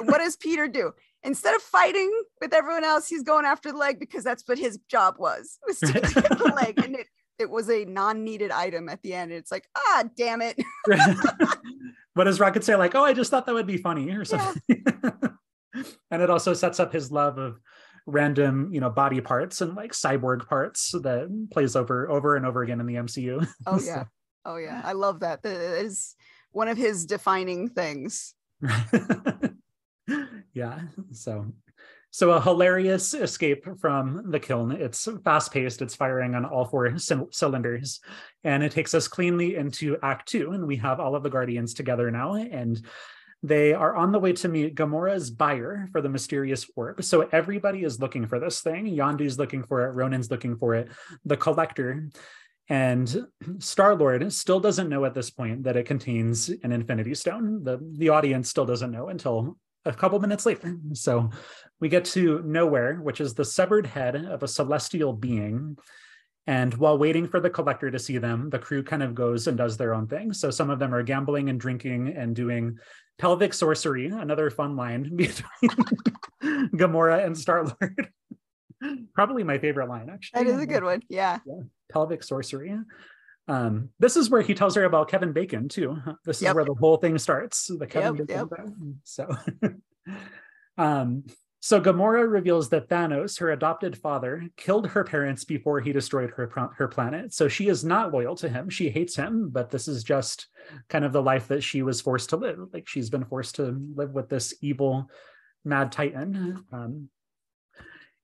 what 0.05 0.19
does 0.19 0.37
peter 0.37 0.69
do 0.69 0.93
instead 1.23 1.55
of 1.55 1.63
fighting 1.63 2.11
with 2.41 2.53
everyone 2.53 2.85
else, 2.85 3.09
he's 3.09 3.23
going 3.23 3.45
after 3.45 3.73
the 3.73 3.79
leg 3.79 3.99
because 3.99 4.25
that's 4.25 4.47
what 4.47 4.59
his 4.59 4.79
job 4.89 5.17
was, 5.19 5.59
was 5.67 5.79
to 5.81 5.93
get 5.93 6.03
the 6.03 6.53
leg. 6.63 6.83
And 6.83 6.97
it, 6.97 7.07
it 7.39 7.51
was 7.51 7.71
a 7.71 7.85
non-needed 7.85 8.51
item 8.51 8.89
at 8.89 9.03
the 9.03 9.15
end. 9.15 9.33
It's 9.33 9.51
like, 9.51 9.69
ah, 9.77 10.05
damn 10.17 10.43
it. 10.43 10.59
what 12.15 12.25
does 12.25 12.41
Rocket 12.41 12.65
say? 12.65 12.77
Like, 12.77 12.95
oh, 12.95 13.05
I 13.05 13.13
just 13.13 13.31
thought 13.31 13.47
that 13.47 13.55
would 13.55 13.67
be 13.67 13.79
funny 13.79 14.11
or 14.11 14.25
something. 14.25 14.63
Yeah. 14.69 15.11
and 16.11 16.23
it 16.23 16.31
also 16.31 16.53
sets 16.55 16.81
up 16.81 16.93
his 16.93 17.13
love 17.13 17.39
of 17.39 17.61
random, 18.07 18.71
you 18.73 18.81
know, 18.81 18.91
body 18.91 19.21
parts 19.21 19.61
and 19.61 19.75
like 19.75 19.93
cyborg 19.93 20.47
parts 20.49 20.93
that 20.93 21.49
plays 21.53 21.77
over 21.77 22.11
over 22.11 22.35
and 22.35 22.45
over 22.45 22.63
again 22.63 22.81
in 22.81 22.87
the 22.87 22.95
MCU. 22.95 23.47
Oh 23.67 23.81
yeah. 23.81 24.05
Oh 24.45 24.57
yeah. 24.57 24.81
I 24.85 24.93
love 24.93 25.21
that. 25.21 25.43
That 25.43 25.61
is 25.61 26.15
one 26.53 26.69
of 26.69 26.77
his 26.77 27.07
defining 27.07 27.69
things 27.69 28.35
yeah 30.53 30.81
so 31.13 31.47
so 32.13 32.33
a 32.33 32.41
hilarious 32.41 33.15
escape 33.15 33.65
from 33.81 34.31
the 34.31 34.41
Kyln 34.41 34.75
it's 34.75 35.09
fast 35.25 35.53
paced 35.53 35.81
it's 35.81 35.95
firing 35.95 36.35
on 36.35 36.45
all 36.45 36.65
four 36.65 36.99
c- 36.99 37.17
cylinders 37.31 38.01
and 38.45 38.63
it 38.63 38.73
takes 38.73 38.95
us 38.95 39.09
cleanly 39.09 39.57
into 39.57 39.97
act 40.03 40.29
two 40.29 40.51
and 40.53 40.67
we 40.67 40.77
have 40.77 41.01
all 41.01 41.15
of 41.15 41.23
the 41.23 41.31
guardians 41.31 41.73
together 41.73 42.11
now 42.11 42.35
and 42.35 42.85
they 43.43 43.73
are 43.73 43.97
on 43.97 44.13
the 44.13 44.19
way 44.19 44.35
to 44.35 44.49
meet 44.49 44.75
Gamora's 44.75 45.31
buyer 45.31 45.89
for 45.93 46.03
the 46.03 46.11
mysterious 46.11 46.71
orb. 46.77 47.03
So 47.03 47.27
everybody 47.33 47.85
is 47.85 47.99
looking 47.99 48.27
for 48.27 48.39
this 48.39 48.61
thing. 48.61 48.85
Yondu's 48.85 49.39
looking 49.39 49.63
for 49.63 49.89
it. 49.89 49.95
Ronan's 49.95 50.31
looking 50.31 50.59
for 50.59 50.75
it. 50.75 50.91
The 51.25 51.39
collector 51.39 52.11
and 52.71 53.27
Star 53.59 53.97
Lord 53.97 54.33
still 54.33 54.61
doesn't 54.61 54.89
know 54.89 55.05
at 55.05 55.13
this 55.13 55.29
point 55.29 55.65
that 55.65 55.77
it 55.77 55.87
contains 55.87 56.49
an 56.63 56.71
Infinity 56.71 57.17
Stone. 57.17 57.65
The 57.65 57.79
the 57.99 58.11
audience 58.11 58.49
still 58.49 58.65
doesn't 58.65 58.93
know 58.93 59.09
until 59.09 59.57
a 59.85 59.93
couple 59.93 60.21
minutes 60.21 60.47
later. 60.47 60.77
So 60.93 61.31
we 61.81 61.89
get 61.89 62.05
to 62.07 62.43
Nowhere, 62.45 63.01
which 63.01 63.21
is 63.21 63.35
the 63.35 63.45
severed 63.45 63.87
head 63.87 64.15
of 64.15 64.45
a 64.45 64.49
celestial 64.49 65.13
being. 65.13 65.79
And 66.47 66.73
while 66.75 66.97
waiting 66.97 67.27
for 67.27 67.41
the 67.41 67.51
collector 67.51 67.91
to 67.91 67.99
see 67.99 68.19
them, 68.19 68.51
the 68.51 68.59
crew 68.59 68.85
kind 68.85 69.03
of 69.03 69.15
goes 69.17 69.49
and 69.49 69.59
does 69.59 69.77
their 69.77 69.93
own 69.93 70.07
thing. 70.07 70.33
So 70.33 70.51
some 70.51 70.71
of 70.71 70.79
them 70.79 70.95
are 70.95 71.03
gambling 71.03 71.49
and 71.49 71.59
drinking 71.59 72.15
and 72.17 72.37
doing 72.37 72.79
pelvic 73.19 73.53
sorcery, 73.53 74.07
another 74.07 74.49
fun 74.49 74.77
line 74.77 75.03
between 75.17 75.71
Gamora 76.43 77.25
and 77.25 77.37
Star 77.37 77.65
Lord. 77.65 78.13
Probably 79.15 79.45
my 79.45 79.59
favorite 79.59 79.89
line, 79.89 80.09
actually. 80.11 80.45
That 80.45 80.51
is 80.51 80.61
a 80.61 80.67
good 80.67 80.85
one. 80.85 81.03
Yeah. 81.09 81.39
yeah. 81.47 81.63
Pelvic 81.91 82.23
sorcery. 82.23 82.77
Um, 83.49 83.89
this 83.99 84.17
is 84.17 84.31
where 84.31 84.43
he 84.43 84.55
tells 84.55 84.77
her 84.77 84.85
about 84.85 85.11
Kevin 85.11 85.33
Bacon 85.33 85.69
too. 85.69 85.97
This 86.25 86.37
is 86.37 86.43
yep. 86.43 86.55
where 86.55 86.65
the 86.65 86.75
whole 86.75 86.99
thing 86.99 87.19
starts. 87.19 87.67
The 87.67 87.87
Kevin 87.87 88.27
yep, 88.29 88.49
Bacon. 88.49 88.77
Yep. 88.79 88.97
So, 89.05 89.37
um, 90.79 91.25
so 91.59 91.81
Gamora 91.81 92.31
reveals 92.31 92.69
that 92.71 92.89
Thanos, 92.89 93.39
her 93.41 93.51
adopted 93.51 93.99
father, 93.99 94.47
killed 94.57 94.87
her 94.89 95.03
parents 95.03 95.45
before 95.45 95.81
he 95.81 95.93
destroyed 95.93 96.31
her 96.31 96.73
her 96.77 96.89
planet. 96.89 97.35
So 97.35 97.49
she 97.49 97.69
is 97.69 97.85
not 97.85 98.13
loyal 98.13 98.37
to 98.37 98.49
him. 98.49 98.71
She 98.71 98.89
hates 98.89 99.17
him, 99.17 99.51
but 99.51 99.69
this 99.69 99.89
is 99.89 100.05
just 100.05 100.47
kind 100.89 101.05
of 101.05 101.13
the 101.13 101.23
life 101.23 101.49
that 101.49 101.63
she 101.63 101.83
was 101.83 102.01
forced 102.01 102.31
to 102.31 102.37
live. 102.37 102.59
Like 102.73 102.89
she's 102.89 103.11
been 103.11 103.25
forced 103.25 103.57
to 103.57 103.77
live 103.95 104.13
with 104.13 104.29
this 104.29 104.55
evil, 104.63 105.11
mad 105.65 105.91
titan. 105.93 106.65
Um, 106.73 107.11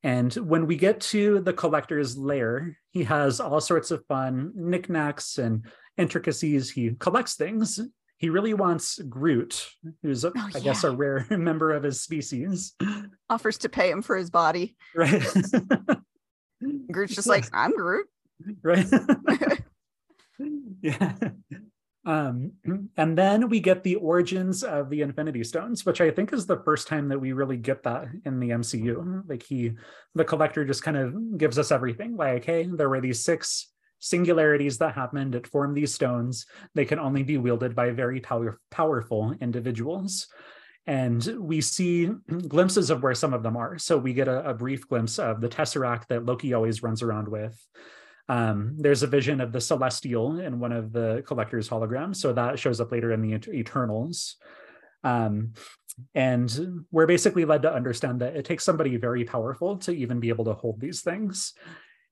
and 0.02 0.32
when 0.34 0.66
we 0.66 0.76
get 0.76 1.00
to 1.00 1.40
the 1.40 1.52
collector's 1.52 2.16
lair, 2.16 2.78
he 2.90 3.04
has 3.04 3.40
all 3.40 3.60
sorts 3.60 3.90
of 3.90 4.04
fun 4.06 4.52
knickknacks 4.54 5.38
and 5.38 5.66
intricacies. 5.96 6.70
He 6.70 6.92
collects 6.98 7.34
things. 7.34 7.80
He 8.18 8.30
really 8.30 8.54
wants 8.54 8.98
Groot, 8.98 9.66
who's, 10.02 10.24
oh, 10.24 10.32
I 10.36 10.48
yeah. 10.54 10.60
guess, 10.60 10.84
a 10.84 10.90
rare 10.90 11.26
member 11.30 11.72
of 11.72 11.82
his 11.82 12.00
species. 12.00 12.74
Offers 13.28 13.58
to 13.58 13.68
pay 13.68 13.90
him 13.90 14.00
for 14.00 14.16
his 14.16 14.30
body. 14.30 14.76
Right. 14.94 15.22
Groot's 16.90 17.14
just 17.14 17.26
like, 17.26 17.44
I'm 17.52 17.72
Groot. 17.72 18.06
Right. 18.62 18.86
yeah. 20.82 21.14
Um, 22.06 22.52
and 22.96 23.18
then 23.18 23.48
we 23.50 23.60
get 23.60 23.82
the 23.82 23.96
origins 23.96 24.62
of 24.62 24.88
the 24.88 25.02
Infinity 25.02 25.44
Stones, 25.44 25.84
which 25.84 26.00
I 26.00 26.10
think 26.10 26.32
is 26.32 26.46
the 26.46 26.62
first 26.64 26.88
time 26.88 27.08
that 27.08 27.20
we 27.20 27.32
really 27.32 27.56
get 27.56 27.82
that 27.82 28.06
in 28.24 28.40
the 28.40 28.50
MCU. 28.50 29.28
Like 29.28 29.42
he, 29.42 29.72
the 30.14 30.24
collector 30.24 30.64
just 30.64 30.82
kind 30.82 30.96
of 30.96 31.36
gives 31.36 31.58
us 31.58 31.72
everything. 31.72 32.16
Like, 32.16 32.44
hey, 32.44 32.68
there 32.72 32.88
were 32.88 33.00
these 33.00 33.24
six 33.24 33.72
singularities 33.98 34.78
that 34.78 34.94
happened 34.94 35.34
that 35.34 35.48
form 35.48 35.74
these 35.74 35.92
stones. 35.92 36.46
They 36.74 36.84
can 36.84 36.98
only 36.98 37.24
be 37.24 37.38
wielded 37.38 37.74
by 37.74 37.90
very 37.90 38.20
power, 38.20 38.60
powerful 38.70 39.34
individuals. 39.40 40.28
And 40.86 41.24
we 41.40 41.60
see 41.60 42.06
glimpses 42.48 42.90
of 42.90 43.02
where 43.02 43.14
some 43.14 43.34
of 43.34 43.42
them 43.42 43.56
are. 43.56 43.78
So 43.78 43.98
we 43.98 44.14
get 44.14 44.28
a, 44.28 44.50
a 44.50 44.54
brief 44.54 44.88
glimpse 44.88 45.18
of 45.18 45.40
the 45.40 45.48
Tesseract 45.48 46.06
that 46.08 46.24
Loki 46.24 46.54
always 46.54 46.84
runs 46.84 47.02
around 47.02 47.26
with. 47.26 47.60
Um, 48.28 48.76
there's 48.76 49.02
a 49.02 49.06
vision 49.06 49.40
of 49.40 49.52
the 49.52 49.60
celestial 49.60 50.40
in 50.40 50.58
one 50.58 50.72
of 50.72 50.92
the 50.92 51.22
collector's 51.26 51.68
holograms, 51.68 52.16
so 52.16 52.32
that 52.32 52.58
shows 52.58 52.80
up 52.80 52.92
later 52.92 53.12
in 53.12 53.22
the 53.22 53.34
Eternals. 53.48 54.36
Um, 55.04 55.52
and 56.14 56.84
we're 56.90 57.06
basically 57.06 57.44
led 57.44 57.62
to 57.62 57.72
understand 57.72 58.20
that 58.20 58.36
it 58.36 58.44
takes 58.44 58.64
somebody 58.64 58.96
very 58.96 59.24
powerful 59.24 59.78
to 59.78 59.92
even 59.92 60.20
be 60.20 60.28
able 60.28 60.44
to 60.46 60.54
hold 60.54 60.80
these 60.80 61.00
things. 61.00 61.54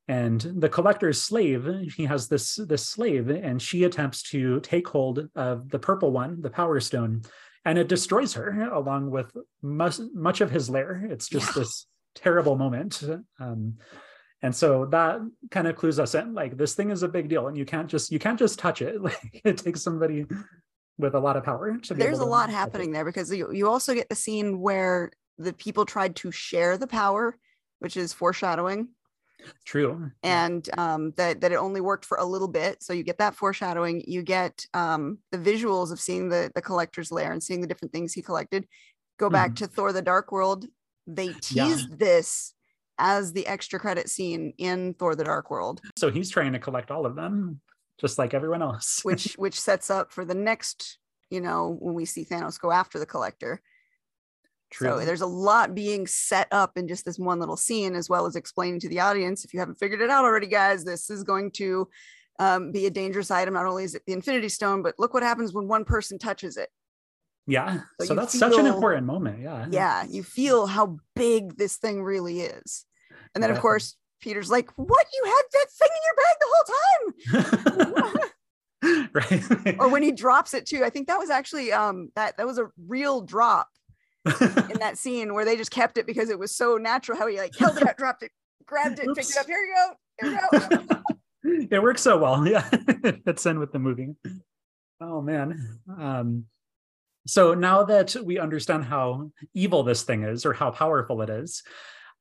And 0.06 0.40
the 0.40 0.68
collector's 0.68 1.20
slave, 1.22 1.68
he 1.96 2.04
has 2.04 2.28
this 2.28 2.56
this 2.56 2.86
slave, 2.86 3.30
and 3.30 3.60
she 3.60 3.84
attempts 3.84 4.22
to 4.30 4.60
take 4.60 4.86
hold 4.86 5.28
of 5.34 5.70
the 5.70 5.78
purple 5.78 6.12
one, 6.12 6.42
the 6.42 6.50
Power 6.50 6.78
Stone, 6.80 7.22
and 7.64 7.78
it 7.78 7.88
destroys 7.88 8.34
her 8.34 8.70
along 8.70 9.10
with 9.10 9.34
much, 9.62 9.98
much 10.14 10.42
of 10.42 10.50
his 10.50 10.68
lair. 10.68 11.06
It's 11.10 11.28
just 11.28 11.48
yeah. 11.48 11.62
this 11.62 11.86
terrible 12.14 12.56
moment. 12.56 13.02
Um, 13.40 13.78
and 14.44 14.54
so 14.54 14.84
that 14.86 15.20
kind 15.50 15.66
of 15.66 15.74
clues 15.74 15.98
us 15.98 16.14
in 16.14 16.34
like 16.34 16.58
this 16.58 16.74
thing 16.74 16.90
is 16.90 17.02
a 17.02 17.08
big 17.08 17.30
deal 17.30 17.48
and 17.48 17.56
you 17.56 17.64
can't 17.64 17.88
just 17.88 18.12
you 18.12 18.18
can't 18.18 18.38
just 18.38 18.58
touch 18.58 18.82
it. 18.82 19.00
Like 19.02 19.40
it 19.42 19.56
takes 19.56 19.80
somebody 19.82 20.26
with 20.98 21.14
a 21.14 21.18
lot 21.18 21.38
of 21.38 21.44
power 21.44 21.76
to 21.78 21.94
there's 21.94 22.18
a 22.18 22.26
lot 22.26 22.50
happening 22.50 22.90
it. 22.90 22.92
there 22.92 23.06
because 23.06 23.32
you, 23.32 23.50
you 23.52 23.68
also 23.68 23.94
get 23.94 24.10
the 24.10 24.14
scene 24.14 24.60
where 24.60 25.10
the 25.38 25.54
people 25.54 25.86
tried 25.86 26.14
to 26.16 26.30
share 26.30 26.76
the 26.76 26.86
power 26.86 27.38
which 27.78 27.96
is 27.96 28.12
foreshadowing. 28.12 28.88
True. 29.64 30.10
And 30.22 30.68
um, 30.78 31.12
that 31.16 31.40
that 31.40 31.52
it 31.52 31.56
only 31.56 31.80
worked 31.80 32.04
for 32.04 32.18
a 32.18 32.24
little 32.24 32.48
bit. 32.48 32.82
So 32.82 32.92
you 32.92 33.02
get 33.02 33.18
that 33.18 33.34
foreshadowing. 33.34 34.04
You 34.06 34.22
get 34.22 34.66
um, 34.74 35.18
the 35.32 35.38
visuals 35.38 35.90
of 35.90 36.00
seeing 36.00 36.28
the 36.28 36.50
the 36.54 36.62
collector's 36.62 37.10
lair 37.10 37.32
and 37.32 37.42
seeing 37.42 37.62
the 37.62 37.66
different 37.66 37.92
things 37.92 38.12
he 38.12 38.20
collected. 38.20 38.66
Go 39.18 39.30
back 39.30 39.52
mm. 39.52 39.56
to 39.56 39.66
thor 39.66 39.92
the 39.92 40.02
dark 40.02 40.32
world. 40.32 40.66
They 41.06 41.28
teased 41.28 41.90
yeah. 41.90 41.96
this 41.98 42.53
as 42.98 43.32
the 43.32 43.46
extra 43.46 43.78
credit 43.78 44.08
scene 44.08 44.52
in 44.58 44.94
Thor 44.94 45.14
the 45.14 45.24
Dark 45.24 45.50
World. 45.50 45.80
So 45.96 46.10
he's 46.10 46.30
trying 46.30 46.52
to 46.52 46.58
collect 46.58 46.90
all 46.90 47.06
of 47.06 47.16
them 47.16 47.60
just 48.00 48.18
like 48.18 48.34
everyone 48.34 48.62
else. 48.62 49.00
which 49.02 49.34
which 49.38 49.58
sets 49.58 49.90
up 49.90 50.12
for 50.12 50.24
the 50.24 50.34
next, 50.34 50.98
you 51.30 51.40
know, 51.40 51.76
when 51.80 51.94
we 51.94 52.04
see 52.04 52.24
Thanos 52.24 52.60
go 52.60 52.70
after 52.70 52.98
the 52.98 53.06
collector. 53.06 53.62
True. 54.70 54.88
So 54.88 55.04
there's 55.04 55.20
a 55.20 55.26
lot 55.26 55.74
being 55.74 56.06
set 56.06 56.48
up 56.50 56.72
in 56.76 56.88
just 56.88 57.04
this 57.04 57.18
one 57.18 57.38
little 57.38 57.56
scene, 57.56 57.94
as 57.94 58.08
well 58.08 58.26
as 58.26 58.34
explaining 58.34 58.80
to 58.80 58.88
the 58.88 59.00
audience, 59.00 59.44
if 59.44 59.54
you 59.54 59.60
haven't 59.60 59.76
figured 59.76 60.00
it 60.00 60.10
out 60.10 60.24
already, 60.24 60.48
guys, 60.48 60.84
this 60.84 61.10
is 61.10 61.22
going 61.22 61.52
to 61.52 61.88
um, 62.40 62.72
be 62.72 62.86
a 62.86 62.90
dangerous 62.90 63.30
item. 63.30 63.54
Not 63.54 63.66
only 63.66 63.84
is 63.84 63.94
it 63.94 64.02
the 64.04 64.12
Infinity 64.12 64.48
Stone, 64.48 64.82
but 64.82 64.96
look 64.98 65.14
what 65.14 65.22
happens 65.22 65.52
when 65.52 65.68
one 65.68 65.84
person 65.84 66.18
touches 66.18 66.56
it. 66.56 66.70
Yeah. 67.46 67.80
So, 68.00 68.06
so 68.06 68.14
that's 68.14 68.32
feel, 68.32 68.50
such 68.50 68.58
an 68.58 68.66
important 68.66 69.06
moment. 69.06 69.40
Yeah. 69.40 69.66
Yeah. 69.70 70.04
You 70.08 70.22
feel 70.22 70.66
how 70.66 70.98
big 71.14 71.56
this 71.56 71.76
thing 71.76 72.02
really 72.02 72.40
is. 72.40 72.84
And 73.34 73.42
then, 73.42 73.50
yeah. 73.50 73.56
of 73.56 73.62
course, 73.62 73.96
Peter's 74.20 74.50
like, 74.50 74.70
What? 74.76 75.06
You 75.12 75.24
had 75.24 75.42
that 75.52 75.66
thing 75.70 75.88
in 75.90 76.02
your 76.06 76.16
bag 76.16 76.36
the 76.40 76.46
whole 76.50 78.14
time. 78.14 78.30
right. 79.12 79.78
or 79.78 79.88
when 79.88 80.02
he 80.02 80.12
drops 80.12 80.54
it 80.54 80.66
too. 80.66 80.84
I 80.84 80.90
think 80.90 81.08
that 81.08 81.18
was 81.18 81.30
actually 81.30 81.72
um 81.72 82.10
that 82.16 82.36
that 82.36 82.46
was 82.46 82.58
a 82.58 82.68
real 82.86 83.20
drop 83.20 83.68
in 84.26 84.78
that 84.78 84.96
scene 84.96 85.34
where 85.34 85.44
they 85.44 85.56
just 85.56 85.70
kept 85.70 85.98
it 85.98 86.06
because 86.06 86.30
it 86.30 86.38
was 86.38 86.54
so 86.54 86.76
natural 86.76 87.18
how 87.18 87.26
he 87.26 87.38
like 87.38 87.56
held 87.56 87.76
it 87.76 87.86
out, 87.86 87.96
dropped 87.96 88.22
it, 88.22 88.30
grabbed 88.66 88.98
it, 88.98 89.08
Oops. 89.08 89.18
picked 89.18 89.30
it 89.30 89.36
up. 89.38 89.46
Here 89.46 89.58
you 89.58 89.74
go. 89.74 89.94
Here 90.20 90.40
you 90.72 90.88
go. 90.88 91.66
it 91.76 91.82
works 91.82 92.02
so 92.02 92.18
well. 92.18 92.46
Yeah. 92.46 92.66
it 92.72 93.22
fits 93.24 93.46
in 93.46 93.58
with 93.58 93.72
the 93.72 93.78
movie. 93.78 94.14
Oh 95.00 95.20
man. 95.20 95.78
Um 95.98 96.46
so 97.26 97.54
now 97.54 97.84
that 97.84 98.14
we 98.22 98.38
understand 98.38 98.84
how 98.84 99.30
evil 99.54 99.82
this 99.82 100.02
thing 100.02 100.24
is 100.24 100.44
or 100.44 100.52
how 100.52 100.70
powerful 100.70 101.22
it 101.22 101.30
is, 101.30 101.62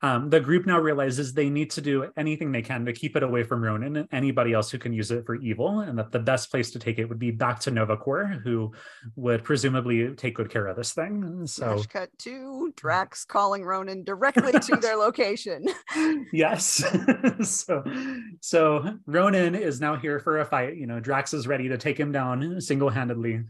um, 0.02 0.28
the 0.28 0.38
group 0.40 0.66
now 0.66 0.78
realizes 0.78 1.32
they 1.32 1.48
need 1.48 1.70
to 1.70 1.80
do 1.80 2.10
anything 2.18 2.52
they 2.52 2.60
can 2.60 2.84
to 2.84 2.92
keep 2.92 3.16
it 3.16 3.22
away 3.22 3.42
from 3.42 3.62
Ronan 3.62 3.96
and 3.96 4.08
anybody 4.12 4.52
else 4.52 4.70
who 4.70 4.76
can 4.76 4.92
use 4.92 5.10
it 5.10 5.24
for 5.24 5.36
evil, 5.36 5.80
and 5.80 5.98
that 5.98 6.12
the 6.12 6.18
best 6.18 6.50
place 6.50 6.70
to 6.72 6.78
take 6.78 6.98
it 6.98 7.06
would 7.08 7.18
be 7.18 7.30
back 7.30 7.58
to 7.60 7.70
Nova 7.70 7.96
Corps, 7.96 8.26
who 8.44 8.72
would 9.16 9.42
presumably 9.44 10.14
take 10.14 10.34
good 10.34 10.50
care 10.50 10.66
of 10.66 10.76
this 10.76 10.92
thing. 10.92 11.46
So, 11.46 11.76
Flash 11.76 11.86
cut 11.86 12.18
to 12.18 12.72
Drax 12.76 13.24
calling 13.24 13.64
Ronan 13.64 14.04
directly 14.04 14.52
to 14.52 14.76
their 14.80 14.96
location. 14.96 15.64
yes. 16.34 16.84
so, 17.42 17.82
so 18.42 18.98
Ronan 19.06 19.54
is 19.54 19.80
now 19.80 19.96
here 19.96 20.18
for 20.18 20.40
a 20.40 20.44
fight. 20.44 20.76
You 20.76 20.86
know, 20.86 21.00
Drax 21.00 21.32
is 21.32 21.46
ready 21.46 21.68
to 21.68 21.78
take 21.78 21.98
him 21.98 22.12
down 22.12 22.60
single 22.60 22.90
handedly 22.90 23.40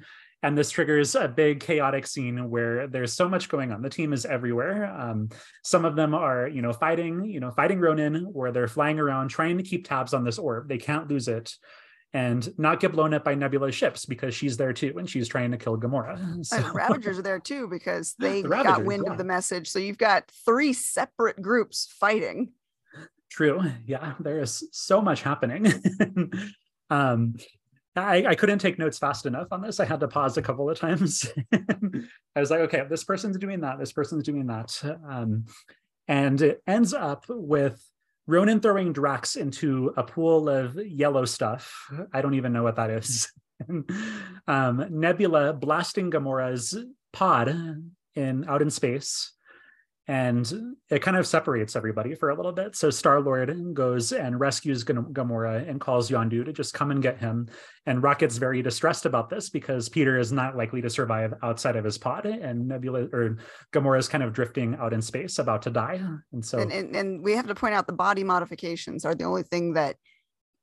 and 0.44 0.58
this 0.58 0.70
triggers 0.70 1.14
a 1.14 1.26
big 1.26 1.60
chaotic 1.60 2.06
scene 2.06 2.50
where 2.50 2.86
there's 2.86 3.14
so 3.14 3.30
much 3.30 3.48
going 3.48 3.72
on. 3.72 3.80
The 3.80 3.88
team 3.88 4.12
is 4.12 4.26
everywhere. 4.26 4.84
Um, 4.94 5.30
some 5.62 5.86
of 5.86 5.96
them 5.96 6.14
are 6.14 6.46
you 6.46 6.60
know 6.60 6.72
fighting 6.74 7.24
you 7.24 7.40
know 7.40 7.50
fighting 7.50 7.80
ronan 7.80 8.30
or 8.34 8.52
they're 8.52 8.68
flying 8.68 9.00
around 9.00 9.28
trying 9.28 9.56
to 9.56 9.64
keep 9.64 9.88
tabs 9.88 10.12
on 10.12 10.22
this 10.22 10.38
orb. 10.38 10.68
They 10.68 10.76
can't 10.76 11.08
lose 11.08 11.28
it 11.28 11.54
and 12.12 12.46
not 12.58 12.78
get 12.78 12.92
blown 12.92 13.14
up 13.14 13.24
by 13.24 13.34
nebula's 13.34 13.74
ships 13.74 14.04
because 14.04 14.34
she's 14.34 14.58
there 14.58 14.74
too 14.74 14.92
and 14.98 15.08
she's 15.08 15.28
trying 15.28 15.50
to 15.50 15.56
kill 15.56 15.78
gamora. 15.78 16.20
So... 16.44 16.58
and 16.58 16.74
ravagers 16.74 17.18
are 17.18 17.22
there 17.22 17.40
too 17.40 17.66
because 17.66 18.14
they 18.18 18.42
the 18.42 18.48
got 18.48 18.84
wind 18.84 19.04
yeah. 19.06 19.12
of 19.12 19.18
the 19.18 19.24
message. 19.24 19.70
So 19.70 19.78
you've 19.78 19.98
got 19.98 20.30
three 20.44 20.74
separate 20.74 21.40
groups 21.40 21.88
fighting. 21.98 22.52
True. 23.30 23.62
Yeah 23.86 24.12
there 24.20 24.40
is 24.40 24.68
so 24.72 25.00
much 25.00 25.22
happening. 25.22 25.72
Um 26.90 27.36
I, 27.96 28.24
I 28.26 28.34
couldn't 28.34 28.58
take 28.58 28.78
notes 28.78 28.98
fast 28.98 29.26
enough 29.26 29.48
on 29.52 29.62
this. 29.62 29.78
I 29.78 29.84
had 29.84 30.00
to 30.00 30.08
pause 30.08 30.36
a 30.36 30.42
couple 30.42 30.68
of 30.68 30.78
times. 30.78 31.30
I 31.52 32.40
was 32.40 32.50
like, 32.50 32.60
okay, 32.60 32.82
this 32.88 33.04
person's 33.04 33.38
doing 33.38 33.60
that. 33.60 33.78
This 33.78 33.92
person's 33.92 34.24
doing 34.24 34.46
that. 34.46 34.76
Um, 35.08 35.46
and 36.08 36.40
it 36.42 36.62
ends 36.66 36.92
up 36.92 37.24
with 37.28 37.82
Ronan 38.26 38.60
throwing 38.60 38.92
Drax 38.92 39.36
into 39.36 39.92
a 39.96 40.02
pool 40.02 40.48
of 40.48 40.76
yellow 40.76 41.24
stuff. 41.24 41.88
I 42.12 42.20
don't 42.20 42.34
even 42.34 42.52
know 42.52 42.62
what 42.62 42.76
that 42.76 42.90
is. 42.90 43.30
um, 44.48 44.86
Nebula 44.90 45.52
blasting 45.52 46.10
Gamora's 46.10 46.76
pod 47.12 47.48
in 48.16 48.44
out 48.48 48.62
in 48.62 48.70
space 48.70 49.32
and 50.06 50.76
it 50.90 51.00
kind 51.00 51.16
of 51.16 51.26
separates 51.26 51.76
everybody 51.76 52.14
for 52.14 52.28
a 52.28 52.36
little 52.36 52.52
bit. 52.52 52.76
So 52.76 52.90
Star 52.90 53.22
Lord 53.22 53.72
goes 53.72 54.12
and 54.12 54.38
rescues 54.38 54.84
Gamora 54.84 55.66
and 55.66 55.80
calls 55.80 56.10
Yondu 56.10 56.44
to 56.44 56.52
just 56.52 56.74
come 56.74 56.90
and 56.90 57.02
get 57.02 57.18
him. 57.18 57.48
And 57.86 58.02
Rocket's 58.02 58.36
very 58.36 58.60
distressed 58.60 59.06
about 59.06 59.30
this 59.30 59.48
because 59.48 59.88
Peter 59.88 60.18
is 60.18 60.30
not 60.30 60.56
likely 60.56 60.82
to 60.82 60.90
survive 60.90 61.32
outside 61.42 61.76
of 61.76 61.84
his 61.84 61.96
pod, 61.96 62.26
and 62.26 62.68
Nebula 62.68 63.04
or 63.12 63.38
Gamora 63.72 63.98
is 63.98 64.08
kind 64.08 64.22
of 64.22 64.34
drifting 64.34 64.76
out 64.78 64.92
in 64.92 65.00
space, 65.00 65.38
about 65.38 65.62
to 65.62 65.70
die. 65.70 66.00
And 66.32 66.44
so, 66.44 66.58
and, 66.58 66.70
and, 66.70 66.94
and 66.94 67.24
we 67.24 67.32
have 67.32 67.46
to 67.46 67.54
point 67.54 67.74
out 67.74 67.86
the 67.86 67.94
body 67.94 68.24
modifications 68.24 69.06
are 69.06 69.14
the 69.14 69.24
only 69.24 69.42
thing 69.42 69.72
that 69.74 69.96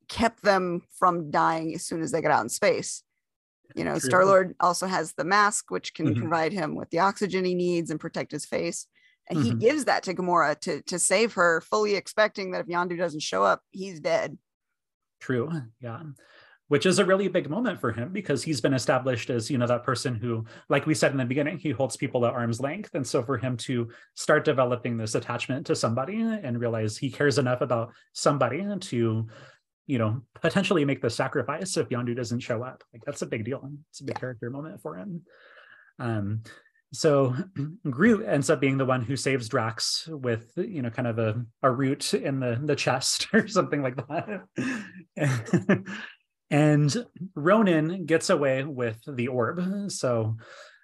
kept 0.08 0.44
them 0.44 0.82
from 1.00 1.32
dying 1.32 1.74
as 1.74 1.84
soon 1.86 2.02
as 2.02 2.12
they 2.12 2.22
got 2.22 2.32
out 2.32 2.44
in 2.44 2.50
space. 2.50 3.02
You 3.76 3.86
know, 3.86 3.98
Star 3.98 4.26
Lord 4.26 4.54
also 4.60 4.86
has 4.86 5.14
the 5.14 5.24
mask, 5.24 5.72
which 5.72 5.94
can 5.94 6.10
mm-hmm. 6.10 6.20
provide 6.20 6.52
him 6.52 6.76
with 6.76 6.90
the 6.90 7.00
oxygen 7.00 7.46
he 7.46 7.56
needs 7.56 7.90
and 7.90 8.00
protect 8.00 8.32
his 8.32 8.46
face 8.46 8.86
and 9.32 9.40
mm-hmm. 9.40 9.60
he 9.60 9.66
gives 9.66 9.86
that 9.86 10.04
to 10.04 10.14
Gamora 10.14 10.60
to 10.60 10.82
to 10.84 11.00
save 11.00 11.34
her, 11.34 11.62
fully 11.62 11.96
expecting 11.96 12.52
that 12.52 12.62
if 12.62 12.68
Yondu 12.68 12.98
doesn't 12.98 13.22
show 13.22 13.44
up, 13.44 13.62
he's 13.72 14.00
dead. 14.00 14.38
True. 15.22 15.50
Yeah. 15.80 16.02
Which 16.68 16.86
is 16.86 17.00
a 17.00 17.06
really 17.06 17.28
big 17.28 17.50
moment 17.50 17.80
for 17.80 17.92
him 17.92 18.12
because 18.12 18.44
he's 18.44 18.62
been 18.62 18.74
established 18.74 19.30
as, 19.30 19.50
you 19.50 19.58
know, 19.58 19.68
that 19.68 19.84
person 19.84 20.16
who, 20.16 20.46
like 20.70 20.86
we 20.86 20.94
said 20.94 21.12
in 21.12 21.18
the 21.18 21.26
beginning, 21.26 21.58
he 21.58 21.72
holds 21.72 21.98
people 21.98 22.26
at 22.26 22.34
arm's 22.34 22.60
length. 22.60 22.94
And 22.94 23.06
so 23.06 23.24
for 23.24 23.38
him 23.38 23.58
to 23.58 23.90
start 24.16 24.46
developing 24.46 24.98
this 24.98 25.16
attachment 25.16 25.66
to 25.68 25.76
somebody 25.76 26.22
and 26.22 26.60
realize 26.60 26.98
he 26.98 27.10
cares 27.10 27.38
enough 27.38 27.62
about 27.62 27.92
somebody 28.14 28.66
to, 28.80 29.28
you 29.86 29.98
know, 29.98 30.22
potentially 30.42 30.86
make 30.86 31.02
the 31.02 31.10
sacrifice 31.10 31.76
if 31.78 31.90
Yondu 31.90 32.16
doesn't 32.16 32.40
show 32.40 32.64
up. 32.64 32.84
Like 32.94 33.04
that's 33.06 33.22
a 33.22 33.28
big 33.28 33.44
deal. 33.46 33.70
It's 33.90 34.00
a 34.00 34.06
big 34.06 34.16
yeah. 34.16 34.20
character 34.20 34.50
moment 34.50 34.82
for 34.82 34.96
him. 34.96 35.24
Um, 36.00 36.42
so 36.94 37.36
Groot 37.90 38.26
ends 38.26 38.50
up 38.50 38.60
being 38.60 38.78
the 38.78 38.86
one 38.86 39.02
who 39.02 39.16
saves 39.16 39.48
Drax 39.50 40.08
with, 40.08 40.52
you 40.56 40.82
know, 40.82 40.90
kind 40.90 41.08
of 41.08 41.20
a, 41.20 41.44
a 41.64 41.72
root 41.72 42.14
in 42.14 42.40
the, 42.40 42.60
the 42.64 42.76
chest 42.76 43.28
or 43.34 43.48
something 43.48 43.82
like 43.82 43.96
that. 44.08 45.86
and 46.52 47.06
Ronan 47.36 48.06
gets 48.06 48.30
away 48.30 48.64
with 48.64 49.00
the 49.08 49.30
orb. 49.30 49.92
So 49.92 50.36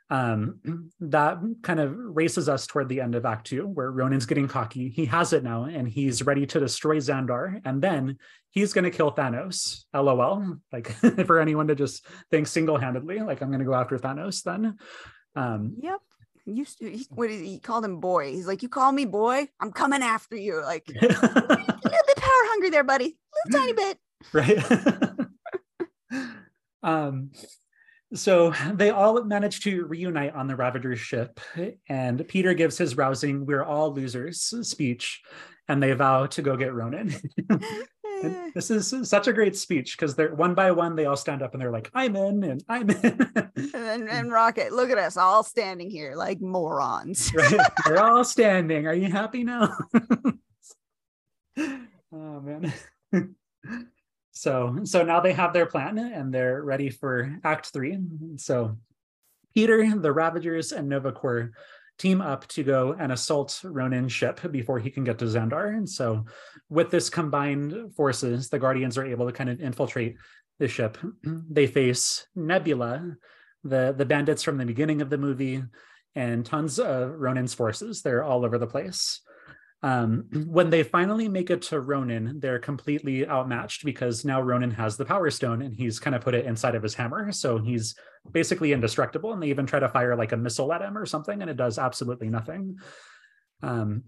um, 0.09 0.59
that 1.01 1.39
kind 1.61 1.79
of 1.79 1.93
races 1.95 2.47
us 2.47 2.67
toward 2.67 2.89
the 2.89 3.01
end 3.01 3.15
of 3.15 3.25
Act 3.25 3.47
Two, 3.47 3.67
where 3.67 3.91
Ronan's 3.91 4.25
getting 4.25 4.47
cocky. 4.47 4.89
He 4.89 5.05
has 5.05 5.33
it 5.33 5.43
now, 5.43 5.65
and 5.65 5.87
he's 5.87 6.23
ready 6.23 6.45
to 6.47 6.59
destroy 6.59 6.97
Xandar, 6.97 7.61
and 7.65 7.81
then 7.81 8.17
he's 8.51 8.73
going 8.73 8.85
to 8.85 8.91
kill 8.91 9.11
Thanos. 9.11 9.83
LOL. 9.93 10.57
Like 10.71 10.87
for 11.25 11.39
anyone 11.39 11.67
to 11.67 11.75
just 11.75 12.05
think 12.31 12.47
single-handedly, 12.47 13.19
like 13.19 13.41
I'm 13.41 13.49
going 13.49 13.59
to 13.59 13.65
go 13.65 13.73
after 13.73 13.97
Thanos, 13.97 14.43
then 14.43 14.77
um, 15.37 15.75
yep. 15.79 15.99
You, 16.45 16.65
he, 16.79 17.05
what 17.09 17.29
is, 17.29 17.41
he 17.41 17.59
called 17.59 17.83
him 17.83 17.99
boy. 17.99 18.31
He's 18.31 18.47
like, 18.47 18.63
you 18.63 18.69
call 18.69 18.91
me 18.91 19.05
boy, 19.05 19.49
I'm 19.59 19.71
coming 19.71 20.01
after 20.01 20.35
you. 20.35 20.61
Like 20.61 20.87
a 21.01 21.05
little 21.05 21.17
bit 21.19 22.17
power 22.17 22.43
hungry 22.49 22.69
there, 22.69 22.83
buddy. 22.85 23.05
A 23.05 23.55
little 23.55 23.59
tiny 23.59 23.73
bit. 23.73 23.97
Right. 24.33 26.31
um, 26.83 27.31
so 28.13 28.53
they 28.73 28.89
all 28.89 29.21
manage 29.25 29.59
to 29.61 29.85
reunite 29.85 30.33
on 30.33 30.47
the 30.47 30.55
Ravager's 30.55 30.99
ship, 30.99 31.41
and 31.89 32.25
Peter 32.27 32.53
gives 32.53 32.77
his 32.77 32.95
rousing 32.95 33.45
"We're 33.45 33.63
all 33.63 33.93
losers" 33.93 34.53
speech, 34.67 35.21
and 35.67 35.83
they 35.83 35.91
vow 35.91 36.27
to 36.27 36.41
go 36.41 36.55
get 36.55 36.73
Ronan. 36.73 37.13
this 38.53 38.71
is 38.71 39.09
such 39.09 39.27
a 39.27 39.33
great 39.33 39.55
speech 39.55 39.97
because 39.97 40.15
they're 40.15 40.33
one 40.33 40.53
by 40.53 40.71
one 40.71 40.95
they 40.95 41.05
all 41.05 41.15
stand 41.15 41.41
up 41.41 41.53
and 41.53 41.61
they're 41.61 41.71
like 41.71 41.89
i'm 41.93 42.15
in 42.15 42.43
and 42.43 42.63
i'm 42.69 42.89
in. 42.89 43.29
And, 43.73 44.09
and 44.09 44.31
rocket 44.31 44.71
look 44.71 44.89
at 44.89 44.97
us 44.97 45.17
all 45.17 45.43
standing 45.43 45.89
here 45.89 46.15
like 46.15 46.41
morons. 46.41 47.31
Right. 47.37 47.59
They're 47.85 48.03
all 48.03 48.23
standing. 48.23 48.87
Are 48.87 48.93
you 48.93 49.11
happy 49.11 49.43
now? 49.43 49.77
Oh 51.57 52.39
man. 52.41 52.73
So 54.31 54.79
so 54.83 55.03
now 55.03 55.19
they 55.19 55.33
have 55.33 55.53
their 55.53 55.65
plan 55.65 55.97
and 55.97 56.33
they're 56.33 56.63
ready 56.63 56.89
for 56.89 57.37
act 57.43 57.67
three. 57.67 57.97
So 58.37 58.77
peter 59.53 59.97
the 59.97 60.11
ravagers 60.11 60.71
and 60.71 60.87
nova 60.87 61.11
corps 61.11 61.51
team 61.97 62.21
up 62.21 62.47
to 62.47 62.63
go 62.63 62.95
and 62.99 63.11
assault 63.11 63.61
Ronan's 63.63 64.11
ship 64.11 64.39
before 64.51 64.79
he 64.79 64.89
can 64.89 65.03
get 65.03 65.17
to 65.19 65.25
Xandar. 65.25 65.75
And 65.75 65.89
so, 65.89 66.25
with 66.69 66.91
this 66.91 67.09
combined 67.09 67.93
forces, 67.95 68.49
the 68.49 68.59
Guardians 68.59 68.97
are 68.97 69.05
able 69.05 69.25
to 69.25 69.31
kind 69.31 69.49
of 69.49 69.59
infiltrate 69.59 70.17
the 70.59 70.67
ship. 70.67 70.97
They 71.49 71.67
face 71.67 72.27
Nebula, 72.35 73.17
the 73.63 73.93
the 73.97 74.05
bandits 74.05 74.43
from 74.43 74.57
the 74.57 74.65
beginning 74.65 75.01
of 75.01 75.09
the 75.09 75.17
movie, 75.17 75.63
and 76.15 76.45
tons 76.45 76.79
of 76.79 77.11
Ronan's 77.11 77.53
forces. 77.53 78.01
They're 78.01 78.23
all 78.23 78.45
over 78.45 78.57
the 78.57 78.67
place. 78.67 79.21
Um, 79.83 80.25
when 80.47 80.71
they 80.71 80.81
finally 80.81 81.29
make 81.29 81.51
it 81.51 81.61
to 81.63 81.79
Ronan, 81.79 82.39
they're 82.39 82.59
completely 82.59 83.27
outmatched 83.27 83.85
because 83.85 84.25
now 84.25 84.41
Ronan 84.41 84.71
has 84.71 84.97
the 84.97 85.05
Power 85.05 85.29
Stone 85.29 85.61
and 85.61 85.75
he's 85.75 85.99
kind 85.99 86.15
of 86.15 86.21
put 86.21 86.33
it 86.33 86.45
inside 86.45 86.73
of 86.73 86.81
his 86.81 86.95
hammer. 86.95 87.31
So 87.31 87.59
he's 87.59 87.95
basically 88.31 88.73
indestructible. 88.73 89.33
And 89.33 89.41
they 89.41 89.49
even 89.49 89.67
try 89.67 89.79
to 89.79 89.89
fire 89.89 90.15
like 90.15 90.31
a 90.31 90.37
missile 90.37 90.73
at 90.73 90.81
him 90.81 90.97
or 90.97 91.05
something, 91.05 91.41
and 91.41 91.49
it 91.49 91.57
does 91.57 91.77
absolutely 91.77 92.29
nothing. 92.29 92.77
Um, 93.61 94.03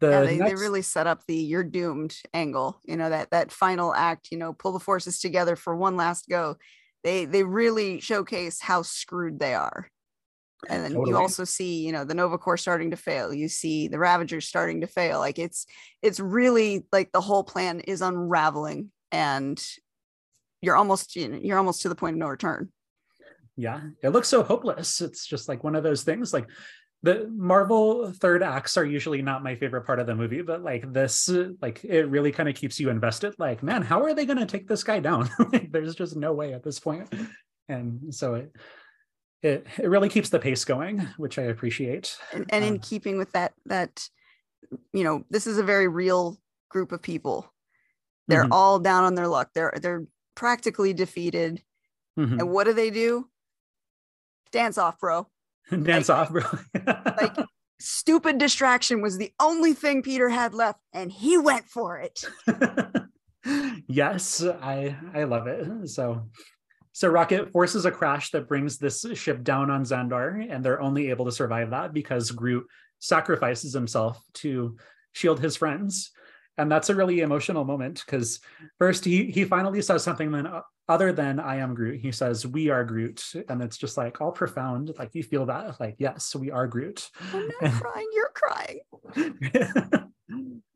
the 0.00 0.10
yeah, 0.10 0.20
they, 0.22 0.38
next... 0.38 0.50
they 0.50 0.54
really 0.54 0.82
set 0.82 1.06
up 1.06 1.22
the 1.26 1.36
you're 1.36 1.64
doomed 1.64 2.14
angle 2.34 2.80
you 2.84 2.96
know 2.96 3.08
that 3.08 3.30
that 3.30 3.50
final 3.50 3.94
act 3.94 4.28
you 4.30 4.38
know 4.38 4.52
pull 4.52 4.72
the 4.72 4.80
forces 4.80 5.18
together 5.18 5.56
for 5.56 5.74
one 5.74 5.96
last 5.96 6.28
go 6.28 6.56
they 7.02 7.24
they 7.24 7.42
really 7.44 8.00
showcase 8.00 8.60
how 8.60 8.82
screwed 8.82 9.38
they 9.38 9.54
are 9.54 9.88
and 10.68 10.82
then 10.82 10.92
totally. 10.92 11.10
you 11.10 11.16
also 11.16 11.44
see 11.44 11.84
you 11.84 11.92
know 11.92 12.04
the 12.04 12.14
nova 12.14 12.38
corps 12.38 12.56
starting 12.56 12.90
to 12.90 12.96
fail 12.96 13.32
you 13.32 13.48
see 13.48 13.88
the 13.88 13.98
ravagers 13.98 14.48
starting 14.48 14.80
to 14.80 14.86
fail 14.86 15.18
like 15.18 15.38
it's 15.38 15.66
it's 16.02 16.18
really 16.18 16.86
like 16.92 17.12
the 17.12 17.20
whole 17.20 17.44
plan 17.44 17.80
is 17.80 18.00
unraveling 18.00 18.90
and 19.12 19.62
you're 20.62 20.76
almost 20.76 21.14
you 21.14 21.28
know, 21.28 21.38
you're 21.40 21.58
almost 21.58 21.82
to 21.82 21.88
the 21.88 21.94
point 21.94 22.14
of 22.14 22.18
no 22.18 22.28
return. 22.28 22.70
Yeah 23.56 23.80
it 24.02 24.10
looks 24.10 24.28
so 24.28 24.42
hopeless. 24.42 25.00
It's 25.00 25.26
just 25.26 25.48
like 25.48 25.62
one 25.62 25.76
of 25.76 25.82
those 25.82 26.02
things 26.02 26.32
like 26.32 26.48
the 27.02 27.30
marvel 27.34 28.10
third 28.10 28.42
acts 28.42 28.76
are 28.76 28.84
usually 28.84 29.22
not 29.22 29.44
my 29.44 29.54
favorite 29.54 29.84
part 29.86 30.00
of 30.00 30.06
the 30.06 30.14
movie 30.14 30.40
but 30.40 30.62
like 30.62 30.92
this 30.92 31.28
uh, 31.28 31.50
like 31.60 31.84
it 31.84 32.08
really 32.08 32.32
kind 32.32 32.48
of 32.48 32.54
keeps 32.54 32.80
you 32.80 32.88
invested 32.88 33.34
like 33.38 33.62
man 33.62 33.82
how 33.82 34.02
are 34.02 34.14
they 34.14 34.24
going 34.24 34.38
to 34.38 34.46
take 34.46 34.66
this 34.66 34.82
guy 34.82 34.98
down? 34.98 35.28
Like, 35.52 35.70
there's 35.70 35.94
just 35.94 36.16
no 36.16 36.32
way 36.32 36.54
at 36.54 36.64
this 36.64 36.80
point. 36.80 37.12
And 37.68 38.14
so 38.14 38.34
it 38.34 38.52
it, 39.42 39.66
it 39.78 39.88
really 39.88 40.08
keeps 40.08 40.28
the 40.30 40.38
pace 40.38 40.64
going 40.64 41.06
which 41.16 41.38
i 41.38 41.42
appreciate 41.42 42.16
and, 42.32 42.46
and 42.50 42.64
in 42.64 42.74
um, 42.74 42.78
keeping 42.78 43.18
with 43.18 43.30
that 43.32 43.52
that 43.66 44.08
you 44.92 45.04
know 45.04 45.24
this 45.30 45.46
is 45.46 45.58
a 45.58 45.62
very 45.62 45.88
real 45.88 46.38
group 46.68 46.92
of 46.92 47.02
people. 47.02 47.52
They're 48.28 48.44
mm-hmm. 48.44 48.52
all 48.52 48.78
down 48.78 49.04
on 49.04 49.14
their 49.14 49.28
luck. 49.28 49.50
They're 49.54 49.72
they're 49.80 50.06
practically 50.34 50.92
defeated. 50.92 51.62
Mm-hmm. 52.18 52.40
and 52.40 52.50
what 52.50 52.64
do 52.64 52.72
they 52.72 52.88
do? 52.88 53.28
Dance 54.50 54.78
off 54.78 54.98
bro. 54.98 55.28
Dance 55.70 56.08
like, 56.08 56.18
off 56.18 56.30
bro. 56.30 56.42
like 57.20 57.36
stupid 57.78 58.38
distraction 58.38 59.02
was 59.02 59.18
the 59.18 59.32
only 59.38 59.74
thing 59.74 60.02
peter 60.02 60.30
had 60.30 60.54
left 60.54 60.80
and 60.94 61.12
he 61.12 61.38
went 61.38 61.66
for 61.66 61.98
it. 61.98 62.24
Yes 63.86 64.42
i 64.42 64.96
i 65.14 65.22
love 65.22 65.46
it. 65.46 65.88
So 65.88 66.28
so 66.96 67.08
Rocket 67.08 67.52
forces 67.52 67.84
a 67.84 67.90
crash 67.90 68.30
that 68.30 68.48
brings 68.48 68.78
this 68.78 69.04
ship 69.12 69.44
down 69.44 69.70
on 69.70 69.84
Xandar, 69.84 70.50
and 70.50 70.64
they're 70.64 70.80
only 70.80 71.10
able 71.10 71.26
to 71.26 71.30
survive 71.30 71.68
that 71.68 71.92
because 71.92 72.30
Groot 72.30 72.66
sacrifices 73.00 73.74
himself 73.74 74.18
to 74.36 74.78
shield 75.12 75.38
his 75.38 75.56
friends. 75.56 76.10
And 76.56 76.72
that's 76.72 76.88
a 76.88 76.94
really 76.94 77.20
emotional 77.20 77.66
moment 77.66 78.02
because 78.06 78.40
first 78.78 79.04
he 79.04 79.26
he 79.26 79.44
finally 79.44 79.82
says 79.82 80.04
something 80.04 80.32
then 80.32 80.46
uh, 80.46 80.62
other 80.88 81.12
than 81.12 81.38
I 81.38 81.56
am 81.56 81.74
Groot. 81.74 82.00
He 82.00 82.12
says 82.12 82.46
we 82.46 82.70
are 82.70 82.82
Groot, 82.82 83.22
and 83.50 83.62
it's 83.62 83.76
just 83.76 83.98
like 83.98 84.22
all 84.22 84.32
profound. 84.32 84.92
Like 84.98 85.14
you 85.14 85.22
feel 85.22 85.44
that, 85.44 85.78
like 85.78 85.96
yes, 85.98 86.34
we 86.34 86.50
are 86.50 86.66
Groot. 86.66 87.10
I'm 87.30 87.50
not 87.60 87.72
crying. 87.82 88.08
You're 88.14 88.32
crying. 88.32 90.12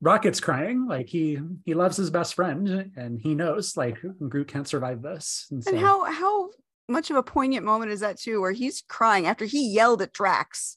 Rocket's 0.01 0.41
crying. 0.41 0.87
Like 0.87 1.09
he 1.09 1.39
he 1.65 1.75
loves 1.75 1.97
his 1.97 2.11
best 2.11 2.35
friend, 2.35 2.91
and 2.97 3.21
he 3.21 3.35
knows 3.35 3.77
like 3.77 3.99
Groot 4.29 4.49
can't 4.49 4.69
survive 4.69 5.03
this. 5.03 5.47
And, 5.51 5.63
so, 5.63 5.71
and 5.71 5.81
how 5.81 6.05
how 6.05 6.51
much 6.89 7.11
of 7.11 7.17
a 7.17 7.23
poignant 7.23 7.65
moment 7.65 7.93
is 7.93 8.01
that 8.01 8.19
too, 8.19 8.41
where 8.41 8.53
he's 8.53 8.83
crying 8.89 9.27
after 9.27 9.45
he 9.45 9.73
yelled 9.73 10.03
at 10.03 10.13
Drax 10.13 10.77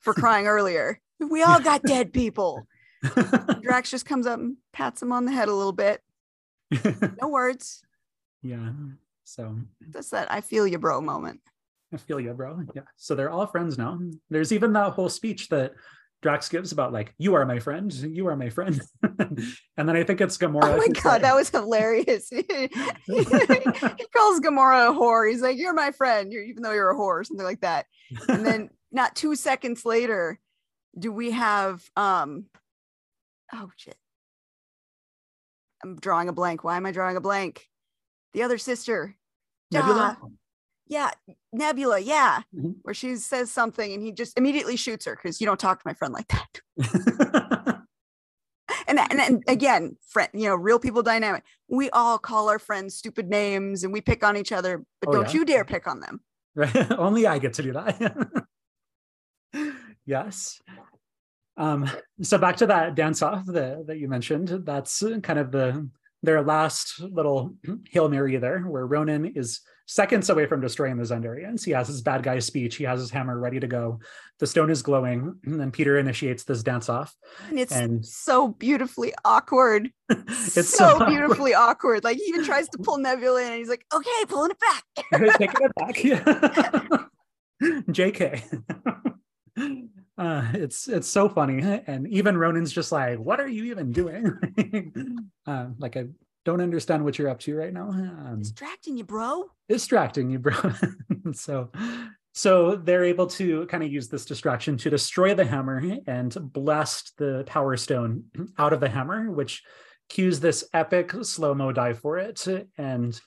for 0.00 0.12
crying 0.14 0.46
earlier. 0.46 1.00
We 1.20 1.42
all 1.42 1.60
got 1.60 1.82
dead 1.82 2.12
people. 2.12 2.66
Drax 3.62 3.90
just 3.90 4.06
comes 4.06 4.26
up 4.26 4.38
and 4.38 4.56
pats 4.72 5.00
him 5.00 5.12
on 5.12 5.24
the 5.24 5.32
head 5.32 5.48
a 5.48 5.54
little 5.54 5.72
bit. 5.72 6.00
No 7.20 7.28
words. 7.28 7.82
Yeah. 8.42 8.70
So 9.22 9.56
that's 9.90 10.10
that 10.10 10.30
I 10.30 10.40
feel 10.40 10.66
you, 10.66 10.78
bro 10.78 11.00
moment. 11.00 11.40
I 11.92 11.96
feel 11.96 12.18
you, 12.18 12.32
bro. 12.32 12.62
Yeah. 12.74 12.82
So 12.96 13.14
they're 13.14 13.30
all 13.30 13.46
friends 13.46 13.78
now. 13.78 13.98
There's 14.28 14.52
even 14.52 14.72
that 14.72 14.92
whole 14.92 15.08
speech 15.08 15.48
that 15.50 15.72
Drax 16.24 16.48
gives 16.48 16.72
about 16.72 16.90
like, 16.90 17.14
you 17.18 17.34
are 17.34 17.44
my 17.44 17.58
friend, 17.58 17.92
you 17.92 18.28
are 18.28 18.34
my 18.34 18.48
friend. 18.48 18.80
and 19.02 19.38
then 19.76 19.90
I 19.90 20.04
think 20.04 20.22
it's 20.22 20.38
Gamora. 20.38 20.72
Oh 20.72 20.78
my 20.78 20.88
god, 20.88 21.20
that 21.20 21.34
was 21.34 21.50
hilarious. 21.50 22.30
he, 22.30 22.46
calls 22.46 24.40
Gamora 24.40 24.88
a 24.88 24.94
whore. 24.98 25.30
He's 25.30 25.42
like, 25.42 25.58
You're 25.58 25.74
my 25.74 25.90
friend, 25.90 26.32
you're, 26.32 26.42
even 26.42 26.62
though 26.62 26.72
you're 26.72 26.90
a 26.90 26.94
whore, 26.94 27.20
or 27.20 27.24
something 27.24 27.44
like 27.44 27.60
that. 27.60 27.84
And 28.26 28.46
then 28.46 28.70
not 28.90 29.14
two 29.14 29.36
seconds 29.36 29.84
later, 29.84 30.40
do 30.98 31.12
we 31.12 31.32
have 31.32 31.84
um 31.94 32.46
oh 33.52 33.70
shit. 33.76 33.96
I'm 35.82 35.96
drawing 35.96 36.30
a 36.30 36.32
blank. 36.32 36.64
Why 36.64 36.78
am 36.78 36.86
I 36.86 36.92
drawing 36.92 37.18
a 37.18 37.20
blank? 37.20 37.68
The 38.32 38.44
other 38.44 38.56
sister. 38.56 39.14
Nebula 39.70 40.16
yeah, 40.86 41.10
Nebula, 41.52 41.98
yeah, 42.00 42.42
mm-hmm. 42.54 42.72
where 42.82 42.94
she 42.94 43.16
says 43.16 43.50
something 43.50 43.92
and 43.92 44.02
he 44.02 44.12
just 44.12 44.36
immediately 44.38 44.76
shoots 44.76 45.06
her 45.06 45.16
because 45.16 45.40
you 45.40 45.46
don't 45.46 45.60
talk 45.60 45.78
to 45.80 45.88
my 45.88 45.94
friend 45.94 46.12
like 46.12 46.28
that. 46.28 46.60
and, 48.86 48.98
and 48.98 49.20
and 49.20 49.44
again, 49.48 49.96
friend, 50.08 50.28
you 50.34 50.48
know, 50.48 50.54
real 50.54 50.78
people 50.78 51.02
dynamic. 51.02 51.42
We 51.68 51.90
all 51.90 52.18
call 52.18 52.48
our 52.48 52.58
friends 52.58 52.94
stupid 52.94 53.28
names 53.28 53.84
and 53.84 53.92
we 53.92 54.00
pick 54.00 54.22
on 54.24 54.36
each 54.36 54.52
other, 54.52 54.84
but 55.00 55.10
oh, 55.10 55.12
don't 55.12 55.32
yeah? 55.32 55.40
you 55.40 55.44
dare 55.44 55.64
pick 55.64 55.86
on 55.86 56.00
them. 56.00 56.20
Right. 56.54 56.90
Only 56.98 57.26
I 57.26 57.38
get 57.38 57.54
to 57.54 57.62
do 57.62 57.72
that. 57.72 58.36
yes. 60.06 60.60
Um, 61.56 61.88
so 62.22 62.36
back 62.38 62.56
to 62.56 62.66
that 62.66 62.94
dance 62.94 63.22
off 63.22 63.46
that, 63.46 63.86
that 63.86 63.98
you 63.98 64.08
mentioned, 64.08 64.48
that's 64.64 65.02
kind 65.22 65.38
of 65.38 65.50
the 65.50 65.88
their 66.22 66.42
last 66.42 67.00
little 67.00 67.54
Hail 67.90 68.08
Mary 68.08 68.36
there, 68.36 68.60
where 68.60 68.86
Ronan 68.86 69.26
is 69.26 69.60
seconds 69.86 70.30
away 70.30 70.46
from 70.46 70.60
destroying 70.60 70.96
the 70.96 71.04
Xandarians. 71.04 71.64
He 71.64 71.72
has 71.72 71.88
his 71.88 72.02
bad 72.02 72.22
guy 72.22 72.38
speech. 72.38 72.76
He 72.76 72.84
has 72.84 73.00
his 73.00 73.10
hammer 73.10 73.38
ready 73.38 73.60
to 73.60 73.66
go. 73.66 74.00
The 74.38 74.46
stone 74.46 74.70
is 74.70 74.82
glowing, 74.82 75.38
and 75.44 75.60
then 75.60 75.70
Peter 75.70 75.98
initiates 75.98 76.44
this 76.44 76.62
dance 76.62 76.88
off. 76.88 77.14
And 77.48 77.58
it's 77.58 77.72
and... 77.72 78.04
so 78.04 78.48
beautifully 78.48 79.12
awkward. 79.24 79.90
it's 80.08 80.68
so, 80.76 80.98
so 80.98 81.06
beautifully 81.06 81.54
awkward. 81.54 81.70
awkward. 81.70 82.04
Like 82.04 82.18
he 82.18 82.24
even 82.24 82.44
tries 82.44 82.68
to 82.70 82.78
pull 82.78 82.98
Nebula 82.98 83.42
in, 83.42 83.48
and 83.48 83.58
he's 83.58 83.68
like, 83.68 83.84
"Okay, 83.92 84.10
pulling 84.28 84.52
it 84.52 84.58
back." 84.60 84.84
Taking 85.38 85.64
it 85.64 85.74
back. 85.74 86.04
Yeah. 87.62 87.80
Jk. 87.88 88.42
Uh, 90.18 90.48
it's 90.54 90.88
it's 90.88 91.08
so 91.08 91.28
funny, 91.28 91.62
and 91.86 92.06
even 92.08 92.36
Ronan's 92.36 92.72
just 92.72 92.92
like, 92.92 93.18
"What 93.18 93.40
are 93.40 93.48
you 93.48 93.64
even 93.66 93.92
doing?" 93.92 95.30
uh, 95.46 95.66
like 95.78 95.96
I 95.96 96.06
don't 96.44 96.60
understand 96.60 97.04
what 97.04 97.18
you're 97.18 97.28
up 97.28 97.40
to 97.40 97.56
right 97.56 97.72
now. 97.72 97.88
Um, 97.88 98.40
distracting 98.40 98.96
you, 98.96 99.04
bro. 99.04 99.44
Distracting 99.68 100.30
you, 100.30 100.38
bro. 100.38 100.54
so, 101.32 101.70
so 102.32 102.76
they're 102.76 103.04
able 103.04 103.26
to 103.28 103.66
kind 103.66 103.82
of 103.82 103.92
use 103.92 104.08
this 104.08 104.24
distraction 104.24 104.76
to 104.78 104.90
destroy 104.90 105.34
the 105.34 105.44
hammer 105.44 105.82
and 106.06 106.36
blast 106.52 107.16
the 107.16 107.44
power 107.46 107.76
stone 107.76 108.24
out 108.58 108.72
of 108.72 108.80
the 108.80 108.88
hammer, 108.88 109.30
which 109.30 109.62
cues 110.08 110.40
this 110.40 110.64
epic 110.74 111.12
slow 111.22 111.54
mo 111.54 111.72
die 111.72 111.94
for 111.94 112.18
it. 112.18 112.46
And 112.76 113.18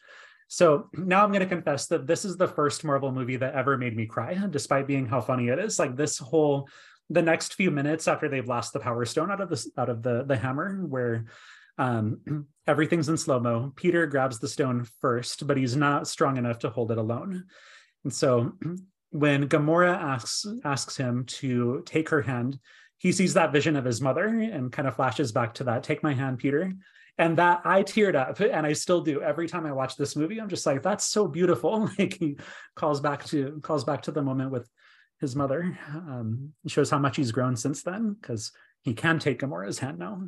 so 0.48 0.90
now 0.94 1.24
I'm 1.24 1.32
going 1.32 1.42
to 1.42 1.48
confess 1.48 1.88
that 1.88 2.08
this 2.08 2.24
is 2.24 2.38
the 2.38 2.48
first 2.48 2.84
Marvel 2.84 3.12
movie 3.12 3.38
that 3.38 3.56
ever 3.56 3.78
made 3.78 3.96
me 3.96 4.06
cry, 4.06 4.34
despite 4.50 4.88
being 4.88 5.06
how 5.06 5.22
funny 5.22 5.50
it 5.50 5.60
is. 5.60 5.80
Like 5.80 5.96
this 5.96 6.18
whole 6.18 6.70
the 7.10 7.22
next 7.22 7.56
few 7.56 7.72
minutes 7.72 8.08
after 8.08 8.28
they 8.28 8.42
blast 8.42 8.74
the 8.74 8.80
power 8.80 9.06
stone 9.06 9.32
out 9.32 9.42
of 9.42 9.50
the 9.50 9.72
out 9.78 9.90
of 9.90 10.04
the 10.04 10.24
the 10.26 10.38
hammer, 10.38 10.86
where 10.86 11.26
um, 11.78 12.20
everything's 12.68 13.10
in 13.10 13.18
slow 13.18 13.40
mo. 13.40 13.72
Peter 13.76 14.06
grabs 14.06 14.40
the 14.40 14.48
stone 14.48 14.86
first, 15.02 15.48
but 15.48 15.58
he's 15.58 15.76
not 15.76 16.08
strong 16.08 16.38
enough 16.38 16.60
to 16.60 16.70
hold 16.70 16.92
it 16.92 16.98
alone. 16.98 17.46
And 18.04 18.14
so 18.14 18.54
when 19.12 19.48
Gamora 19.48 19.96
asks 19.98 20.46
asks 20.64 20.98
him 20.98 21.26
to 21.26 21.84
take 21.86 22.10
her 22.10 22.22
hand, 22.22 22.60
he 22.98 23.12
sees 23.12 23.34
that 23.36 23.52
vision 23.52 23.76
of 23.76 23.86
his 23.86 24.02
mother 24.02 24.26
and 24.26 24.72
kind 24.72 24.88
of 24.88 24.96
flashes 24.96 25.32
back 25.32 25.54
to 25.56 25.64
that. 25.66 25.84
Take 25.84 26.04
my 26.04 26.14
hand, 26.14 26.40
Peter. 26.40 26.74
And 27.20 27.38
that 27.38 27.62
I 27.66 27.82
teared 27.82 28.16
up, 28.16 28.40
and 28.40 28.66
I 28.66 28.74
still 28.74 29.02
do 29.02 29.24
every 29.24 29.48
time 29.48 29.66
I 29.66 29.72
watch 29.72 29.96
this 29.96 30.16
movie. 30.16 30.40
I'm 30.40 30.50
just 30.50 30.68
like, 30.68 30.84
that's 30.84 31.06
so 31.06 31.28
beautiful. 31.28 31.90
Like 31.98 32.14
he 32.14 32.38
calls 32.76 33.02
back 33.02 33.26
to 33.26 33.60
calls 33.64 33.84
back 33.84 34.04
to 34.04 34.12
the 34.12 34.22
moment 34.22 34.52
with 34.52 34.70
his 35.20 35.36
mother. 35.36 35.78
Um, 35.94 36.54
shows 36.68 36.92
how 36.92 37.00
much 37.00 37.16
he's 37.16 37.32
grown 37.32 37.56
since 37.56 37.82
then 37.82 38.14
because 38.14 38.52
he 38.82 38.94
can 38.94 39.18
take 39.18 39.40
Gamora's 39.40 39.80
hand 39.80 39.98
now. 39.98 40.28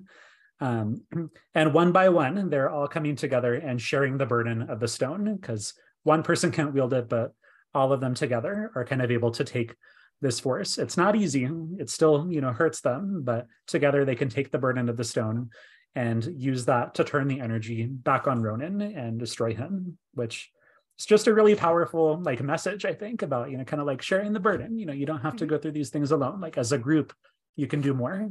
Um, 0.59 1.03
and 1.55 1.73
one 1.73 1.91
by 1.91 2.09
one, 2.09 2.49
they're 2.49 2.69
all 2.69 2.87
coming 2.87 3.15
together 3.15 3.53
and 3.53 3.81
sharing 3.81 4.17
the 4.17 4.25
burden 4.25 4.63
of 4.63 4.79
the 4.79 4.87
stone 4.87 5.35
because 5.35 5.73
one 6.03 6.23
person 6.23 6.51
can't 6.51 6.73
wield 6.73 6.93
it, 6.93 7.09
but 7.09 7.33
all 7.73 7.93
of 7.93 8.01
them 8.01 8.13
together 8.13 8.71
are 8.75 8.85
kind 8.85 9.01
of 9.01 9.11
able 9.11 9.31
to 9.31 9.43
take 9.43 9.75
this 10.21 10.39
force. 10.39 10.77
It's 10.77 10.97
not 10.97 11.15
easy. 11.15 11.49
It 11.77 11.89
still, 11.89 12.27
you 12.29 12.41
know, 12.41 12.51
hurts 12.51 12.81
them, 12.81 13.21
but 13.23 13.47
together 13.67 14.03
they 14.03 14.15
can 14.15 14.29
take 14.29 14.51
the 14.51 14.57
burden 14.57 14.89
of 14.89 14.97
the 14.97 15.03
stone 15.03 15.49
and 15.95 16.27
use 16.37 16.65
that 16.65 16.95
to 16.95 17.03
turn 17.03 17.27
the 17.27 17.39
energy 17.39 17.85
back 17.85 18.27
on 18.27 18.41
Ronan 18.41 18.81
and 18.81 19.19
destroy 19.19 19.53
him, 19.53 19.97
which 20.13 20.51
is 20.97 21.05
just 21.05 21.27
a 21.27 21.33
really 21.33 21.55
powerful 21.55 22.21
like 22.21 22.41
message, 22.41 22.85
I 22.85 22.93
think, 22.93 23.21
about, 23.21 23.49
you 23.49 23.57
know, 23.57 23.63
kind 23.63 23.81
of 23.81 23.87
like 23.87 24.01
sharing 24.01 24.33
the 24.33 24.39
burden. 24.39 24.77
You 24.77 24.85
know, 24.85 24.93
you 24.93 25.05
don't 25.05 25.21
have 25.21 25.37
to 25.37 25.45
mm-hmm. 25.45 25.55
go 25.55 25.57
through 25.57 25.71
these 25.71 25.89
things 25.89 26.11
alone. 26.11 26.41
Like 26.41 26.57
as 26.57 26.71
a 26.71 26.77
group, 26.77 27.13
you 27.55 27.67
can 27.67 27.81
do 27.81 27.93
more. 27.93 28.29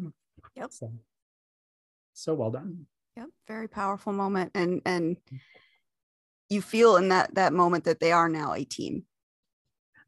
Yep. 0.56 0.72
So 0.72 0.92
so 2.18 2.34
well 2.34 2.50
done. 2.50 2.86
Yep 3.16 3.28
very 3.48 3.66
powerful 3.66 4.12
moment. 4.12 4.52
And 4.54 4.82
and 4.84 5.16
you 6.48 6.62
feel 6.62 6.96
in 6.96 7.08
that 7.08 7.34
that 7.34 7.52
moment 7.52 7.84
that 7.84 7.98
they 7.98 8.12
are 8.12 8.28
now 8.28 8.52
a 8.52 8.64
team. 8.64 9.04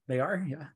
They 0.06 0.20
are 0.20 0.44
yeah. 0.46 0.66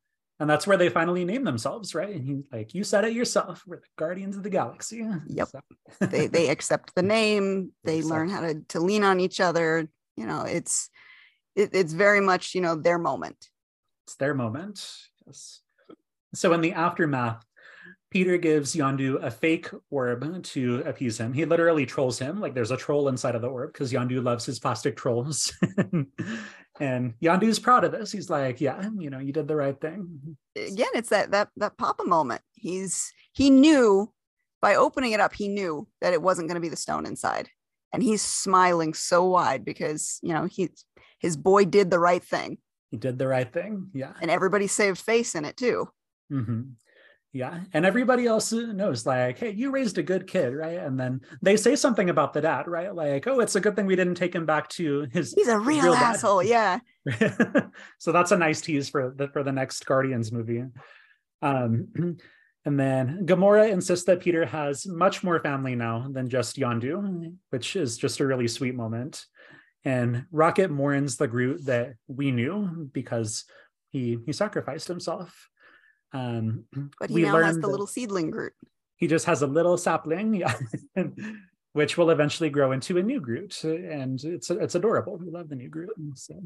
And 0.41 0.51
that's 0.51 0.67
where 0.67 0.77
they 0.77 0.89
finally 0.89 1.25
name 1.25 1.45
themselves 1.45 1.95
right? 1.95 2.17
And 2.17 2.27
you, 2.27 2.45
like 2.51 2.75
you 2.75 2.83
said 2.83 3.05
it 3.05 3.13
yourself. 3.13 3.63
We're 3.67 3.77
the 3.77 3.87
guardians 3.97 4.37
of 4.37 4.43
the 4.43 4.51
galaxy. 4.51 5.07
Yep. 5.29 5.49
So. 5.49 5.61
they 6.07 6.27
they 6.27 6.49
accept 6.49 6.95
the 6.97 7.03
name. 7.03 7.73
They 7.85 8.03
learn 8.03 8.31
how 8.31 8.41
to 8.41 8.61
to 8.71 8.81
lean 8.81 9.05
on 9.05 9.21
each 9.21 9.39
other. 9.39 9.89
You 10.17 10.27
know 10.27 10.43
it's 10.43 10.91
it, 11.55 11.71
it's 11.73 11.93
very 11.93 12.21
much 12.21 12.55
you 12.55 12.63
know 12.63 12.75
their 12.75 12.99
moment. 12.99 13.37
It's 14.07 14.17
their 14.17 14.35
moment. 14.35 14.85
Yes. 15.27 15.61
So 16.35 16.53
in 16.53 16.63
the 16.63 16.73
aftermath 16.73 17.45
Peter 18.15 18.37
gives 18.39 18.77
Yondu 18.77 19.21
a 19.25 19.29
fake 19.29 19.69
orb 19.91 20.41
to 20.45 20.83
appease 20.87 21.19
him. 21.19 21.33
He 21.33 21.45
literally 21.45 21.85
trolls 21.85 22.17
him. 22.17 22.41
Like 22.41 22.55
there's 22.55 22.71
a 22.71 22.77
troll 22.77 23.09
inside 23.09 23.35
of 23.35 23.43
the 23.43 23.49
orb 23.49 23.73
because 23.73 23.93
Yondu 23.93 24.23
loves 24.23 24.47
his 24.47 24.61
plastic 24.61 24.97
trolls. 24.97 25.53
and 26.81 27.15
Yondu's 27.21 27.59
proud 27.59 27.83
of 27.83 27.91
this. 27.91 28.13
He's 28.13 28.31
like, 28.31 28.61
yeah, 28.61 28.89
you 28.97 29.11
know, 29.11 29.19
you 29.19 29.33
did 29.33 29.49
the 29.49 29.57
right 29.57 29.79
thing. 29.81 30.37
Again, 30.55 30.87
it's 30.95 31.09
that 31.09 31.33
that 31.33 31.49
that 31.57 31.77
Papa 31.77 32.05
moment. 32.05 32.41
He's 32.53 33.13
he 33.33 33.51
knew 33.51 34.13
by 34.63 34.77
opening 34.77 35.11
it 35.11 35.19
up, 35.19 35.35
he 35.35 35.49
knew 35.49 35.89
that 36.01 36.13
it 36.13 36.23
wasn't 36.23 36.47
going 36.47 36.55
to 36.55 36.61
be 36.61 36.69
the 36.69 36.77
stone 36.77 37.07
inside. 37.07 37.49
And 37.93 38.01
he's 38.01 38.23
smiling 38.23 38.95
so 38.95 39.25
wide 39.25 39.65
because, 39.65 40.21
you 40.23 40.33
know, 40.33 40.45
he 40.45 40.71
his 41.19 41.37
boy 41.37 41.65
did 41.65 41.91
the 41.91 41.99
right 41.99 42.23
thing. 42.23 42.59
He 42.93 42.97
did 42.97 43.19
the 43.19 43.27
right 43.27 43.53
thing. 43.53 43.89
Yeah. 43.93 44.13
And 44.23 44.31
everybody 44.31 44.69
saved 44.69 45.01
face 45.01 45.35
in 45.35 45.45
it 45.45 45.57
too. 45.57 45.89
Mm-hmm 46.31 46.61
yeah 47.35 47.61
and 47.73 47.85
everybody 47.85 48.27
else 48.27 48.53
knows 48.53 49.05
like 49.05 49.39
hey 49.39 49.51
you 49.51 49.71
raised 49.71 49.99
a 49.99 50.03
good 50.03 50.27
kid 50.27 50.55
right 50.55 50.79
and 50.79 50.99
then 50.99 51.21
they 51.43 51.57
say 51.57 51.75
something 51.75 52.09
about 52.09 52.33
the 52.33 52.41
dad 52.41 52.69
right 52.69 52.95
like 52.95 53.27
oh 53.27 53.41
it's 53.41 53.57
a 53.57 53.61
good 53.61 53.75
thing 53.75 53.87
we 53.87 53.97
didn't 53.97 54.15
take 54.15 54.35
him 54.35 54.47
back 54.47 54.69
to 54.69 55.07
his 55.13 55.35
he's 55.35 55.49
a 55.49 55.59
real, 55.59 55.83
real 55.83 55.95
asshole 55.95 56.43
dad. 56.43 56.81
yeah 57.11 57.67
so 57.99 58.13
that's 58.13 58.31
a 58.31 58.37
nice 58.37 58.61
tease 58.61 58.89
for 58.89 59.13
the 59.17 59.29
for 59.29 59.43
the 59.43 59.53
next 59.53 59.85
guardians 59.85 60.31
movie 60.31 60.63
um 61.43 61.89
and 62.65 62.81
then 62.81 63.27
Gamora 63.27 63.71
insists 63.71 64.07
that 64.07 64.21
Peter 64.21 64.47
has 64.47 64.87
much 64.87 65.23
more 65.23 65.39
family 65.39 65.75
now 65.75 66.07
than 66.11 66.31
just 66.31 66.57
Yondu, 66.57 67.37
which 67.51 67.77
is 67.77 67.99
just 67.99 68.21
a 68.21 68.27
really 68.27 68.49
sweet 68.49 68.75
moment. 68.75 69.27
And 69.85 70.25
Rocket 70.33 70.71
mourns 70.71 71.19
the 71.19 71.29
Groot 71.29 71.67
that 71.67 71.97
we 72.09 72.31
knew 72.31 72.89
because 72.91 73.45
he 73.91 74.17
he 74.25 74.33
sacrificed 74.33 74.89
himself. 74.89 75.51
Um, 76.15 76.65
but 77.01 77.11
he 77.11 77.23
now 77.23 77.37
has 77.43 77.59
the 77.59 77.67
little 77.67 77.87
seedling 77.87 78.31
Groot. 78.31 78.55
He 78.97 79.09
just 79.09 79.27
has 79.27 79.43
a 79.43 79.47
little 79.47 79.77
sapling, 79.77 80.35
yeah, 80.37 80.55
which 81.73 81.99
will 81.99 82.11
eventually 82.11 82.49
grow 82.49 82.73
into 82.73 82.97
a 82.97 83.03
new 83.03 83.21
Groot, 83.21 83.63
and 83.65 84.23
it's 84.25 84.49
it's 84.49 84.77
adorable. 84.77 85.19
We 85.19 85.31
love 85.31 85.49
the 85.49 85.57
new 85.57 85.69
Groot. 85.69 85.91
So, 86.15 86.41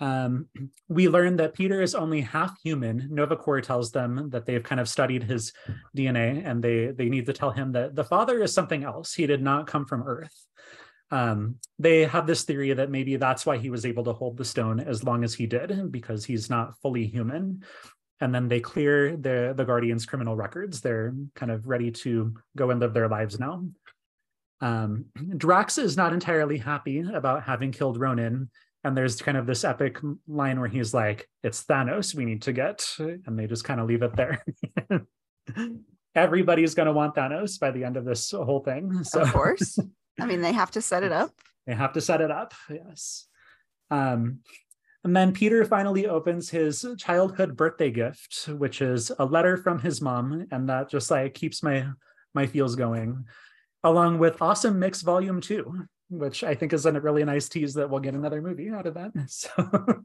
um, 0.00 0.46
we 0.88 1.08
learn 1.08 1.36
that 1.36 1.54
Peter 1.54 1.80
is 1.80 1.94
only 1.94 2.20
half 2.20 2.60
human. 2.62 3.08
Nova 3.10 3.36
Corps 3.36 3.62
tells 3.62 3.90
them 3.90 4.28
that 4.30 4.44
they've 4.44 4.62
kind 4.62 4.80
of 4.80 4.88
studied 4.88 5.24
his 5.24 5.52
DNA, 5.96 6.46
and 6.46 6.62
they 6.62 6.88
they 6.88 7.08
need 7.08 7.26
to 7.26 7.32
tell 7.32 7.50
him 7.50 7.72
that 7.72 7.96
the 7.96 8.04
father 8.04 8.42
is 8.42 8.52
something 8.52 8.84
else. 8.84 9.14
He 9.14 9.26
did 9.26 9.42
not 9.42 9.66
come 9.66 9.86
from 9.86 10.02
Earth. 10.02 10.46
Um, 11.10 11.56
they 11.78 12.06
have 12.06 12.26
this 12.26 12.42
theory 12.42 12.72
that 12.72 12.90
maybe 12.90 13.16
that's 13.16 13.46
why 13.46 13.58
he 13.58 13.70
was 13.70 13.86
able 13.86 14.04
to 14.04 14.12
hold 14.12 14.36
the 14.36 14.44
stone 14.44 14.80
as 14.80 15.04
long 15.04 15.22
as 15.22 15.32
he 15.32 15.46
did, 15.46 15.92
because 15.92 16.24
he's 16.24 16.50
not 16.50 16.76
fully 16.80 17.06
human 17.06 17.62
and 18.20 18.34
then 18.34 18.48
they 18.48 18.60
clear 18.60 19.16
the 19.16 19.54
the 19.56 19.64
guardians 19.64 20.06
criminal 20.06 20.36
records. 20.36 20.80
They're 20.80 21.14
kind 21.34 21.52
of 21.52 21.66
ready 21.66 21.90
to 21.90 22.34
go 22.56 22.70
and 22.70 22.80
live 22.80 22.94
their 22.94 23.08
lives 23.08 23.38
now. 23.38 23.64
Um, 24.60 25.06
drax 25.36 25.78
is 25.78 25.96
not 25.96 26.12
entirely 26.12 26.58
happy 26.58 27.00
about 27.00 27.42
having 27.42 27.72
killed 27.72 27.98
ronan 27.98 28.50
and 28.84 28.96
there's 28.96 29.20
kind 29.20 29.36
of 29.36 29.46
this 29.46 29.64
epic 29.64 29.98
line 30.28 30.60
where 30.60 30.68
he's 30.68 30.94
like 30.94 31.28
it's 31.42 31.64
thanos 31.64 32.14
we 32.14 32.24
need 32.24 32.42
to 32.42 32.52
get 32.52 32.86
and 32.98 33.38
they 33.38 33.46
just 33.46 33.64
kind 33.64 33.80
of 33.80 33.88
leave 33.88 34.02
it 34.02 34.14
there. 34.14 34.44
Everybody's 36.14 36.74
going 36.74 36.86
to 36.86 36.92
want 36.92 37.16
thanos 37.16 37.58
by 37.58 37.72
the 37.72 37.82
end 37.82 37.96
of 37.96 38.04
this 38.04 38.30
whole 38.30 38.60
thing 38.60 39.02
so 39.02 39.22
of 39.22 39.32
course. 39.32 39.78
I 40.20 40.26
mean 40.26 40.42
they 40.42 40.52
have 40.52 40.70
to 40.72 40.82
set 40.82 41.02
it 41.02 41.12
up. 41.12 41.32
They 41.66 41.74
have 41.74 41.94
to 41.94 42.00
set 42.00 42.20
it 42.20 42.30
up 42.30 42.54
yes. 42.70 43.26
Um, 43.90 44.40
and 45.04 45.14
then 45.14 45.32
Peter 45.32 45.64
finally 45.66 46.06
opens 46.06 46.48
his 46.48 46.84
childhood 46.96 47.56
birthday 47.56 47.90
gift, 47.90 48.48
which 48.48 48.80
is 48.80 49.12
a 49.18 49.24
letter 49.24 49.58
from 49.58 49.78
his 49.78 50.00
mom, 50.00 50.46
and 50.50 50.68
that 50.70 50.88
just 50.88 51.10
like 51.10 51.34
keeps 51.34 51.62
my 51.62 51.86
my 52.34 52.46
feels 52.46 52.74
going, 52.74 53.26
along 53.84 54.18
with 54.18 54.40
Awesome 54.40 54.78
Mix 54.78 55.02
Volume 55.02 55.42
Two, 55.42 55.86
which 56.08 56.42
I 56.42 56.54
think 56.54 56.72
is 56.72 56.86
a 56.86 56.92
really 56.92 57.22
nice 57.24 57.50
tease 57.50 57.74
that 57.74 57.90
we'll 57.90 58.00
get 58.00 58.14
another 58.14 58.40
movie 58.40 58.70
out 58.70 58.86
of 58.86 58.94
that. 58.94 59.12
So 59.28 59.50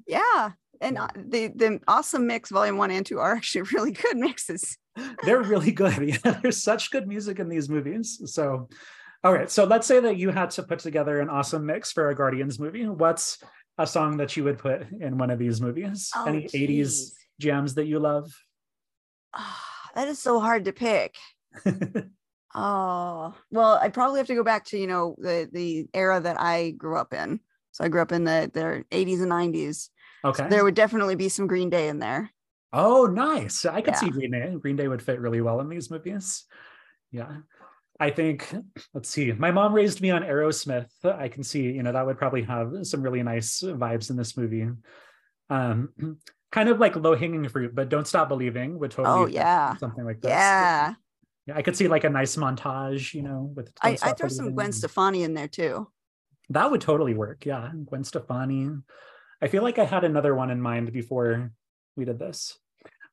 yeah, 0.05 0.51
and 0.81 0.97
uh, 0.97 1.07
the 1.15 1.47
the 1.55 1.79
Awesome 1.87 2.27
Mix 2.27 2.49
Volume 2.49 2.77
One 2.77 2.91
and 2.91 3.05
Two 3.05 3.19
are 3.19 3.35
actually 3.35 3.61
really 3.73 3.91
good 3.91 4.17
mixes. 4.17 4.77
They're 5.23 5.41
really 5.41 5.71
good. 5.71 5.97
Yeah, 5.97 6.39
there's 6.41 6.61
such 6.61 6.91
good 6.91 7.07
music 7.07 7.39
in 7.39 7.47
these 7.47 7.69
movies. 7.69 8.21
So, 8.25 8.67
all 9.23 9.33
right, 9.33 9.49
so 9.49 9.63
let's 9.63 9.87
say 9.87 10.01
that 10.01 10.17
you 10.17 10.29
had 10.29 10.51
to 10.51 10.63
put 10.63 10.79
together 10.79 11.21
an 11.21 11.29
awesome 11.29 11.65
mix 11.65 11.93
for 11.93 12.09
a 12.09 12.15
Guardians 12.15 12.59
movie. 12.59 12.85
What's 12.85 13.37
a 13.79 13.87
song 13.87 14.17
that 14.17 14.35
you 14.37 14.43
would 14.43 14.59
put 14.59 14.85
in 14.91 15.17
one 15.17 15.31
of 15.31 15.39
these 15.39 15.61
movies? 15.61 16.11
Oh, 16.15 16.25
Any 16.25 16.45
geez. 16.45 17.11
80s 17.11 17.13
jams 17.39 17.75
that 17.75 17.85
you 17.85 17.97
love? 17.97 18.31
Oh, 19.35 19.57
that 19.95 20.07
is 20.07 20.19
so 20.19 20.39
hard 20.39 20.65
to 20.65 20.73
pick. 20.73 21.15
oh, 22.53 23.33
well, 23.49 23.79
I'd 23.81 23.93
probably 23.93 24.19
have 24.19 24.27
to 24.27 24.35
go 24.35 24.43
back 24.43 24.65
to, 24.65 24.77
you 24.77 24.85
know, 24.85 25.15
the 25.17 25.49
the 25.51 25.87
era 25.93 26.19
that 26.19 26.39
I 26.39 26.71
grew 26.71 26.97
up 26.97 27.13
in. 27.13 27.39
So 27.71 27.85
I 27.85 27.87
grew 27.87 28.01
up 28.01 28.11
in 28.11 28.25
the, 28.25 28.51
the 28.53 28.83
80s 28.91 29.21
and 29.21 29.31
90s. 29.31 29.89
Okay. 30.25 30.43
So 30.43 30.49
there 30.49 30.63
would 30.63 30.75
definitely 30.75 31.15
be 31.15 31.29
some 31.29 31.47
Green 31.47 31.69
Day 31.69 31.87
in 31.87 31.99
there. 31.99 32.31
Oh, 32.73 33.05
nice. 33.05 33.65
I 33.65 33.81
could 33.81 33.93
yeah. 33.93 33.99
see 33.99 34.09
Green 34.09 34.31
Day. 34.31 34.53
Green 34.59 34.75
Day 34.75 34.87
would 34.87 35.01
fit 35.01 35.19
really 35.19 35.41
well 35.41 35.61
in 35.61 35.69
these 35.69 35.89
movies. 35.89 36.43
Yeah. 37.11 37.37
I 37.99 38.09
think, 38.09 38.53
let's 38.93 39.09
see, 39.09 39.31
my 39.33 39.51
mom 39.51 39.73
raised 39.73 39.99
me 39.99 40.09
on 40.09 40.23
Aerosmith. 40.23 40.87
I 41.03 41.27
can 41.27 41.43
see, 41.43 41.63
you 41.63 41.83
know, 41.83 41.91
that 41.91 42.05
would 42.05 42.17
probably 42.17 42.43
have 42.43 42.71
some 42.83 43.01
really 43.01 43.21
nice 43.23 43.61
vibes 43.61 44.09
in 44.09 44.15
this 44.15 44.37
movie. 44.37 44.67
Um, 45.49 45.89
kind 46.51 46.69
of 46.69 46.79
like 46.79 46.95
low 46.95 47.15
hanging 47.15 47.47
fruit, 47.49 47.75
but 47.75 47.89
don't 47.89 48.07
stop 48.07 48.29
believing 48.29 48.79
would 48.79 48.91
totally. 48.91 49.23
Oh, 49.23 49.25
yeah. 49.25 49.75
Something 49.75 50.05
like 50.05 50.21
that. 50.21 50.29
Yeah. 50.29 50.93
Yeah. 51.47 51.57
I 51.57 51.61
could 51.61 51.75
see 51.75 51.87
like 51.87 52.05
a 52.05 52.09
nice 52.09 52.37
montage, 52.37 53.13
you 53.13 53.21
know, 53.21 53.51
with. 53.55 53.71
I, 53.81 53.97
I 54.01 54.13
throw 54.13 54.29
some 54.29 54.53
Gwen 54.53 54.71
Stefani 54.71 55.23
in 55.23 55.33
there 55.33 55.47
too. 55.47 55.89
That 56.49 56.71
would 56.71 56.81
totally 56.81 57.13
work. 57.13 57.45
Yeah. 57.45 57.69
Gwen 57.85 58.03
Stefani. 58.03 58.69
I 59.41 59.47
feel 59.47 59.63
like 59.63 59.77
I 59.77 59.85
had 59.85 60.03
another 60.03 60.33
one 60.33 60.51
in 60.51 60.61
mind 60.61 60.91
before 60.93 61.51
we 61.95 62.05
did 62.05 62.19
this. 62.19 62.57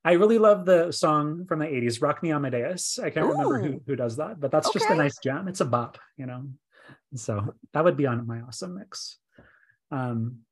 I 0.07 0.13
really 0.13 0.39
love 0.39 0.65
the 0.65 0.93
song 0.93 1.47
from 1.47 1.59
the 1.59 1.67
80s, 1.67 2.01
Rock 2.01 2.23
Me 2.23 2.31
Amadeus. 2.31 3.01
I 3.01 3.11
can't 3.11 3.27
Ooh. 3.27 3.31
remember 3.31 3.61
who, 3.61 3.83
who 3.89 3.97
does 3.97 4.19
that, 4.19 4.39
but 4.39 4.53
that's 4.53 4.69
okay. 4.69 4.79
just 4.79 4.89
a 4.89 4.95
nice 4.95 5.19
jam. 5.19 5.49
It's 5.49 5.61
a 5.61 5.65
bop, 5.65 5.99
you 6.17 6.27
know. 6.27 6.45
So 7.17 7.55
that 7.73 7.83
would 7.83 7.97
be 7.97 8.07
on 8.07 8.25
my 8.25 8.41
awesome 8.41 8.77
mix. 8.79 9.19
Um, 9.91 10.43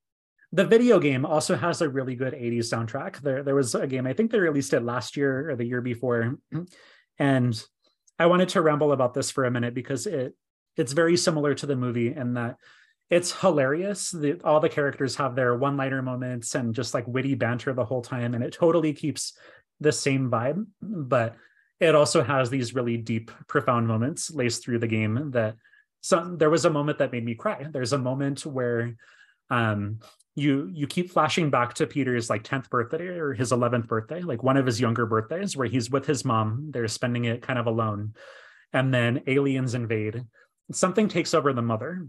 the 0.50 0.64
video 0.64 0.98
game 0.98 1.24
also 1.24 1.54
has 1.54 1.82
a 1.82 1.88
really 1.88 2.16
good 2.16 2.32
80s 2.32 2.64
soundtrack. 2.64 3.20
There, 3.20 3.44
there 3.44 3.54
was 3.54 3.76
a 3.76 3.86
game, 3.86 4.08
I 4.08 4.12
think 4.12 4.32
they 4.32 4.40
released 4.40 4.72
it 4.72 4.80
last 4.80 5.16
year 5.16 5.50
or 5.50 5.54
the 5.56 5.64
year 5.64 5.80
before. 5.80 6.38
And 7.16 7.64
I 8.18 8.26
wanted 8.26 8.48
to 8.50 8.60
ramble 8.60 8.90
about 8.90 9.14
this 9.14 9.30
for 9.30 9.44
a 9.44 9.50
minute 9.52 9.72
because 9.72 10.08
it 10.08 10.34
it's 10.76 10.92
very 10.92 11.16
similar 11.16 11.54
to 11.54 11.66
the 11.66 11.76
movie 11.76 12.12
in 12.12 12.34
that 12.34 12.56
it's 13.14 13.30
hilarious. 13.30 14.10
The, 14.10 14.40
all 14.42 14.58
the 14.58 14.68
characters 14.68 15.14
have 15.14 15.36
their 15.36 15.54
one-liner 15.54 16.02
moments 16.02 16.56
and 16.56 16.74
just 16.74 16.94
like 16.94 17.06
witty 17.06 17.36
banter 17.36 17.72
the 17.72 17.84
whole 17.84 18.02
time, 18.02 18.34
and 18.34 18.42
it 18.42 18.52
totally 18.52 18.92
keeps 18.92 19.38
the 19.78 19.92
same 19.92 20.28
vibe. 20.28 20.66
But 20.82 21.36
it 21.78 21.94
also 21.94 22.24
has 22.24 22.50
these 22.50 22.74
really 22.74 22.96
deep, 22.96 23.30
profound 23.46 23.86
moments 23.86 24.32
laced 24.32 24.64
through 24.64 24.80
the 24.80 24.88
game. 24.88 25.30
That 25.30 25.54
some 26.00 26.38
there 26.38 26.50
was 26.50 26.64
a 26.64 26.70
moment 26.70 26.98
that 26.98 27.12
made 27.12 27.24
me 27.24 27.36
cry. 27.36 27.64
There's 27.70 27.92
a 27.92 27.98
moment 27.98 28.44
where 28.44 28.96
um, 29.48 30.00
you 30.34 30.68
you 30.72 30.88
keep 30.88 31.12
flashing 31.12 31.50
back 31.50 31.74
to 31.74 31.86
Peter's 31.86 32.28
like 32.28 32.42
10th 32.42 32.68
birthday 32.68 33.06
or 33.06 33.32
his 33.32 33.52
11th 33.52 33.86
birthday, 33.86 34.22
like 34.22 34.42
one 34.42 34.56
of 34.56 34.66
his 34.66 34.80
younger 34.80 35.06
birthdays, 35.06 35.56
where 35.56 35.68
he's 35.68 35.88
with 35.88 36.04
his 36.04 36.24
mom. 36.24 36.72
They're 36.72 36.88
spending 36.88 37.26
it 37.26 37.42
kind 37.42 37.60
of 37.60 37.68
alone, 37.68 38.14
and 38.72 38.92
then 38.92 39.22
aliens 39.28 39.74
invade. 39.74 40.24
Something 40.72 41.06
takes 41.06 41.32
over 41.32 41.52
the 41.52 41.62
mother 41.62 42.08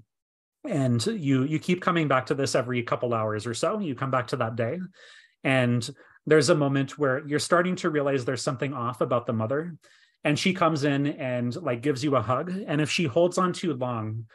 and 0.68 1.06
you 1.06 1.44
you 1.44 1.60
keep 1.60 1.82
coming 1.82 2.08
back 2.08 2.28
to 2.28 2.36
this 2.36 2.56
every 2.56 2.84
couple 2.84 3.14
hours 3.14 3.46
or 3.48 3.54
so. 3.54 3.80
You 3.80 3.96
come 3.96 4.12
back 4.12 4.28
to 4.28 4.38
that 4.38 4.56
day. 4.56 4.80
And 5.44 5.88
there's 6.26 6.50
a 6.50 6.56
moment 6.56 6.98
where 6.98 7.26
you're 7.28 7.40
starting 7.40 7.76
to 7.78 7.90
realize 7.90 8.26
there's 8.26 8.42
something 8.42 8.74
off 8.74 9.02
about 9.02 9.28
the 9.28 9.34
mother. 9.34 9.76
And 10.24 10.40
she 10.40 10.54
comes 10.54 10.84
in 10.84 11.06
and 11.06 11.56
like 11.56 11.82
gives 11.82 12.04
you 12.04 12.16
a 12.16 12.22
hug. 12.22 12.52
And 12.68 12.82
if 12.82 12.90
she 12.90 13.06
holds 13.06 13.38
on 13.38 13.54
too 13.54 13.74
long 13.74 14.26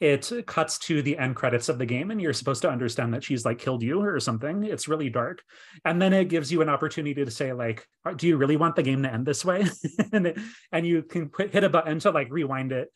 it 0.00 0.30
cuts 0.46 0.78
to 0.78 1.02
the 1.02 1.18
end 1.18 1.34
credits 1.34 1.68
of 1.68 1.78
the 1.78 1.86
game 1.86 2.10
and 2.10 2.20
you're 2.20 2.32
supposed 2.32 2.62
to 2.62 2.70
understand 2.70 3.12
that 3.12 3.24
she's 3.24 3.44
like 3.44 3.58
killed 3.58 3.82
you 3.82 4.00
or 4.00 4.20
something. 4.20 4.62
It's 4.62 4.86
really 4.86 5.10
dark. 5.10 5.42
And 5.84 6.00
then 6.00 6.12
it 6.12 6.28
gives 6.28 6.52
you 6.52 6.62
an 6.62 6.68
opportunity 6.68 7.24
to 7.24 7.30
say 7.30 7.52
like 7.52 7.84
uh, 8.04 8.12
do 8.12 8.28
you 8.28 8.36
really 8.36 8.56
want 8.56 8.76
the 8.76 8.82
game 8.84 9.02
to 9.02 9.12
end 9.12 9.26
this 9.26 9.44
way? 9.44 9.66
And, 10.12 10.28
it, 10.28 10.38
and 10.72 10.86
you 10.86 11.02
can 11.02 11.30
hit 11.50 11.64
a 11.64 11.68
button 11.68 11.98
to 12.00 12.10
like 12.10 12.28
rewind 12.30 12.72
it 12.72 12.90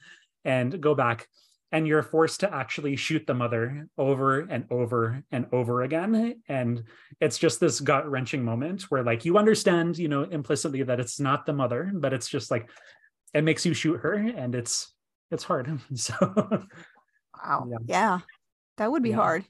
and 0.44 0.80
go 0.80 0.94
back 0.94 1.26
and 1.72 1.88
you're 1.88 2.02
forced 2.02 2.40
to 2.40 2.54
actually 2.54 2.94
shoot 2.96 3.26
the 3.26 3.34
mother 3.34 3.88
over 3.96 4.40
and 4.40 4.66
over 4.70 5.24
and 5.32 5.46
over 5.52 5.82
again. 5.82 6.40
And 6.48 6.84
it's 7.20 7.38
just 7.38 7.58
this 7.58 7.80
gut 7.80 8.08
wrenching 8.08 8.44
moment 8.44 8.82
where 8.90 9.02
like 9.02 9.24
you 9.24 9.38
understand 9.38 9.98
you 9.98 10.08
know 10.08 10.22
implicitly 10.22 10.82
that 10.82 11.00
it's 11.00 11.18
not 11.18 11.46
the 11.46 11.52
mother 11.52 11.90
but 11.94 12.12
it's 12.12 12.28
just 12.28 12.50
like 12.50 12.68
it 13.34 13.42
makes 13.42 13.64
you 13.64 13.72
shoot 13.72 14.00
her 14.00 14.12
and 14.12 14.54
it's 14.54 14.92
it's 15.30 15.44
hard. 15.44 15.80
So 15.94 16.14
wow. 17.44 17.66
yeah, 17.68 17.78
yeah. 17.86 18.18
that 18.76 18.92
would 18.92 19.02
be 19.02 19.10
yeah. 19.10 19.16
hard. 19.16 19.44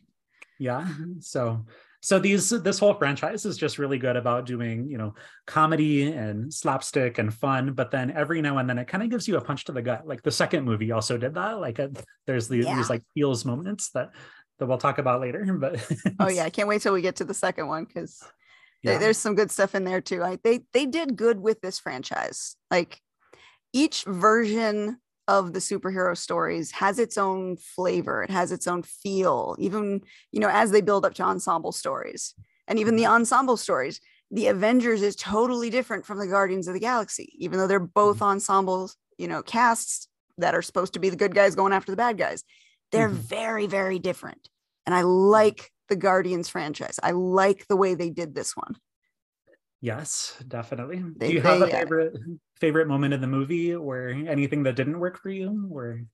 Yeah. 0.59 0.87
So 1.21 1.67
so 2.03 2.19
these 2.19 2.51
this 2.51 2.79
whole 2.79 2.95
franchise 2.95 3.47
is 3.47 3.57
just 3.57 3.79
really 3.79 3.99
good 3.99 4.17
about 4.17 4.45
doing 4.45 4.89
you 4.89 4.99
know 4.99 5.15
comedy 5.47 6.13
and 6.13 6.53
slapstick 6.53 7.19
and 7.19 7.33
fun 7.33 7.73
but 7.73 7.91
then 7.91 8.11
every 8.11 8.43
now 8.43 8.59
and 8.59 8.69
then 8.69 8.79
it 8.79 8.89
kind 8.89 9.03
of 9.03 9.09
gives 9.09 9.27
you 9.27 9.37
a 9.37 9.41
punch 9.41 9.65
to 9.65 9.73
the 9.73 9.83
gut. 9.83 10.07
Like 10.07 10.23
the 10.23 10.31
second 10.31 10.65
movie 10.65 10.93
also 10.93 11.17
did 11.17 11.35
that. 11.35 11.61
Like 11.61 11.79
a, 11.79 11.85
uh, 11.85 11.89
there's 12.27 12.49
these, 12.49 12.65
yeah. 12.65 12.77
these 12.77 12.91
like 12.91 13.03
feels 13.15 13.45
moments 13.45 13.91
that 13.91 14.11
that 14.59 14.67
we'll 14.67 14.79
talk 14.79 14.99
about 14.99 15.21
later 15.21 15.45
but 15.61 15.81
oh 16.21 16.29
yeah. 16.29 16.45
i 16.45 16.51
can't 16.51 16.69
wait 16.69 16.83
till 16.83 16.93
we 16.93 17.03
get 17.03 17.17
to 17.17 17.25
the 17.25 17.35
second 17.35 17.67
one 17.67 17.85
because 17.85 18.23
yeah. 18.83 18.99
there's 18.99 19.19
some 19.19 19.35
good 19.35 19.51
stuff 19.51 19.75
in 19.75 19.85
there 19.85 20.01
too. 20.01 20.23
I, 20.23 20.39
they 20.43 20.61
they 20.73 20.87
did 20.87 21.17
good 21.17 21.39
with 21.41 21.61
this 21.61 21.79
franchise. 21.79 22.57
Like 22.71 23.01
each 23.73 24.05
version 24.05 24.99
of 25.33 25.55
the 25.55 25.61
superhero 25.61 26.15
stories 26.15 26.71
has 26.71 26.99
its 26.99 27.17
own 27.17 27.57
flavor 27.57 28.23
it 28.23 28.31
has 28.31 28.53
its 28.53 28.67
own 28.67 28.83
feel 28.83 29.57
even 29.59 30.03
you 30.31 30.39
know 30.39 30.51
as 30.51 30.71
they 30.71 30.83
build 30.83 31.07
up 31.07 31.15
to 31.15 31.23
ensemble 31.23 31.73
stories 31.73 32.35
and 32.69 32.79
even 32.79 32.97
the 32.97 33.05
mm-hmm. 33.05 33.15
ensemble 33.15 33.57
stories 33.57 33.99
the 34.31 34.49
avengers 34.49 35.01
is 35.01 35.17
totally 35.17 35.71
different 35.71 36.05
from 36.05 36.19
the 36.19 36.27
guardians 36.27 36.69
of 36.69 36.75
the 36.75 36.81
galaxy 36.81 37.33
even 37.39 37.59
though 37.59 37.67
they're 37.67 37.81
both 37.81 38.17
mm-hmm. 38.17 38.33
ensembles 38.33 38.97
you 39.17 39.27
know 39.27 39.43
casts 39.43 40.07
that 40.37 40.55
are 40.55 40.63
supposed 40.63 40.93
to 40.93 41.01
be 41.01 41.09
the 41.09 41.17
good 41.17 41.35
guys 41.35 41.55
going 41.55 41.73
after 41.73 41.91
the 41.91 41.97
bad 41.97 42.19
guys 42.19 42.45
they're 42.91 43.09
mm-hmm. 43.09 43.17
very 43.17 43.67
very 43.67 43.99
different 43.99 44.51
and 44.85 44.95
i 44.95 45.01
like 45.01 45.71
the 45.89 45.97
guardians 45.97 46.51
franchise 46.51 47.01
i 47.03 47.13
like 47.13 47.67
the 47.69 47.77
way 47.77 47.95
they 47.95 48.11
did 48.11 48.35
this 48.35 48.55
one 48.55 48.77
Yes, 49.83 50.41
definitely. 50.47 51.03
They, 51.17 51.27
Do 51.27 51.35
you 51.35 51.41
have 51.43 51.59
they, 51.59 51.67
a 51.67 51.69
uh, 51.69 51.81
favorite 51.81 52.15
favorite 52.61 52.87
moment 52.87 53.15
in 53.15 53.21
the 53.21 53.27
movie 53.27 53.75
or 53.75 54.09
anything 54.09 54.63
that 54.63 54.77
didn't 54.77 55.01
work 55.01 55.21
for 55.21 55.29
you 55.29 55.69
or 55.73 56.05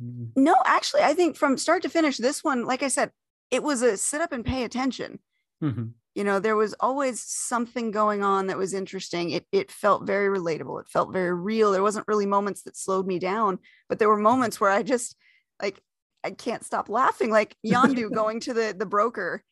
mm. 0.00 0.28
No, 0.36 0.54
actually, 0.66 1.00
I 1.00 1.14
think 1.14 1.38
from 1.38 1.56
start 1.56 1.82
to 1.82 1.88
finish 1.88 2.18
this 2.18 2.44
one, 2.44 2.66
like 2.66 2.82
I 2.82 2.88
said, 2.88 3.10
it 3.50 3.62
was 3.62 3.80
a 3.80 3.96
sit 3.96 4.20
up 4.20 4.32
and 4.32 4.44
pay 4.44 4.64
attention. 4.64 5.18
Mm-hmm. 5.62 5.86
You 6.14 6.24
know, 6.24 6.38
there 6.40 6.56
was 6.56 6.74
always 6.78 7.22
something 7.22 7.90
going 7.90 8.22
on 8.22 8.48
that 8.48 8.58
was 8.58 8.74
interesting. 8.74 9.30
It 9.30 9.46
it 9.50 9.72
felt 9.72 10.06
very 10.06 10.28
relatable. 10.38 10.82
It 10.82 10.88
felt 10.88 11.10
very 11.10 11.32
real. 11.32 11.72
There 11.72 11.82
wasn't 11.82 12.06
really 12.06 12.26
moments 12.26 12.64
that 12.64 12.76
slowed 12.76 13.06
me 13.06 13.18
down, 13.18 13.60
but 13.88 13.98
there 13.98 14.10
were 14.10 14.16
mm-hmm. 14.16 14.24
moments 14.24 14.60
where 14.60 14.70
I 14.70 14.82
just 14.82 15.16
like 15.60 15.80
I 16.22 16.32
can't 16.32 16.62
stop 16.62 16.90
laughing. 16.90 17.30
Like 17.30 17.56
Yondu 17.64 18.12
going 18.14 18.40
to 18.40 18.52
the 18.52 18.76
the 18.78 18.84
broker 18.84 19.42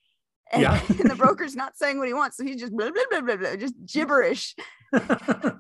and, 0.52 0.62
yeah. 0.62 0.80
and 0.88 1.10
the 1.10 1.16
broker's 1.16 1.56
not 1.56 1.76
saying 1.76 1.98
what 1.98 2.08
he 2.08 2.14
wants, 2.14 2.36
so 2.36 2.44
he's 2.44 2.60
just 2.60 2.72
blah, 2.72 2.90
blah, 2.90 3.02
blah, 3.10 3.20
blah, 3.20 3.36
blah 3.36 3.56
just 3.56 3.74
gibberish. 3.86 4.54
yeah, 4.92 5.56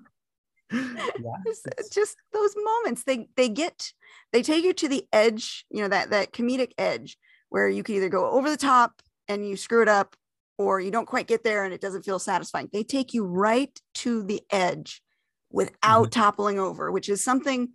it's, 1.46 1.88
just 1.90 2.16
those 2.32 2.54
moments 2.56 3.04
they 3.04 3.28
they 3.36 3.48
get 3.48 3.92
they 4.32 4.42
take 4.42 4.64
you 4.64 4.72
to 4.74 4.88
the 4.88 5.04
edge, 5.12 5.64
you 5.70 5.82
know 5.82 5.88
that 5.88 6.10
that 6.10 6.32
comedic 6.32 6.72
edge 6.78 7.16
where 7.48 7.68
you 7.68 7.82
can 7.82 7.96
either 7.96 8.08
go 8.08 8.30
over 8.30 8.48
the 8.48 8.56
top 8.56 9.02
and 9.28 9.46
you 9.46 9.56
screw 9.56 9.82
it 9.82 9.88
up, 9.88 10.16
or 10.58 10.80
you 10.80 10.90
don't 10.90 11.06
quite 11.06 11.26
get 11.26 11.44
there 11.44 11.64
and 11.64 11.74
it 11.74 11.80
doesn't 11.80 12.04
feel 12.04 12.18
satisfying. 12.18 12.68
They 12.72 12.82
take 12.82 13.14
you 13.14 13.24
right 13.24 13.78
to 13.96 14.22
the 14.22 14.40
edge 14.50 15.02
without 15.50 16.04
mm-hmm. 16.04 16.20
toppling 16.20 16.58
over, 16.58 16.90
which 16.90 17.08
is 17.08 17.22
something 17.22 17.68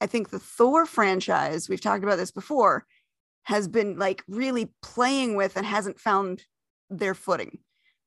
I 0.00 0.06
think 0.06 0.30
the 0.30 0.38
Thor 0.38 0.86
franchise, 0.86 1.68
we've 1.68 1.80
talked 1.80 2.04
about 2.04 2.18
this 2.18 2.30
before, 2.30 2.84
has 3.44 3.68
been 3.68 3.98
like 3.98 4.22
really 4.28 4.72
playing 4.82 5.36
with 5.36 5.56
and 5.56 5.66
hasn't 5.66 5.98
found 5.98 6.42
their 6.90 7.14
footing. 7.14 7.58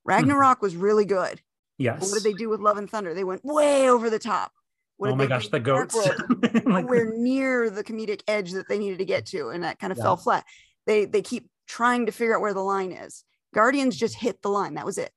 Hmm. 0.05 0.09
Ragnarok 0.11 0.61
was 0.61 0.75
really 0.75 1.05
good. 1.05 1.41
Yes. 1.77 1.99
But 1.99 2.09
what 2.09 2.23
did 2.23 2.23
they 2.23 2.37
do 2.37 2.49
with 2.49 2.59
Love 2.59 2.77
and 2.77 2.89
Thunder? 2.89 3.13
They 3.13 3.23
went 3.23 3.45
way 3.45 3.89
over 3.89 4.09
the 4.09 4.19
top. 4.19 4.51
What 4.97 5.11
oh 5.11 5.15
my 5.15 5.27
gosh, 5.27 5.49
the 5.49 5.59
goats. 5.59 5.95
like, 6.65 6.87
we're 6.87 7.15
near 7.15 7.69
the 7.69 7.83
comedic 7.83 8.21
edge 8.27 8.51
that 8.53 8.67
they 8.67 8.79
needed 8.79 8.97
to 8.97 9.05
get 9.05 9.27
to, 9.27 9.49
and 9.49 9.63
that 9.63 9.77
kind 9.77 9.91
of 9.91 9.97
yeah. 9.97 10.05
fell 10.05 10.17
flat. 10.17 10.43
They 10.87 11.05
they 11.05 11.21
keep 11.21 11.49
trying 11.67 12.07
to 12.07 12.11
figure 12.11 12.35
out 12.35 12.41
where 12.41 12.55
the 12.55 12.61
line 12.61 12.91
is. 12.91 13.23
Guardians 13.53 13.95
just 13.95 14.15
hit 14.15 14.41
the 14.41 14.49
line. 14.49 14.73
That 14.73 14.87
was 14.87 14.97
it. 14.97 15.11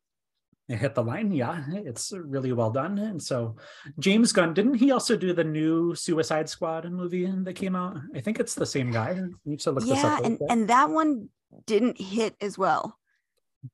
It 0.68 0.78
hit 0.78 0.94
the 0.94 1.02
line, 1.02 1.32
yeah. 1.32 1.64
It's 1.72 2.12
really 2.12 2.52
well 2.52 2.70
done. 2.70 2.98
And 2.98 3.20
so 3.20 3.56
James 3.98 4.32
Gunn, 4.32 4.54
didn't 4.54 4.74
he 4.74 4.92
also 4.92 5.16
do 5.16 5.32
the 5.32 5.42
new 5.42 5.96
Suicide 5.96 6.48
Squad 6.48 6.84
and 6.84 6.94
movie 6.94 7.26
that 7.26 7.54
came 7.54 7.74
out? 7.74 7.96
I 8.14 8.20
think 8.20 8.38
it's 8.38 8.54
the 8.54 8.66
same 8.66 8.92
guy. 8.92 9.18
You 9.44 9.56
look 9.66 9.84
yeah, 9.84 10.20
and, 10.22 10.38
and 10.48 10.68
that 10.68 10.90
one 10.90 11.28
didn't 11.66 12.00
hit 12.00 12.36
as 12.40 12.56
well 12.56 12.99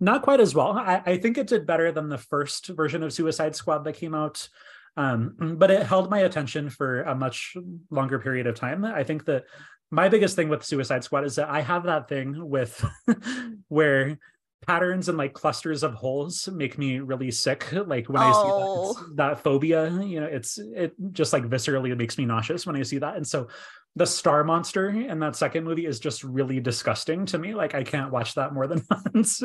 not 0.01 0.23
quite 0.23 0.41
as 0.41 0.55
well. 0.55 0.73
I, 0.73 1.03
I, 1.05 1.19
think 1.19 1.39
it 1.39 1.47
did 1.47 1.67
better 1.67 1.93
than 1.93 2.09
the 2.09 2.19
first 2.19 2.69
version 2.69 3.03
of 3.03 3.13
Suicide 3.13 3.55
Squad 3.55 3.85
that 3.85 3.95
came 3.95 4.15
out. 4.15 4.49
Um, 4.97 5.57
but 5.59 5.71
it 5.71 5.87
held 5.87 6.11
my 6.11 6.21
attention 6.21 6.71
for 6.71 7.03
a 7.03 7.15
much 7.15 7.57
longer 7.91 8.19
period 8.19 8.47
of 8.47 8.55
time. 8.55 8.85
I 8.85 9.05
think 9.05 9.27
that 9.27 9.45
my 9.91 10.09
biggest 10.09 10.35
thing 10.37 10.49
with 10.49 10.65
Suicide 10.65 11.05
Squad 11.05 11.25
is 11.25 11.37
that 11.37 11.49
I 11.49 11.61
have 11.61 11.85
that 11.85 12.09
thing 12.09 12.49
with 12.49 12.85
where 13.69 14.19
patterns 14.67 15.09
and 15.09 15.17
like 15.17 15.33
clusters 15.33 15.83
of 15.83 15.95
holes 15.95 16.49
make 16.49 16.79
me 16.79 16.99
really 16.99 17.31
sick. 17.31 17.71
Like 17.73 18.09
when 18.09 18.23
oh. 18.23 18.27
I 18.27 18.33
see 18.33 18.49
that, 18.49 18.65
oh. 18.67 19.15
that 19.15 19.43
phobia, 19.43 19.91
you 20.03 20.21
know, 20.21 20.27
it's 20.27 20.59
it 20.59 20.95
just 21.13 21.33
like 21.33 21.45
viscerally 21.45 21.97
makes 21.97 22.19
me 22.19 22.25
nauseous 22.25 22.67
when 22.67 22.77
I 22.77 22.83
see 22.83 22.99
that. 22.99 23.17
And 23.17 23.27
so 23.27 23.49
the 23.97 24.07
star 24.07 24.45
monster 24.45 24.91
in 24.91 25.19
that 25.19 25.35
second 25.35 25.65
movie 25.65 25.87
is 25.87 25.99
just 25.99 26.23
really 26.23 26.61
disgusting 26.61 27.27
to 27.27 27.39
me 27.39 27.55
like 27.55 27.75
i 27.75 27.83
can't 27.83 28.13
watch 28.13 28.35
that 28.35 28.53
more 28.53 28.67
than 28.67 28.83
once 29.15 29.43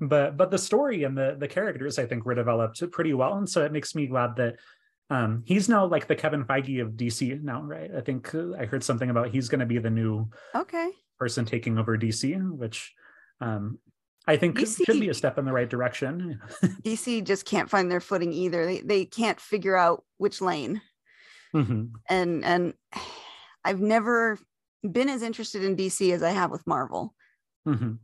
but 0.00 0.36
but 0.36 0.50
the 0.50 0.58
story 0.58 1.04
and 1.04 1.16
the 1.16 1.36
the 1.38 1.48
characters 1.48 1.98
i 1.98 2.04
think 2.04 2.26
were 2.26 2.34
developed 2.34 2.82
pretty 2.90 3.14
well 3.14 3.38
and 3.38 3.48
so 3.48 3.64
it 3.64 3.72
makes 3.72 3.94
me 3.94 4.06
glad 4.06 4.36
that 4.36 4.56
um 5.08 5.42
he's 5.46 5.68
now 5.68 5.86
like 5.86 6.08
the 6.08 6.16
kevin 6.16 6.44
feige 6.44 6.82
of 6.82 6.92
dc 6.92 7.42
now 7.42 7.62
right 7.62 7.90
i 7.96 8.00
think 8.00 8.34
uh, 8.34 8.52
i 8.58 8.66
heard 8.66 8.82
something 8.82 9.08
about 9.08 9.30
he's 9.30 9.48
going 9.48 9.60
to 9.60 9.66
be 9.66 9.78
the 9.78 9.90
new 9.90 10.28
okay 10.54 10.90
person 11.18 11.44
taking 11.44 11.78
over 11.78 11.96
dc 11.96 12.50
which 12.52 12.92
um 13.40 13.78
I 14.28 14.36
think 14.36 14.58
DC, 14.58 14.84
should 14.84 14.98
be 14.98 15.08
a 15.08 15.14
step 15.14 15.38
in 15.38 15.44
the 15.44 15.52
right 15.52 15.70
direction. 15.70 16.40
DC 16.82 17.22
just 17.22 17.44
can't 17.44 17.70
find 17.70 17.88
their 17.88 18.00
footing 18.00 18.32
either. 18.32 18.66
They 18.66 18.80
they 18.80 19.04
can't 19.04 19.38
figure 19.38 19.76
out 19.76 20.02
which 20.16 20.40
lane. 20.40 20.82
Mm-hmm. 21.54 21.84
And 22.08 22.44
and 22.44 22.74
I've 23.66 23.80
never 23.80 24.38
been 24.82 25.08
as 25.08 25.22
interested 25.22 25.64
in 25.64 25.76
DC 25.76 26.12
as 26.12 26.22
I 26.22 26.30
have 26.30 26.50
with 26.50 26.66
Marvel. 26.66 27.14
Mm-hmm. 27.66 27.94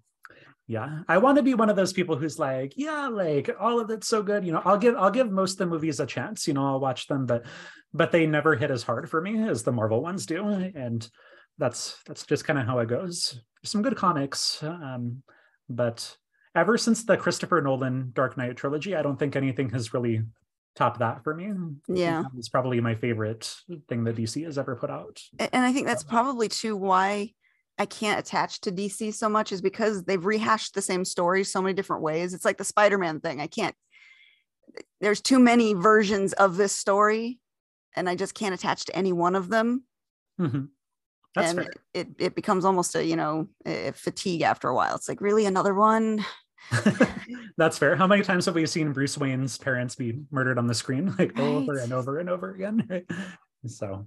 Yeah, 0.67 1.01
I 1.09 1.19
want 1.19 1.37
to 1.37 1.43
be 1.43 1.55
one 1.55 1.71
of 1.71 1.77
those 1.77 1.93
people 1.93 2.17
who's 2.17 2.39
like, 2.39 2.73
yeah, 2.77 3.09
like 3.09 3.51
all 3.61 3.79
of 3.79 3.91
it's 3.91 4.09
so 4.09 4.23
good. 4.23 4.45
You 4.45 4.53
know, 4.53 4.63
I'll 4.65 4.79
give 4.79 4.97
I'll 4.97 5.11
give 5.11 5.31
most 5.31 5.53
of 5.53 5.59
the 5.59 5.67
movies 5.67 6.01
a 6.01 6.07
chance. 6.07 6.49
You 6.49 6.55
know, 6.55 6.67
I'll 6.67 6.81
watch 6.81 7.07
them, 7.07 7.27
but 7.27 7.47
but 7.93 8.11
they 8.11 8.27
never 8.27 8.57
hit 8.57 8.71
as 8.71 8.83
hard 8.83 9.09
for 9.11 9.21
me 9.21 9.49
as 9.49 9.63
the 9.63 9.73
Marvel 9.73 10.01
ones 10.01 10.27
do, 10.27 10.45
and 10.49 11.09
that's 11.59 11.99
that's 12.07 12.27
just 12.27 12.45
kind 12.45 12.59
of 12.59 12.67
how 12.67 12.79
it 12.79 12.89
goes. 12.89 13.41
Some 13.65 13.83
good 13.83 13.97
comics, 13.97 14.63
um, 14.63 15.23
but 15.69 16.17
ever 16.55 16.79
since 16.79 17.05
the 17.05 17.17
Christopher 17.17 17.61
Nolan 17.61 18.11
Dark 18.15 18.37
Knight 18.37 18.57
trilogy, 18.57 18.97
I 18.97 19.03
don't 19.03 19.19
think 19.19 19.37
anything 19.37 19.71
has 19.71 19.93
really 19.95 20.23
top 20.75 20.99
that 20.99 21.23
for 21.23 21.35
me. 21.35 21.53
Yeah. 21.89 22.25
It's 22.37 22.49
probably 22.49 22.81
my 22.81 22.95
favorite 22.95 23.55
thing 23.89 24.05
that 24.05 24.17
DC 24.17 24.45
has 24.45 24.59
ever 24.59 24.77
put 24.77 24.91
out. 24.91 25.21
And 25.39 25.65
I 25.65 25.73
think 25.73 25.87
that's 25.87 26.05
probably 26.05 26.49
too 26.49 26.77
why 26.77 27.33
I 27.79 27.87
can't 27.87 28.21
attach 28.21 28.61
to 28.63 28.73
DC 28.73 29.15
so 29.15 29.29
much 29.29 29.53
is 29.53 29.61
because 29.61 30.05
they've 30.05 30.25
rehashed 30.25 30.75
the 30.75 30.83
same 30.83 31.05
story 31.05 31.45
so 31.45 31.61
many 31.61 31.75
different 31.75 32.03
ways. 32.03 32.35
It's 32.35 32.45
like 32.45 32.59
the 32.59 32.65
Spider-Man 32.65 33.21
thing. 33.21 33.41
I 33.41 33.47
can't 33.47 33.75
there's 35.03 35.21
too 35.21 35.39
many 35.39 35.75
versions 35.75 36.33
of 36.35 36.57
this 36.57 36.75
story 36.75 37.39
and 37.95 38.09
I 38.09 38.15
just 38.15 38.35
can't 38.35 38.55
attach 38.55 38.87
to 38.87 38.97
any 38.97 39.13
one 39.13 39.35
of 39.35 39.51
them. 39.51 39.85
Mm-hmm. 40.41 40.65
That's 41.35 41.51
and 41.51 41.61
fair. 41.61 41.73
it 41.95 42.09
it 42.19 42.35
becomes 42.35 42.65
almost 42.65 42.95
a, 42.95 43.05
you 43.05 43.17
know, 43.17 43.49
a 43.67 43.93
fatigue 43.93 44.43
after 44.43 44.69
a 44.69 44.75
while. 44.75 44.95
It's 44.95 45.09
like 45.09 45.21
really 45.21 45.47
another 45.47 45.75
one. 45.75 46.25
That's 47.57 47.79
fair. 47.79 47.97
How 47.97 48.07
many 48.07 48.23
times 48.23 48.47
have 48.47 48.55
we 48.55 48.67
seen 48.67 48.93
Bruce 48.93 49.19
Wayne's 49.19 49.59
parents 49.59 49.95
be 49.95 50.21
murdered 50.31 50.59
on 50.59 50.67
the 50.67 50.75
screen 50.75 51.07
like 51.19 51.37
right. 51.37 51.41
over 51.41 51.79
and 51.79 51.93
over 51.93 52.19
and 52.19 52.31
over 52.31 52.51
again? 52.55 52.87
Right? 52.91 53.05
So 53.67 54.07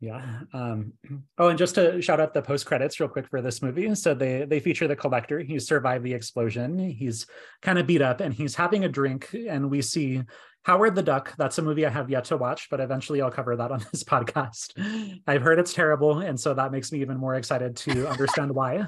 yeah. 0.00 0.40
Um, 0.54 0.92
oh, 1.38 1.48
and 1.48 1.58
just 1.58 1.74
to 1.74 2.00
shout 2.00 2.20
out 2.20 2.32
the 2.32 2.40
post 2.40 2.64
credits 2.64 3.00
real 3.00 3.08
quick 3.08 3.28
for 3.28 3.42
this 3.42 3.60
movie. 3.60 3.94
So 3.96 4.14
they 4.14 4.44
they 4.44 4.60
feature 4.60 4.88
the 4.88 4.96
collector. 4.96 5.40
He 5.40 5.58
survived 5.58 6.04
the 6.04 6.14
explosion. 6.14 6.78
He's 6.78 7.26
kind 7.60 7.78
of 7.78 7.86
beat 7.86 8.00
up 8.00 8.20
and 8.20 8.32
he's 8.32 8.54
having 8.54 8.84
a 8.84 8.88
drink. 8.88 9.34
And 9.34 9.70
we 9.70 9.82
see 9.82 10.22
Howard 10.62 10.94
the 10.94 11.02
Duck. 11.02 11.34
That's 11.36 11.58
a 11.58 11.62
movie 11.62 11.86
I 11.86 11.90
have 11.90 12.10
yet 12.10 12.24
to 12.26 12.36
watch, 12.36 12.68
but 12.70 12.78
eventually 12.80 13.22
I'll 13.22 13.30
cover 13.30 13.56
that 13.56 13.72
on 13.72 13.84
this 13.90 14.04
podcast. 14.04 14.72
I've 15.26 15.42
heard 15.42 15.58
it's 15.58 15.72
terrible, 15.72 16.18
and 16.18 16.38
so 16.38 16.54
that 16.54 16.72
makes 16.72 16.92
me 16.92 17.00
even 17.00 17.16
more 17.16 17.34
excited 17.36 17.76
to 17.78 18.06
understand 18.08 18.54
why. 18.54 18.84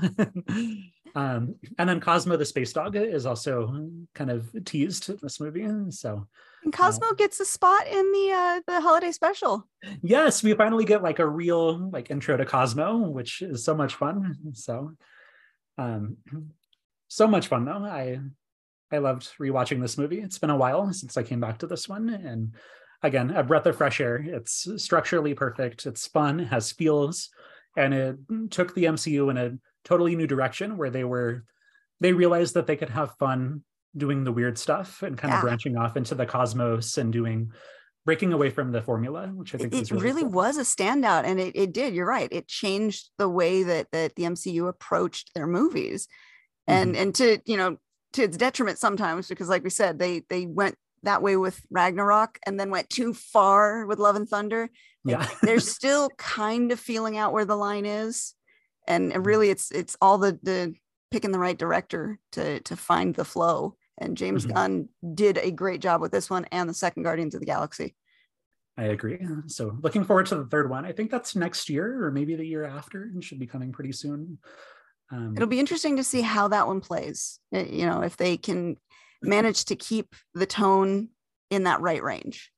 Um, 1.14 1.56
and 1.78 1.88
then 1.88 2.00
Cosmo 2.00 2.36
the 2.36 2.44
space 2.44 2.72
dog 2.72 2.96
is 2.96 3.26
also 3.26 3.88
kind 4.14 4.30
of 4.30 4.48
teased 4.64 5.08
in 5.08 5.18
this 5.22 5.40
movie. 5.40 5.66
So 5.90 6.26
and 6.64 6.72
Cosmo 6.72 7.08
uh, 7.08 7.14
gets 7.14 7.40
a 7.40 7.44
spot 7.44 7.86
in 7.86 8.12
the 8.12 8.32
uh, 8.32 8.60
the 8.66 8.80
holiday 8.80 9.12
special. 9.12 9.66
Yes, 10.02 10.42
we 10.42 10.54
finally 10.54 10.84
get 10.84 11.02
like 11.02 11.18
a 11.18 11.26
real 11.26 11.90
like 11.90 12.10
intro 12.10 12.36
to 12.36 12.44
Cosmo, 12.44 12.98
which 12.98 13.42
is 13.42 13.64
so 13.64 13.74
much 13.74 13.94
fun. 13.94 14.36
So 14.52 14.92
um 15.78 16.18
so 17.08 17.26
much 17.26 17.48
fun 17.48 17.64
though. 17.64 17.84
I 17.84 18.20
I 18.92 18.98
loved 18.98 19.30
rewatching 19.40 19.80
this 19.80 19.98
movie. 19.98 20.20
It's 20.20 20.38
been 20.38 20.50
a 20.50 20.56
while 20.56 20.92
since 20.92 21.16
I 21.16 21.22
came 21.22 21.40
back 21.40 21.58
to 21.58 21.66
this 21.66 21.88
one 21.88 22.08
and 22.10 22.54
again, 23.02 23.30
a 23.30 23.42
breath 23.42 23.66
of 23.66 23.76
fresh 23.76 24.00
air. 24.00 24.16
It's 24.16 24.68
structurally 24.76 25.34
perfect, 25.34 25.86
it's 25.86 26.06
fun, 26.06 26.38
has 26.38 26.72
feels, 26.72 27.30
and 27.76 27.94
it 27.94 28.16
took 28.50 28.74
the 28.74 28.84
MCU 28.84 29.30
in 29.30 29.36
a 29.36 29.52
totally 29.84 30.16
new 30.16 30.26
direction 30.26 30.76
where 30.76 30.90
they 30.90 31.04
were 31.04 31.44
they 32.00 32.12
realized 32.12 32.54
that 32.54 32.66
they 32.66 32.76
could 32.76 32.90
have 32.90 33.14
fun 33.16 33.62
doing 33.96 34.24
the 34.24 34.32
weird 34.32 34.56
stuff 34.58 35.02
and 35.02 35.18
kind 35.18 35.32
yeah. 35.32 35.38
of 35.38 35.42
branching 35.42 35.76
off 35.76 35.96
into 35.96 36.14
the 36.14 36.26
cosmos 36.26 36.96
and 36.96 37.12
doing 37.12 37.52
breaking 38.06 38.32
away 38.32 38.50
from 38.50 38.72
the 38.72 38.80
formula, 38.80 39.28
which 39.34 39.54
I 39.54 39.58
think 39.58 39.74
it 39.74 39.90
really, 39.90 40.04
really 40.04 40.22
cool. 40.22 40.32
was 40.32 40.56
a 40.56 40.62
standout. 40.62 41.24
And 41.24 41.38
it, 41.38 41.54
it 41.54 41.72
did, 41.72 41.94
you're 41.94 42.06
right. 42.06 42.28
It 42.30 42.48
changed 42.48 43.10
the 43.18 43.28
way 43.28 43.62
that 43.62 43.88
that 43.92 44.14
the 44.14 44.24
MCU 44.24 44.68
approached 44.68 45.32
their 45.34 45.46
movies. 45.46 46.08
And 46.66 46.94
mm-hmm. 46.94 47.02
and 47.02 47.14
to, 47.16 47.38
you 47.44 47.56
know, 47.56 47.76
to 48.14 48.22
its 48.22 48.36
detriment 48.36 48.78
sometimes, 48.78 49.28
because 49.28 49.48
like 49.48 49.64
we 49.64 49.70
said, 49.70 49.98
they 49.98 50.22
they 50.28 50.46
went 50.46 50.76
that 51.02 51.22
way 51.22 51.36
with 51.36 51.60
Ragnarok 51.70 52.38
and 52.46 52.58
then 52.58 52.70
went 52.70 52.90
too 52.90 53.14
far 53.14 53.86
with 53.86 53.98
Love 53.98 54.16
and 54.16 54.28
Thunder. 54.28 54.70
Yeah. 55.04 55.26
they're 55.42 55.60
still 55.60 56.10
kind 56.16 56.72
of 56.72 56.80
feeling 56.80 57.16
out 57.16 57.32
where 57.32 57.44
the 57.44 57.56
line 57.56 57.86
is. 57.86 58.34
And 58.86 59.26
really 59.26 59.50
it's 59.50 59.70
it's 59.70 59.96
all 60.00 60.18
the 60.18 60.38
the 60.42 60.74
picking 61.10 61.32
the 61.32 61.38
right 61.38 61.58
director 61.58 62.18
to 62.32 62.60
to 62.60 62.76
find 62.76 63.14
the 63.14 63.24
flow. 63.24 63.76
And 63.98 64.16
James 64.16 64.44
mm-hmm. 64.44 64.54
Gunn 64.54 64.88
did 65.14 65.38
a 65.38 65.50
great 65.50 65.80
job 65.80 66.00
with 66.00 66.12
this 66.12 66.30
one 66.30 66.46
and 66.46 66.68
the 66.68 66.74
second 66.74 67.02
Guardians 67.02 67.34
of 67.34 67.40
the 67.40 67.46
Galaxy. 67.46 67.94
I 68.78 68.84
agree. 68.84 69.18
So 69.46 69.76
looking 69.82 70.04
forward 70.04 70.26
to 70.26 70.36
the 70.36 70.46
third 70.46 70.70
one. 70.70 70.86
I 70.86 70.92
think 70.92 71.10
that's 71.10 71.36
next 71.36 71.68
year 71.68 72.02
or 72.04 72.10
maybe 72.10 72.34
the 72.34 72.46
year 72.46 72.64
after. 72.64 73.02
and 73.02 73.22
should 73.22 73.38
be 73.38 73.46
coming 73.46 73.72
pretty 73.72 73.92
soon. 73.92 74.38
Um, 75.12 75.34
It'll 75.36 75.48
be 75.48 75.60
interesting 75.60 75.96
to 75.96 76.04
see 76.04 76.22
how 76.22 76.48
that 76.48 76.66
one 76.66 76.80
plays. 76.80 77.40
You 77.52 77.84
know, 77.84 78.00
if 78.00 78.16
they 78.16 78.36
can 78.38 78.76
manage 79.22 79.66
to 79.66 79.76
keep 79.76 80.14
the 80.34 80.46
tone 80.46 81.08
in 81.50 81.64
that 81.64 81.80
right 81.80 82.02
range. 82.02 82.50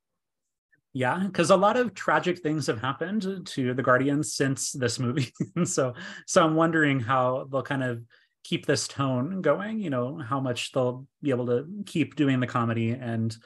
Yeah, 0.95 1.23
because 1.25 1.51
a 1.51 1.57
lot 1.57 1.79
of 1.79 1.95
tragic 1.95 2.41
things 2.41 2.67
have 2.67 2.81
happened 2.81 3.47
to 3.47 3.73
the 3.73 3.83
Guardians 3.83 4.35
since 4.35 4.73
this 4.73 4.99
movie. 4.99 5.33
so 5.65 5.95
so 6.27 6.45
I'm 6.45 6.55
wondering 6.55 7.01
how 7.01 7.49
they'll 7.51 7.63
kind 7.63 7.83
of 7.83 8.03
keep 8.45 8.67
this 8.67 8.89
tone 8.89 9.41
going, 9.41 9.81
you 9.81 9.91
know, 9.91 10.19
how 10.19 10.41
much 10.41 10.73
they'll 10.73 11.07
be 11.23 11.31
able 11.31 11.47
to 11.47 11.67
keep 11.87 12.17
doing 12.17 12.41
the 12.41 12.47
comedy 12.47 12.91
and 12.91 13.37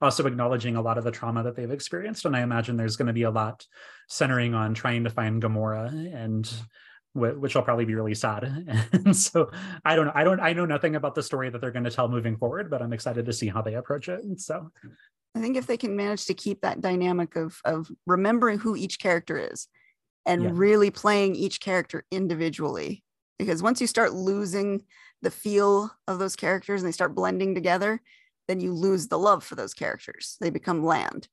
also 0.00 0.26
acknowledging 0.26 0.76
a 0.76 0.82
lot 0.82 0.98
of 0.98 1.04
the 1.04 1.10
trauma 1.10 1.42
that 1.42 1.56
they've 1.56 1.70
experienced. 1.70 2.24
And 2.24 2.36
I 2.36 2.42
imagine 2.42 2.76
there's 2.76 2.96
going 2.96 3.06
to 3.08 3.12
be 3.12 3.22
a 3.22 3.30
lot 3.30 3.66
centering 4.08 4.54
on 4.54 4.74
trying 4.74 5.04
to 5.04 5.10
find 5.10 5.42
Gamora 5.42 5.88
and 5.88 6.44
mm. 7.16 7.38
which 7.38 7.54
will 7.54 7.62
probably 7.62 7.84
be 7.84 7.94
really 7.94 8.14
sad. 8.14 8.88
And 8.92 9.16
so 9.16 9.50
I 9.84 9.96
don't 9.96 10.06
know. 10.06 10.12
I 10.14 10.24
don't 10.24 10.40
I 10.40 10.52
know 10.52 10.66
nothing 10.66 10.96
about 10.96 11.14
the 11.14 11.22
story 11.22 11.50
that 11.50 11.60
they're 11.60 11.70
going 11.70 11.84
to 11.84 11.90
tell 11.90 12.08
moving 12.08 12.36
forward, 12.36 12.70
but 12.70 12.80
I'm 12.80 12.92
excited 12.92 13.26
to 13.26 13.32
see 13.32 13.48
how 13.48 13.62
they 13.62 13.74
approach 13.74 14.08
it. 14.08 14.22
So 14.40 14.70
I 15.34 15.40
think 15.40 15.56
if 15.56 15.66
they 15.66 15.76
can 15.76 15.96
manage 15.96 16.26
to 16.26 16.34
keep 16.34 16.60
that 16.60 16.80
dynamic 16.80 17.36
of 17.36 17.60
of 17.64 17.90
remembering 18.06 18.58
who 18.58 18.76
each 18.76 18.98
character 18.98 19.38
is 19.38 19.68
and 20.26 20.42
yeah. 20.42 20.50
really 20.52 20.90
playing 20.90 21.34
each 21.34 21.60
character 21.60 22.04
individually, 22.10 23.02
because 23.38 23.62
once 23.62 23.80
you 23.80 23.86
start 23.86 24.12
losing 24.12 24.82
the 25.22 25.30
feel 25.30 25.90
of 26.06 26.18
those 26.18 26.36
characters 26.36 26.82
and 26.82 26.88
they 26.88 26.92
start 26.92 27.14
blending 27.14 27.54
together, 27.54 28.00
then 28.48 28.60
you 28.60 28.72
lose 28.72 29.08
the 29.08 29.18
love 29.18 29.42
for 29.42 29.54
those 29.54 29.74
characters. 29.74 30.36
They 30.40 30.50
become 30.50 30.84
land. 30.84 31.28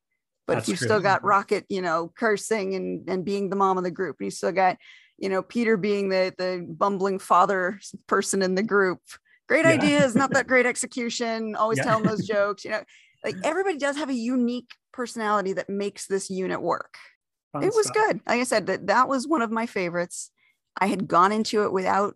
But 0.47 0.55
That's 0.55 0.65
if 0.65 0.69
you've 0.69 0.79
true. 0.79 0.87
still 0.87 0.99
got 0.99 1.23
Rocket, 1.23 1.65
you 1.69 1.81
know, 1.81 2.11
cursing 2.17 2.75
and 2.75 3.09
and 3.09 3.23
being 3.23 3.49
the 3.49 3.55
mom 3.55 3.77
of 3.77 3.83
the 3.83 3.91
group, 3.91 4.17
and 4.19 4.25
you 4.25 4.31
still 4.31 4.51
got 4.51 4.77
you 5.21 5.29
know 5.29 5.41
peter 5.41 5.77
being 5.77 6.09
the 6.09 6.33
the 6.37 6.65
bumbling 6.67 7.19
father 7.19 7.79
person 8.07 8.41
in 8.41 8.55
the 8.55 8.63
group 8.63 8.99
great 9.47 9.65
yeah. 9.65 9.71
ideas 9.71 10.15
not 10.15 10.31
that 10.31 10.47
great 10.53 10.65
execution 10.65 11.55
always 11.55 11.77
yeah. 11.77 11.83
telling 11.85 12.03
those 12.03 12.27
jokes 12.27 12.65
you 12.65 12.71
know 12.71 12.83
like 13.23 13.35
everybody 13.43 13.77
does 13.77 13.97
have 13.97 14.09
a 14.09 14.13
unique 14.13 14.69
personality 14.93 15.53
that 15.53 15.69
makes 15.69 16.07
this 16.07 16.29
unit 16.29 16.61
work 16.61 16.95
Fun 17.53 17.63
it 17.63 17.73
was 17.75 17.87
stuff. 17.87 17.95
good 17.95 18.21
like 18.27 18.39
i 18.39 18.43
said 18.43 18.67
that 18.67 18.87
that 18.87 19.07
was 19.07 19.27
one 19.27 19.41
of 19.41 19.51
my 19.51 19.65
favorites 19.65 20.31
i 20.79 20.87
had 20.87 21.07
gone 21.07 21.31
into 21.31 21.63
it 21.63 21.71
without 21.71 22.15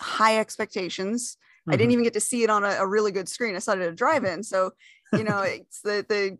high 0.00 0.38
expectations 0.38 1.36
mm-hmm. 1.36 1.72
i 1.72 1.76
didn't 1.76 1.86
mm-hmm. 1.86 1.92
even 1.92 2.04
get 2.04 2.14
to 2.14 2.20
see 2.20 2.42
it 2.42 2.50
on 2.50 2.64
a, 2.64 2.70
a 2.78 2.86
really 2.86 3.12
good 3.12 3.28
screen 3.28 3.56
i 3.56 3.58
saw 3.58 3.72
it 3.72 3.80
at 3.80 3.88
a 3.88 3.94
drive-in 3.94 4.42
so 4.42 4.70
you 5.12 5.24
know 5.24 5.40
it's 5.46 5.80
the 5.82 6.04
the 6.08 6.38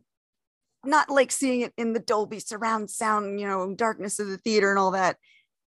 not 0.84 1.08
like 1.08 1.30
seeing 1.30 1.60
it 1.60 1.72
in 1.76 1.92
the 1.92 2.00
dolby 2.00 2.40
surround 2.40 2.90
sound 2.90 3.38
you 3.40 3.46
know 3.46 3.74
darkness 3.74 4.18
of 4.18 4.28
the 4.28 4.38
theater 4.38 4.70
and 4.70 4.78
all 4.78 4.90
that 4.90 5.16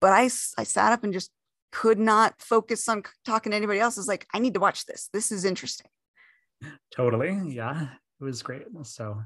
but 0.03 0.11
I, 0.11 0.23
I 0.23 0.65
sat 0.65 0.91
up 0.91 1.05
and 1.05 1.13
just 1.13 1.31
could 1.71 1.97
not 1.97 2.33
focus 2.41 2.89
on 2.89 3.03
talking 3.23 3.51
to 3.51 3.55
anybody 3.55 3.79
else. 3.79 3.97
I 3.97 4.01
was 4.01 4.07
like, 4.07 4.27
I 4.33 4.39
need 4.39 4.53
to 4.53 4.59
watch 4.59 4.85
this. 4.85 5.09
This 5.13 5.31
is 5.31 5.45
interesting. 5.45 5.87
Totally. 6.93 7.39
Yeah. 7.47 7.87
It 8.20 8.24
was 8.24 8.41
great. 8.41 8.64
So 8.84 9.22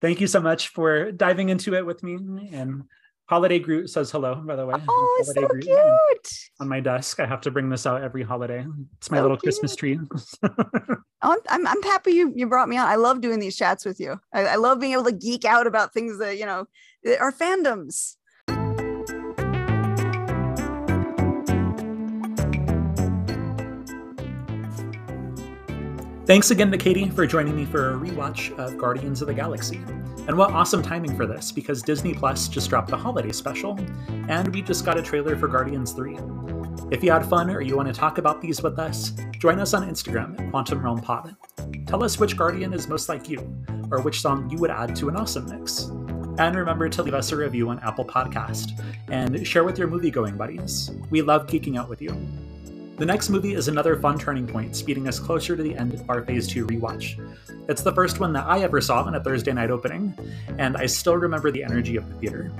thank 0.00 0.20
you 0.20 0.26
so 0.26 0.40
much 0.40 0.68
for 0.68 1.12
diving 1.12 1.48
into 1.48 1.74
it 1.74 1.84
with 1.84 2.02
me. 2.02 2.50
And 2.52 2.84
Holiday 3.26 3.58
Groot 3.58 3.90
says 3.90 4.10
hello, 4.10 4.36
by 4.36 4.56
the 4.56 4.64
way. 4.64 4.74
Oh, 4.88 5.16
it's 5.20 5.34
so 5.34 5.46
Groot 5.46 5.64
cute. 5.64 6.38
On 6.60 6.68
my 6.68 6.80
desk. 6.80 7.20
I 7.20 7.26
have 7.26 7.42
to 7.42 7.50
bring 7.50 7.68
this 7.68 7.86
out 7.86 8.02
every 8.02 8.22
holiday. 8.22 8.66
It's 8.98 9.10
my 9.10 9.18
so 9.18 9.22
little 9.22 9.36
cute. 9.36 9.44
Christmas 9.44 9.76
tree. 9.76 9.98
oh, 10.42 11.40
I'm, 11.48 11.66
I'm 11.66 11.82
happy 11.82 12.12
you, 12.12 12.32
you 12.34 12.46
brought 12.46 12.68
me 12.68 12.76
on. 12.76 12.86
I 12.86 12.96
love 12.96 13.20
doing 13.20 13.38
these 13.38 13.56
chats 13.56 13.84
with 13.84 14.00
you. 14.00 14.18
I, 14.32 14.46
I 14.46 14.56
love 14.56 14.80
being 14.80 14.92
able 14.92 15.04
to 15.04 15.12
geek 15.12 15.44
out 15.44 15.66
about 15.66 15.92
things 15.92 16.18
that, 16.18 16.38
you 16.38 16.46
know, 16.46 16.66
are 17.20 17.32
fandoms. 17.32 18.16
Thanks 26.28 26.50
again 26.50 26.70
to 26.72 26.76
Katie 26.76 27.08
for 27.08 27.26
joining 27.26 27.56
me 27.56 27.64
for 27.64 27.94
a 27.94 27.98
rewatch 27.98 28.54
of 28.58 28.76
Guardians 28.76 29.22
of 29.22 29.28
the 29.28 29.32
Galaxy. 29.32 29.76
And 30.26 30.36
what 30.36 30.50
awesome 30.50 30.82
timing 30.82 31.16
for 31.16 31.26
this, 31.26 31.50
because 31.50 31.80
Disney 31.80 32.12
Plus 32.12 32.48
just 32.48 32.68
dropped 32.68 32.90
the 32.90 32.98
holiday 32.98 33.32
special, 33.32 33.80
and 34.28 34.54
we 34.54 34.60
just 34.60 34.84
got 34.84 34.98
a 34.98 35.02
trailer 35.02 35.38
for 35.38 35.48
Guardians 35.48 35.92
3. 35.92 36.18
If 36.90 37.02
you 37.02 37.12
had 37.12 37.24
fun 37.24 37.48
or 37.48 37.62
you 37.62 37.78
want 37.78 37.88
to 37.88 37.94
talk 37.94 38.18
about 38.18 38.42
these 38.42 38.62
with 38.62 38.78
us, 38.78 39.12
join 39.38 39.58
us 39.58 39.72
on 39.72 39.88
Instagram 39.88 40.38
at 40.38 40.50
Quantum 40.50 40.84
Realm 40.84 41.00
Pod. 41.00 41.34
Tell 41.86 42.04
us 42.04 42.18
which 42.18 42.36
Guardian 42.36 42.74
is 42.74 42.88
most 42.88 43.08
like 43.08 43.30
you, 43.30 43.38
or 43.90 44.02
which 44.02 44.20
song 44.20 44.50
you 44.50 44.58
would 44.58 44.70
add 44.70 44.94
to 44.96 45.08
an 45.08 45.16
awesome 45.16 45.48
mix. 45.48 45.84
And 46.38 46.54
remember 46.54 46.90
to 46.90 47.02
leave 47.02 47.14
us 47.14 47.32
a 47.32 47.36
review 47.36 47.70
on 47.70 47.78
Apple 47.78 48.04
Podcast, 48.04 48.78
and 49.08 49.46
share 49.46 49.64
with 49.64 49.78
your 49.78 49.88
movie 49.88 50.10
going 50.10 50.36
buddies. 50.36 50.90
We 51.08 51.22
love 51.22 51.46
geeking 51.46 51.78
out 51.78 51.88
with 51.88 52.02
you. 52.02 52.14
The 52.98 53.06
next 53.06 53.30
movie 53.30 53.54
is 53.54 53.68
another 53.68 53.94
fun 53.94 54.18
turning 54.18 54.44
point, 54.44 54.74
speeding 54.74 55.06
us 55.06 55.20
closer 55.20 55.56
to 55.56 55.62
the 55.62 55.76
end 55.76 55.94
of 55.94 56.10
our 56.10 56.24
Phase 56.24 56.48
2 56.48 56.66
rewatch. 56.66 57.16
It's 57.68 57.80
the 57.80 57.92
first 57.92 58.18
one 58.18 58.32
that 58.32 58.44
I 58.46 58.62
ever 58.62 58.80
saw 58.80 59.06
in 59.06 59.14
a 59.14 59.22
Thursday 59.22 59.52
night 59.52 59.70
opening, 59.70 60.18
and 60.58 60.76
I 60.76 60.86
still 60.86 61.16
remember 61.16 61.52
the 61.52 61.62
energy 61.62 61.94
of 61.94 62.08
the 62.08 62.16
theater. 62.16 62.52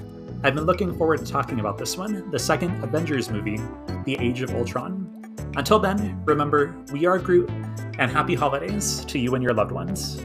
I've 0.44 0.54
been 0.54 0.64
looking 0.64 0.96
forward 0.96 1.26
to 1.26 1.26
talking 1.26 1.58
about 1.58 1.76
this 1.76 1.96
one, 1.96 2.30
the 2.30 2.38
second 2.38 2.84
Avengers 2.84 3.30
movie, 3.30 3.58
The 4.04 4.16
Age 4.20 4.42
of 4.42 4.54
Ultron. 4.54 5.12
Until 5.56 5.80
then, 5.80 6.22
remember, 6.24 6.72
we 6.92 7.04
are 7.04 7.18
Groot, 7.18 7.50
and 7.98 8.08
happy 8.08 8.36
holidays 8.36 9.04
to 9.06 9.18
you 9.18 9.34
and 9.34 9.42
your 9.42 9.54
loved 9.54 9.72
ones. 9.72 10.24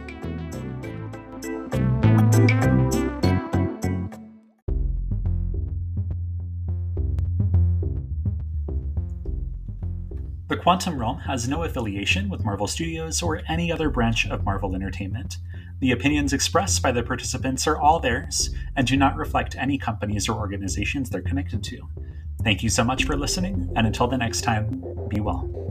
Quantum 10.64 10.98
Realm 10.98 11.18
has 11.18 11.46
no 11.46 11.64
affiliation 11.64 12.30
with 12.30 12.46
Marvel 12.46 12.68
Studios 12.68 13.22
or 13.22 13.42
any 13.50 13.70
other 13.70 13.90
branch 13.90 14.26
of 14.28 14.46
Marvel 14.46 14.76
Entertainment. 14.76 15.40
The 15.82 15.92
opinions 15.92 16.32
expressed 16.32 16.82
by 16.82 16.94
the 16.94 17.04
participants 17.04 17.68
are 17.68 17.78
all 17.78 18.00
theirs 18.00 18.50
and 18.78 18.88
do 18.88 18.96
not 18.96 19.18
reflect 19.18 19.58
any 19.58 19.78
companies 19.78 20.30
or 20.30 20.40
organizations 20.40 21.10
they're 21.10 21.22
connected 21.22 21.66
to. 21.66 21.90
Thank 22.46 22.64
you 22.64 22.70
so 22.70 22.86
much 22.86 23.04
for 23.04 23.18
listening, 23.18 23.74
and 23.76 23.86
until 23.86 24.08
the 24.08 24.18
next 24.18 24.44
time, 24.44 24.82
be 25.10 25.20
well. 25.20 25.63